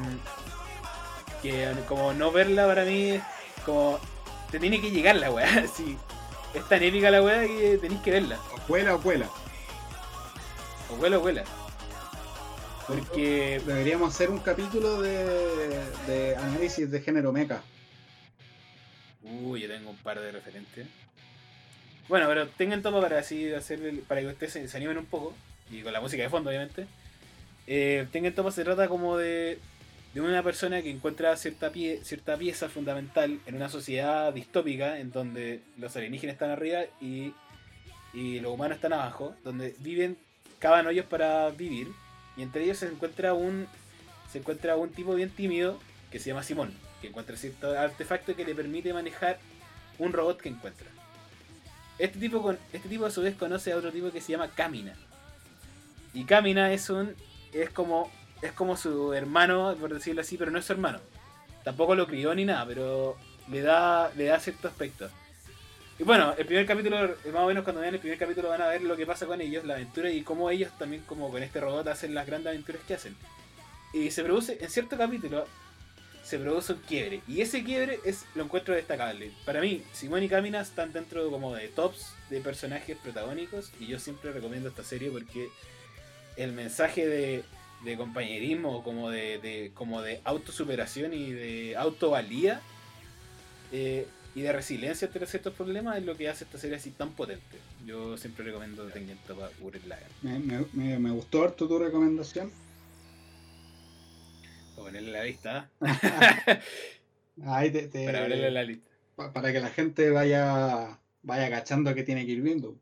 que 1.42 1.72
como 1.86 2.12
no 2.14 2.32
verla 2.32 2.66
para 2.66 2.84
mí 2.84 3.10
es 3.10 3.22
como 3.64 4.00
te 4.50 4.58
tiene 4.58 4.80
que 4.80 4.90
llegar 4.90 5.16
la 5.16 5.30
weá, 5.30 5.64
así. 5.64 5.98
Es 6.54 6.68
tan 6.68 6.82
épica 6.82 7.10
la 7.10 7.22
weá 7.22 7.42
que 7.42 7.78
tenéis 7.80 8.00
que 8.02 8.12
verla. 8.12 8.38
O 8.52 8.60
cuela 8.66 8.94
o 8.94 9.00
cuela. 9.00 9.26
O 10.90 10.94
o 10.94 11.18
huela. 11.20 11.44
Porque. 12.88 13.60
Deberíamos 13.66 14.14
hacer 14.14 14.30
un 14.30 14.38
capítulo 14.38 15.00
de, 15.00 15.80
de 16.06 16.36
análisis 16.36 16.90
de 16.90 17.00
género 17.00 17.32
mecha. 17.32 17.62
Uy, 19.22 19.62
yo 19.62 19.68
tengo 19.68 19.90
un 19.90 19.96
par 19.96 20.20
de 20.20 20.32
referentes. 20.32 20.86
Bueno, 22.08 22.26
pero 22.28 22.46
tengan 22.48 22.82
todo 22.82 23.00
para 23.00 23.18
así 23.18 23.52
hacer 23.52 23.80
el- 23.82 24.00
para 24.00 24.20
que 24.20 24.26
ustedes 24.26 24.52
se, 24.52 24.68
se 24.68 24.76
animen 24.76 24.98
un 24.98 25.06
poco. 25.06 25.34
Y 25.70 25.80
con 25.80 25.92
la 25.92 26.00
música 26.00 26.22
de 26.22 26.28
fondo, 26.28 26.50
obviamente. 26.50 26.86
Eh, 27.66 28.06
tengan 28.12 28.34
todo 28.34 28.50
se 28.50 28.62
trata 28.64 28.88
como 28.88 29.16
de, 29.16 29.58
de 30.12 30.20
una 30.20 30.42
persona 30.42 30.82
que 30.82 30.90
encuentra 30.90 31.34
cierta, 31.38 31.70
pie, 31.70 32.00
cierta 32.04 32.36
pieza 32.36 32.68
fundamental 32.68 33.40
en 33.46 33.54
una 33.54 33.70
sociedad 33.70 34.30
distópica 34.34 34.98
en 34.98 35.10
donde 35.10 35.60
los 35.78 35.96
alienígenas 35.96 36.34
están 36.34 36.50
arriba 36.50 36.80
y, 37.00 37.32
y 38.12 38.40
los 38.40 38.52
humanos 38.52 38.76
están 38.76 38.92
abajo, 38.92 39.34
donde 39.42 39.74
viven, 39.78 40.18
cavan 40.58 40.86
hoyos 40.86 41.06
para 41.06 41.48
vivir. 41.48 41.88
Y 42.36 42.42
entre 42.42 42.64
ellos 42.64 42.78
se 42.78 42.86
encuentra 42.86 43.34
un 43.34 43.66
se 44.30 44.38
encuentra 44.38 44.76
un 44.76 44.90
tipo 44.90 45.14
bien 45.14 45.30
tímido 45.30 45.78
que 46.10 46.18
se 46.18 46.30
llama 46.30 46.42
Simón, 46.42 46.74
que 47.00 47.08
encuentra 47.08 47.36
cierto 47.36 47.78
artefacto 47.78 48.34
que 48.34 48.44
le 48.44 48.54
permite 48.54 48.92
manejar 48.92 49.38
un 49.98 50.12
robot 50.12 50.40
que 50.40 50.48
encuentra. 50.48 50.88
Este 51.98 52.18
tipo, 52.18 52.42
con, 52.42 52.58
este 52.72 52.88
tipo 52.88 53.06
a 53.06 53.10
su 53.10 53.22
vez 53.22 53.36
conoce 53.36 53.72
a 53.72 53.76
otro 53.76 53.92
tipo 53.92 54.10
que 54.10 54.20
se 54.20 54.32
llama 54.32 54.48
Kamina. 54.48 54.94
Y 56.12 56.24
Kamina 56.24 56.72
es 56.72 56.90
un. 56.90 57.14
es 57.52 57.70
como. 57.70 58.10
es 58.42 58.52
como 58.52 58.76
su 58.76 59.12
hermano, 59.12 59.76
por 59.78 59.94
decirlo 59.94 60.20
así, 60.20 60.36
pero 60.36 60.50
no 60.50 60.58
es 60.58 60.64
su 60.64 60.72
hermano. 60.72 60.98
Tampoco 61.62 61.94
lo 61.94 62.06
crió 62.06 62.34
ni 62.34 62.44
nada, 62.44 62.66
pero 62.66 63.16
le 63.48 63.60
da. 63.60 64.10
le 64.16 64.24
da 64.24 64.40
cierto 64.40 64.66
aspecto. 64.68 65.08
Y 65.98 66.02
bueno, 66.02 66.34
el 66.36 66.44
primer 66.46 66.66
capítulo, 66.66 66.98
más 66.98 67.42
o 67.42 67.46
menos 67.46 67.62
cuando 67.62 67.80
vean 67.80 67.94
el 67.94 68.00
primer 68.00 68.18
capítulo 68.18 68.48
van 68.48 68.62
a 68.62 68.66
ver 68.68 68.82
lo 68.82 68.96
que 68.96 69.06
pasa 69.06 69.26
con 69.26 69.40
ellos, 69.40 69.64
la 69.64 69.74
aventura 69.74 70.10
y 70.10 70.22
cómo 70.22 70.50
ellos 70.50 70.72
también 70.76 71.02
como 71.06 71.30
con 71.30 71.42
este 71.42 71.60
robot 71.60 71.86
hacen 71.86 72.14
las 72.14 72.26
grandes 72.26 72.48
aventuras 72.48 72.82
que 72.86 72.94
hacen. 72.94 73.14
Y 73.92 74.10
se 74.10 74.24
produce, 74.24 74.58
en 74.60 74.70
cierto 74.70 74.98
capítulo, 74.98 75.46
se 76.24 76.38
produce 76.38 76.72
un 76.72 76.80
quiebre. 76.80 77.20
Y 77.28 77.42
ese 77.42 77.62
quiebre 77.62 78.00
es 78.04 78.24
lo 78.34 78.42
encuentro 78.42 78.74
destacable. 78.74 79.30
Para 79.44 79.60
mí, 79.60 79.84
Simón 79.92 80.24
y 80.24 80.28
Camina 80.28 80.60
están 80.60 80.92
dentro 80.92 81.30
como 81.30 81.54
de 81.54 81.68
tops 81.68 82.12
de 82.28 82.40
personajes 82.40 82.96
protagónicos. 82.96 83.70
Y 83.78 83.86
yo 83.86 84.00
siempre 84.00 84.32
recomiendo 84.32 84.70
esta 84.70 84.82
serie 84.82 85.10
porque 85.12 85.48
el 86.36 86.50
mensaje 86.50 87.06
de, 87.06 87.44
compañerismo, 87.96 88.82
como 88.82 89.10
de, 89.10 89.38
de- 89.38 89.70
como 89.74 90.02
de 90.02 90.20
autosuperación 90.24 91.12
y 91.14 91.30
de 91.30 91.76
autovalía 91.76 92.60
eh, 93.70 94.08
y 94.34 94.42
de 94.42 94.52
resiliencia 94.52 95.06
ante 95.08 95.24
ciertos 95.26 95.54
problemas 95.54 95.96
es 95.98 96.04
lo 96.04 96.16
que 96.16 96.28
hace 96.28 96.44
esta 96.44 96.58
serie 96.58 96.76
así 96.76 96.90
tan 96.90 97.12
potente. 97.12 97.58
Yo 97.86 98.16
siempre 98.16 98.44
recomiendo 98.44 98.84
Tengen 98.88 99.18
Toppa 99.26 99.48
Gurren 99.60 99.88
Lagann. 99.88 100.10
Me, 100.22 100.38
me- 100.38 100.66
me- 100.72 100.98
me 100.98 101.10
gustó 101.10 101.44
harto 101.44 101.68
tu 101.68 101.78
recomendación. 101.78 102.50
Para 104.74 104.86
ponerle 104.88 105.12
la 105.12 105.24
lista, 105.24 105.70
Ahí 107.46 107.70
te- 107.70 107.88
te- 107.88 108.04
para 108.06 108.22
ponerle 108.22 108.50
la 108.50 108.62
lista. 108.64 108.90
pa- 109.16 109.32
para 109.32 109.52
que 109.52 109.60
la 109.60 109.70
gente 109.70 110.10
vaya, 110.10 110.98
vaya 111.22 111.50
cachando 111.50 111.94
que 111.94 112.02
tiene 112.02 112.26
que 112.26 112.32
ir 112.32 112.42
viendo. 112.42 112.76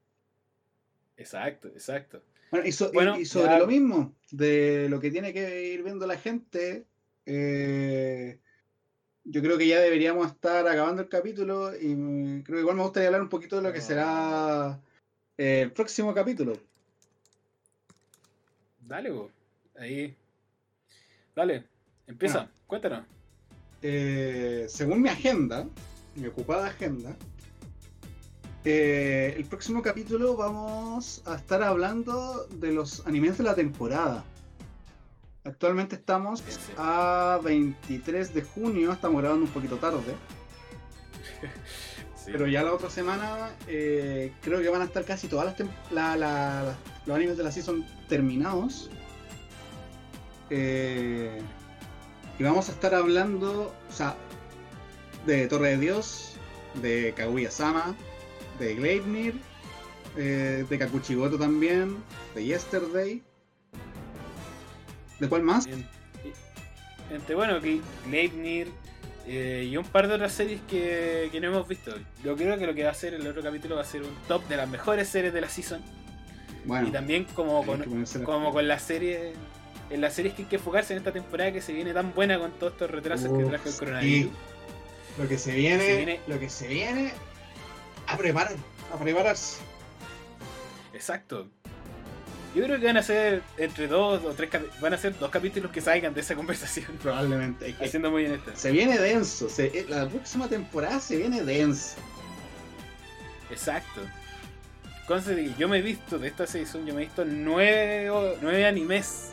Exacto, 1.16 1.68
exacto. 1.68 2.22
Bueno, 2.50 2.66
y, 2.66 2.72
so- 2.72 2.88
y- 2.90 2.94
Bueno, 2.94 3.18
y 3.20 3.24
sobre 3.26 3.53
ya- 3.53 3.59
lo 3.59 3.66
mismo, 3.66 4.14
de 4.30 4.88
lo 4.88 5.00
que 5.00 5.11
tiene 5.11 5.32
que 5.32 5.66
ir 5.72 5.82
viendo 5.82 6.07
la 6.07 6.16
gente, 6.18 6.86
eh, 7.26 8.38
yo 9.24 9.40
creo 9.42 9.56
que 9.58 9.66
ya 9.68 9.80
deberíamos 9.80 10.26
estar 10.26 10.66
acabando 10.66 11.02
el 11.02 11.08
capítulo 11.08 11.74
y 11.74 12.42
creo 12.42 12.56
que 12.56 12.60
igual 12.60 12.76
me 12.76 12.82
gustaría 12.82 13.08
hablar 13.08 13.22
un 13.22 13.28
poquito 13.28 13.56
de 13.56 13.62
lo 13.62 13.72
que 13.72 13.80
será 13.80 14.80
eh, 15.38 15.62
el 15.62 15.72
próximo 15.72 16.12
capítulo. 16.12 16.54
Dale, 18.80 19.10
bo. 19.10 19.30
ahí. 19.76 20.14
Dale, 21.34 21.64
empieza, 22.06 22.38
Bueno. 22.38 22.52
cuéntanos. 22.66 23.06
Eh, 23.80 24.66
según 24.68 25.00
mi 25.02 25.08
agenda, 25.08 25.66
mi 26.14 26.26
ocupada 26.26 26.66
agenda, 26.66 27.16
eh, 28.64 29.34
el 29.36 29.44
próximo 29.46 29.82
capítulo 29.82 30.36
vamos 30.36 31.22
a 31.26 31.36
estar 31.36 31.62
hablando 31.62 32.46
de 32.48 32.72
los 32.72 33.04
animes 33.06 33.38
de 33.38 33.44
la 33.44 33.54
temporada. 33.54 34.24
Actualmente 35.45 35.97
estamos 35.97 36.43
a 36.78 37.40
23 37.43 38.32
de 38.32 38.43
junio, 38.43 38.93
estamos 38.93 39.20
grabando 39.20 39.45
un 39.47 39.51
poquito 39.51 39.76
tarde, 39.76 40.14
Sí. 42.14 42.30
pero 42.30 42.47
ya 42.47 42.62
la 42.62 42.72
otra 42.72 42.88
semana 42.88 43.51
eh, 43.66 44.32
creo 44.43 44.61
que 44.62 44.68
van 44.68 44.82
a 44.82 44.84
estar 44.84 45.05
casi 45.05 45.26
todas 45.26 45.47
las 45.59 45.68
la- 45.90 46.16
la- 46.16 46.76
los 47.05 47.16
animes 47.16 47.36
de 47.36 47.43
la 47.43 47.51
season 47.51 47.84
terminados. 48.09 48.88
Eh, 50.51 51.40
y 52.38 52.43
vamos 52.45 52.68
a 52.68 52.72
estar 52.72 52.95
hablando, 52.95 53.74
o 53.90 53.93
sea, 53.93 54.14
de 55.26 55.49
Torre 55.49 55.70
de 55.70 55.78
Dios, 55.78 56.34
de 56.80 57.12
Kaguya-sama, 57.16 57.97
de 58.61 58.74
Gleipnir, 58.76 59.34
eh, 60.16 60.64
de 60.68 60.78
Kakuchigoto 60.78 61.36
también, 61.38 61.97
de 62.36 62.45
Yesterday. 62.45 63.22
¿De 65.22 65.28
cuál 65.28 65.42
más? 65.42 65.66
En- 65.66 65.86
Entre, 67.10 67.34
bueno, 67.34 67.60
que 67.60 67.80
Gleipnir 68.06 68.68
eh, 69.26 69.68
y 69.70 69.76
un 69.76 69.84
par 69.84 70.08
de 70.08 70.14
otras 70.14 70.32
series 70.32 70.60
que, 70.68 71.28
que 71.30 71.40
no 71.40 71.46
hemos 71.48 71.68
visto. 71.68 71.92
Yo 72.24 72.34
creo 72.36 72.58
que 72.58 72.66
lo 72.66 72.74
que 72.74 72.82
va 72.82 72.88
a 72.88 72.92
hacer 72.92 73.14
el 73.14 73.26
otro 73.26 73.40
capítulo 73.42 73.76
va 73.76 73.82
a 73.82 73.84
ser 73.84 74.02
un 74.02 74.14
top 74.26 74.46
de 74.48 74.56
las 74.56 74.68
mejores 74.68 75.08
series 75.08 75.32
de 75.32 75.40
la 75.40 75.48
season. 75.48 75.80
Bueno, 76.64 76.88
y 76.88 76.90
también 76.90 77.24
como 77.34 77.64
con, 77.64 77.80
la- 77.80 78.24
como 78.24 78.52
con 78.52 78.66
las 78.66 78.82
series. 78.82 79.34
En 79.90 80.00
las 80.00 80.14
series 80.14 80.34
que 80.34 80.42
hay 80.42 80.48
que 80.48 80.56
enfocarse 80.56 80.94
en 80.94 80.98
esta 80.98 81.12
temporada 81.12 81.52
que 81.52 81.60
se 81.60 81.72
viene 81.72 81.92
tan 81.92 82.14
buena 82.14 82.38
con 82.38 82.50
todos 82.52 82.72
estos 82.72 82.90
retrasos 82.90 83.30
que 83.36 83.44
trajo 83.44 83.66
el 83.68 83.72
sí. 83.72 83.78
coronavirus. 83.78 84.32
Lo 85.18 85.28
que 85.28 85.38
se 85.38 85.52
viene, 85.54 85.84
Se 85.86 85.96
viene- 85.98 86.20
lo 86.26 86.38
que 86.40 86.48
se 86.48 86.66
viene, 86.68 87.12
a 88.08 88.16
preparar, 88.16 88.54
a 88.92 88.96
prepararse. 88.96 89.60
Exacto. 90.94 91.48
Yo 92.55 92.62
creo 92.64 92.78
que 92.78 92.84
van 92.86 92.98
a 92.98 93.03
ser 93.03 93.42
entre 93.57 93.86
dos 93.88 94.22
o 94.24 94.32
tres 94.32 94.50
van 94.80 94.92
a 94.92 94.98
ser 94.98 95.18
dos 95.18 95.30
capítulos 95.30 95.70
que 95.72 95.80
salgan 95.80 96.12
de 96.12 96.20
esa 96.20 96.34
conversación. 96.34 96.86
Probablemente. 97.03 97.70
Es 97.70 97.76
que 97.76 97.84
Haciendo 97.86 98.11
muy 98.11 98.24
bien 98.24 98.40
se 98.55 98.70
viene 98.70 98.98
denso. 98.98 99.48
se- 99.48 99.66
eh, 99.78 99.86
la 99.88 100.07
próxima 100.09 100.48
temporada 100.48 101.00
se 101.00 101.16
viene 101.16 101.42
densa. 101.42 101.96
Exacto. 103.50 104.00
Entonces, 105.03 105.57
yo 105.59 105.68
me 105.68 105.78
he 105.78 105.82
visto 105.82 106.18
de 106.18 106.28
esta 106.28 106.46
season, 106.46 106.86
yo 106.86 106.94
me 106.94 107.03
he 107.03 107.05
visto 107.07 107.24
nueve, 107.24 108.11
nueve 108.40 108.66
animes. 108.66 109.30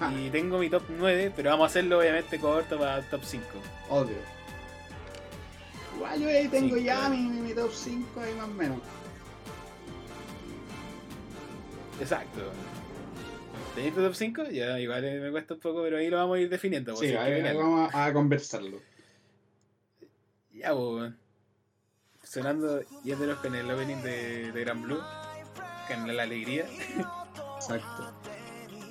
Ajá, 0.00 0.12
Y 0.20 0.30
tengo 0.30 0.58
mi 0.58 0.68
top 0.68 0.82
9, 0.98 1.32
pero 1.36 1.50
vamos 1.50 1.64
a 1.64 1.66
hacerlo 1.68 1.98
obviamente 2.00 2.38
corto 2.38 2.78
para 2.78 2.98
el 2.98 3.04
top 3.04 3.22
5. 3.24 3.44
Obvio. 3.88 4.16
Igual 5.96 6.20
yo 6.20 6.28
ahí 6.28 6.48
tengo 6.48 6.76
ya 6.76 7.08
mi, 7.08 7.18
mi 7.18 7.52
top 7.54 7.70
5 7.72 8.20
ahí 8.20 8.34
más 8.34 8.46
o 8.46 8.52
menos. 8.52 8.78
Exacto. 12.00 12.40
¿Tenéis 13.74 13.94
tu 13.94 14.02
top 14.02 14.14
5? 14.14 14.44
Ya, 14.50 14.78
igual 14.78 15.04
eh, 15.04 15.20
me 15.20 15.30
cuesta 15.30 15.54
un 15.54 15.60
poco, 15.60 15.82
pero 15.82 15.96
ahí 15.98 16.10
lo 16.10 16.18
vamos 16.18 16.36
a 16.36 16.40
ir 16.40 16.48
definiendo. 16.48 16.94
pues, 16.94 17.08
Sí, 17.10 17.16
ahí, 17.16 17.42
vamos 17.54 17.92
a, 17.94 18.04
a 18.06 18.12
conversarlo. 18.12 18.78
Ya, 20.52 20.74
pues. 20.74 21.12
Sonando, 22.22 22.82
yéndonos 23.02 23.38
con 23.38 23.54
el 23.54 23.70
opening 23.70 23.96
de, 24.02 24.52
de 24.52 24.60
Gran 24.60 24.82
Blue. 24.82 25.00
con 25.88 26.16
la 26.16 26.22
alegría. 26.22 26.66
Exacto. 27.56 28.12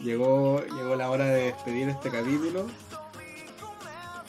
Llegó, 0.02 0.64
llegó 0.66 0.96
la 0.96 1.10
hora 1.12 1.26
de 1.26 1.46
despedir 1.46 1.90
este 1.90 2.10
capítulo. 2.10 2.68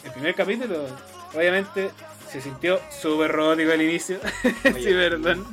El 0.04 0.12
primer 0.12 0.34
capítulo, 0.34 0.86
obviamente, 1.34 1.90
se 2.30 2.40
sintió 2.40 2.78
súper 2.90 3.32
robótico 3.32 3.72
al 3.72 3.80
inicio. 3.82 4.18
sí, 4.42 4.84
perdón. 4.92 5.46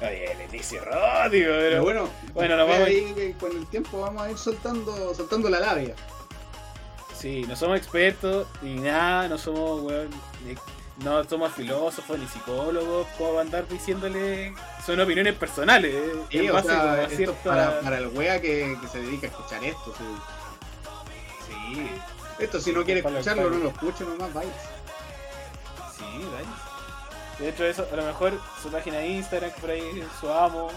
Oye, 0.00 0.32
el 0.32 0.40
inicio 0.54 0.82
robótico, 0.84 1.46
pero, 1.50 1.82
bueno, 1.82 2.08
Bueno, 2.32 2.56
nos 2.56 2.68
vamos- 2.68 2.86
ahí 2.88 3.12
que 3.14 3.34
con 3.34 3.52
el 3.54 3.66
tiempo 3.66 4.00
vamos 4.00 4.22
a 4.22 4.30
ir 4.30 4.38
soltando, 4.38 5.14
soltando 5.14 5.50
la 5.50 5.60
labia. 5.60 5.94
Sí, 7.16 7.44
no 7.46 7.54
somos 7.54 7.76
expertos 7.76 8.46
ni 8.62 8.76
nada, 8.76 9.28
no 9.28 9.36
somos, 9.36 9.82
weón, 9.82 10.08
ni- 10.46 10.54
no 11.04 11.22
somos 11.24 11.52
filósofos 11.52 12.18
ni 12.18 12.26
psicólogos, 12.26 13.06
para 13.18 13.40
andar 13.42 13.68
diciéndole, 13.68 14.54
son 14.86 15.00
opiniones 15.00 15.34
personales. 15.34 15.94
eh, 15.94 16.12
Sí, 16.30 16.48
o 16.48 16.62
sea, 16.62 17.02
esto 17.02 17.16
cierta- 17.16 17.42
para, 17.44 17.80
para 17.80 17.98
el 17.98 18.06
wea 18.08 18.40
que, 18.40 18.76
que 18.80 18.88
se 18.88 19.00
dedica 19.02 19.26
a 19.26 19.30
escuchar 19.30 19.62
esto. 19.64 19.94
sí. 19.98 20.04
Sí, 21.74 21.90
Esto 22.38 22.58
si 22.58 22.72
no 22.72 22.84
quiere 22.84 23.00
escucharlo, 23.00 23.50
no 23.50 23.58
lo 23.58 23.68
escuche 23.68 24.02
nomás, 24.04 24.32
vaya. 24.32 24.50
sí, 25.94 26.24
dale. 27.40 27.44
De 27.44 27.48
hecho, 27.50 27.64
eso, 27.64 27.88
a 27.92 27.96
lo 27.96 28.04
mejor 28.04 28.38
su 28.62 28.70
página 28.70 28.98
de 28.98 29.08
Instagram, 29.08 29.50
por 29.60 29.70
ahí 29.70 30.04
su 30.20 30.30
amo. 30.30 30.68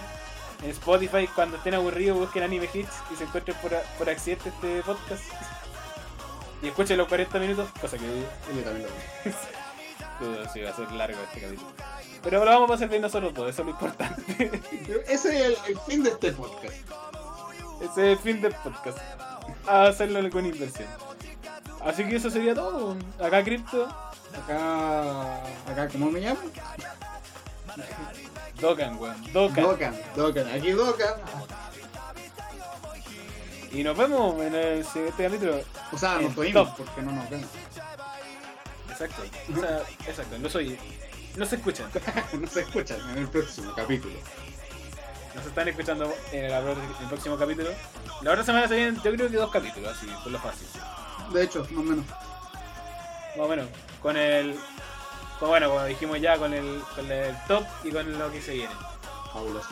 En 0.63 0.69
Spotify, 0.69 1.27
cuando 1.27 1.57
estén 1.57 1.73
aburridos, 1.73 2.17
busquen 2.17 2.43
Anime 2.43 2.69
Hits 2.73 2.93
y 3.11 3.17
se 3.17 3.25
encuentren 3.25 3.57
por, 3.57 3.71
por 3.97 4.09
accidente 4.09 4.49
este 4.49 4.81
podcast. 4.83 5.23
Y 6.61 6.67
escuchen 6.67 6.97
los 6.97 7.09
40 7.09 7.39
minutos, 7.39 7.69
cosa 7.81 7.97
que 7.97 8.07
dudo. 8.07 8.25
Yo 8.55 8.61
también 8.63 8.87
lo 8.87 10.25
Dudo 10.25 10.49
si 10.53 10.61
va 10.61 10.69
a 10.69 10.75
ser 10.75 10.89
largo 10.93 11.19
este 11.21 11.41
capítulo. 11.41 11.69
Pero 12.23 12.45
lo 12.45 12.51
vamos 12.51 12.69
a 12.69 12.73
pasar 12.73 12.87
bien 12.87 13.01
nosotros 13.01 13.33
dos, 13.33 13.49
eso 13.49 13.61
es 13.63 13.65
lo 13.65 13.71
importante. 13.71 14.61
Ese 15.09 15.11
es 15.11 15.25
el, 15.25 15.57
el 15.67 15.79
fin 15.81 16.03
de 16.03 16.11
este 16.11 16.31
podcast. 16.31 16.75
Ese 17.81 17.91
es 17.91 17.97
el 17.97 18.17
fin 18.17 18.41
del 18.41 18.53
podcast. 18.55 18.97
A 19.67 19.83
hacerlo 19.87 20.29
con 20.29 20.45
inversión. 20.45 20.87
Así 21.83 22.05
que 22.05 22.15
eso 22.15 22.29
sería 22.29 22.55
todo. 22.55 22.95
Acá 23.21 23.43
Crypto, 23.43 23.93
Acá, 24.37 25.43
acá, 25.71 25.87
¿cómo 25.89 26.09
me 26.11 26.19
llamo? 26.19 26.39
Dokan, 28.59 28.97
weón. 28.99 29.33
Dokan. 29.33 29.63
Dokan, 29.63 29.95
Dokan, 30.15 30.47
aquí 30.49 30.71
Dokan. 30.71 31.15
Y 33.71 33.83
nos 33.83 33.97
vemos 33.97 34.39
en 34.41 34.55
el 34.55 34.85
siguiente 34.85 35.23
capítulo. 35.23 35.61
O 35.91 35.97
sea, 35.97 36.19
nos 36.19 36.37
oímos 36.37 36.69
porque 36.77 37.01
no 37.01 37.11
nos 37.11 37.29
ven. 37.29 37.45
Exacto. 38.89 39.23
O 39.55 39.59
sea, 39.59 39.81
exacto, 40.07 40.37
no 40.37 40.49
soy. 40.49 40.77
No 41.35 41.45
se 41.45 41.55
escuchan. 41.55 41.89
no 42.39 42.47
se 42.47 42.61
escuchan 42.61 42.99
en 43.11 43.17
el 43.17 43.27
próximo 43.27 43.73
capítulo. 43.75 44.13
Nos 45.35 45.45
están 45.47 45.67
escuchando 45.67 46.13
en 46.31 46.45
el, 46.45 46.51
en 46.51 46.77
el 47.01 47.07
próximo 47.07 47.37
capítulo. 47.37 47.71
La 48.21 48.31
otra 48.31 48.43
semana 48.43 48.67
se 48.67 48.75
vienen, 48.75 48.95
yo 48.95 49.11
creo 49.11 49.29
que 49.29 49.37
dos 49.37 49.51
capítulos, 49.51 49.97
así, 49.97 50.05
por 50.21 50.31
lo 50.31 50.39
fácil. 50.39 50.67
De 51.33 51.43
hecho, 51.43 51.67
más 51.71 51.79
o 51.79 51.83
menos. 51.83 52.05
Más 52.05 53.39
o 53.39 53.47
menos. 53.47 53.67
Con 54.03 54.15
el. 54.17 54.59
Con, 55.39 55.49
bueno, 55.49 55.69
como 55.69 55.83
dijimos 55.85 56.21
ya, 56.21 56.37
con 56.37 56.53
el, 56.53 56.81
con 56.95 57.11
el 57.11 57.35
top 57.47 57.63
y 57.83 57.91
con 57.91 58.19
lo 58.19 58.31
que 58.31 58.41
se 58.41 58.53
viene. 58.53 58.73
Fabuloso. 59.33 59.69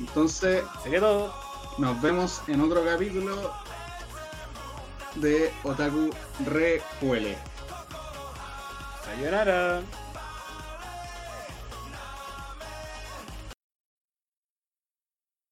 Entonces, 0.00 0.64
Sería 0.82 1.00
todo. 1.00 1.32
nos 1.78 2.00
vemos 2.02 2.42
en 2.48 2.60
otro 2.60 2.84
capítulo 2.84 3.52
de 5.16 5.52
Otaku 5.62 6.10
Recuele. 6.46 7.38
Sayonara. 9.04 9.80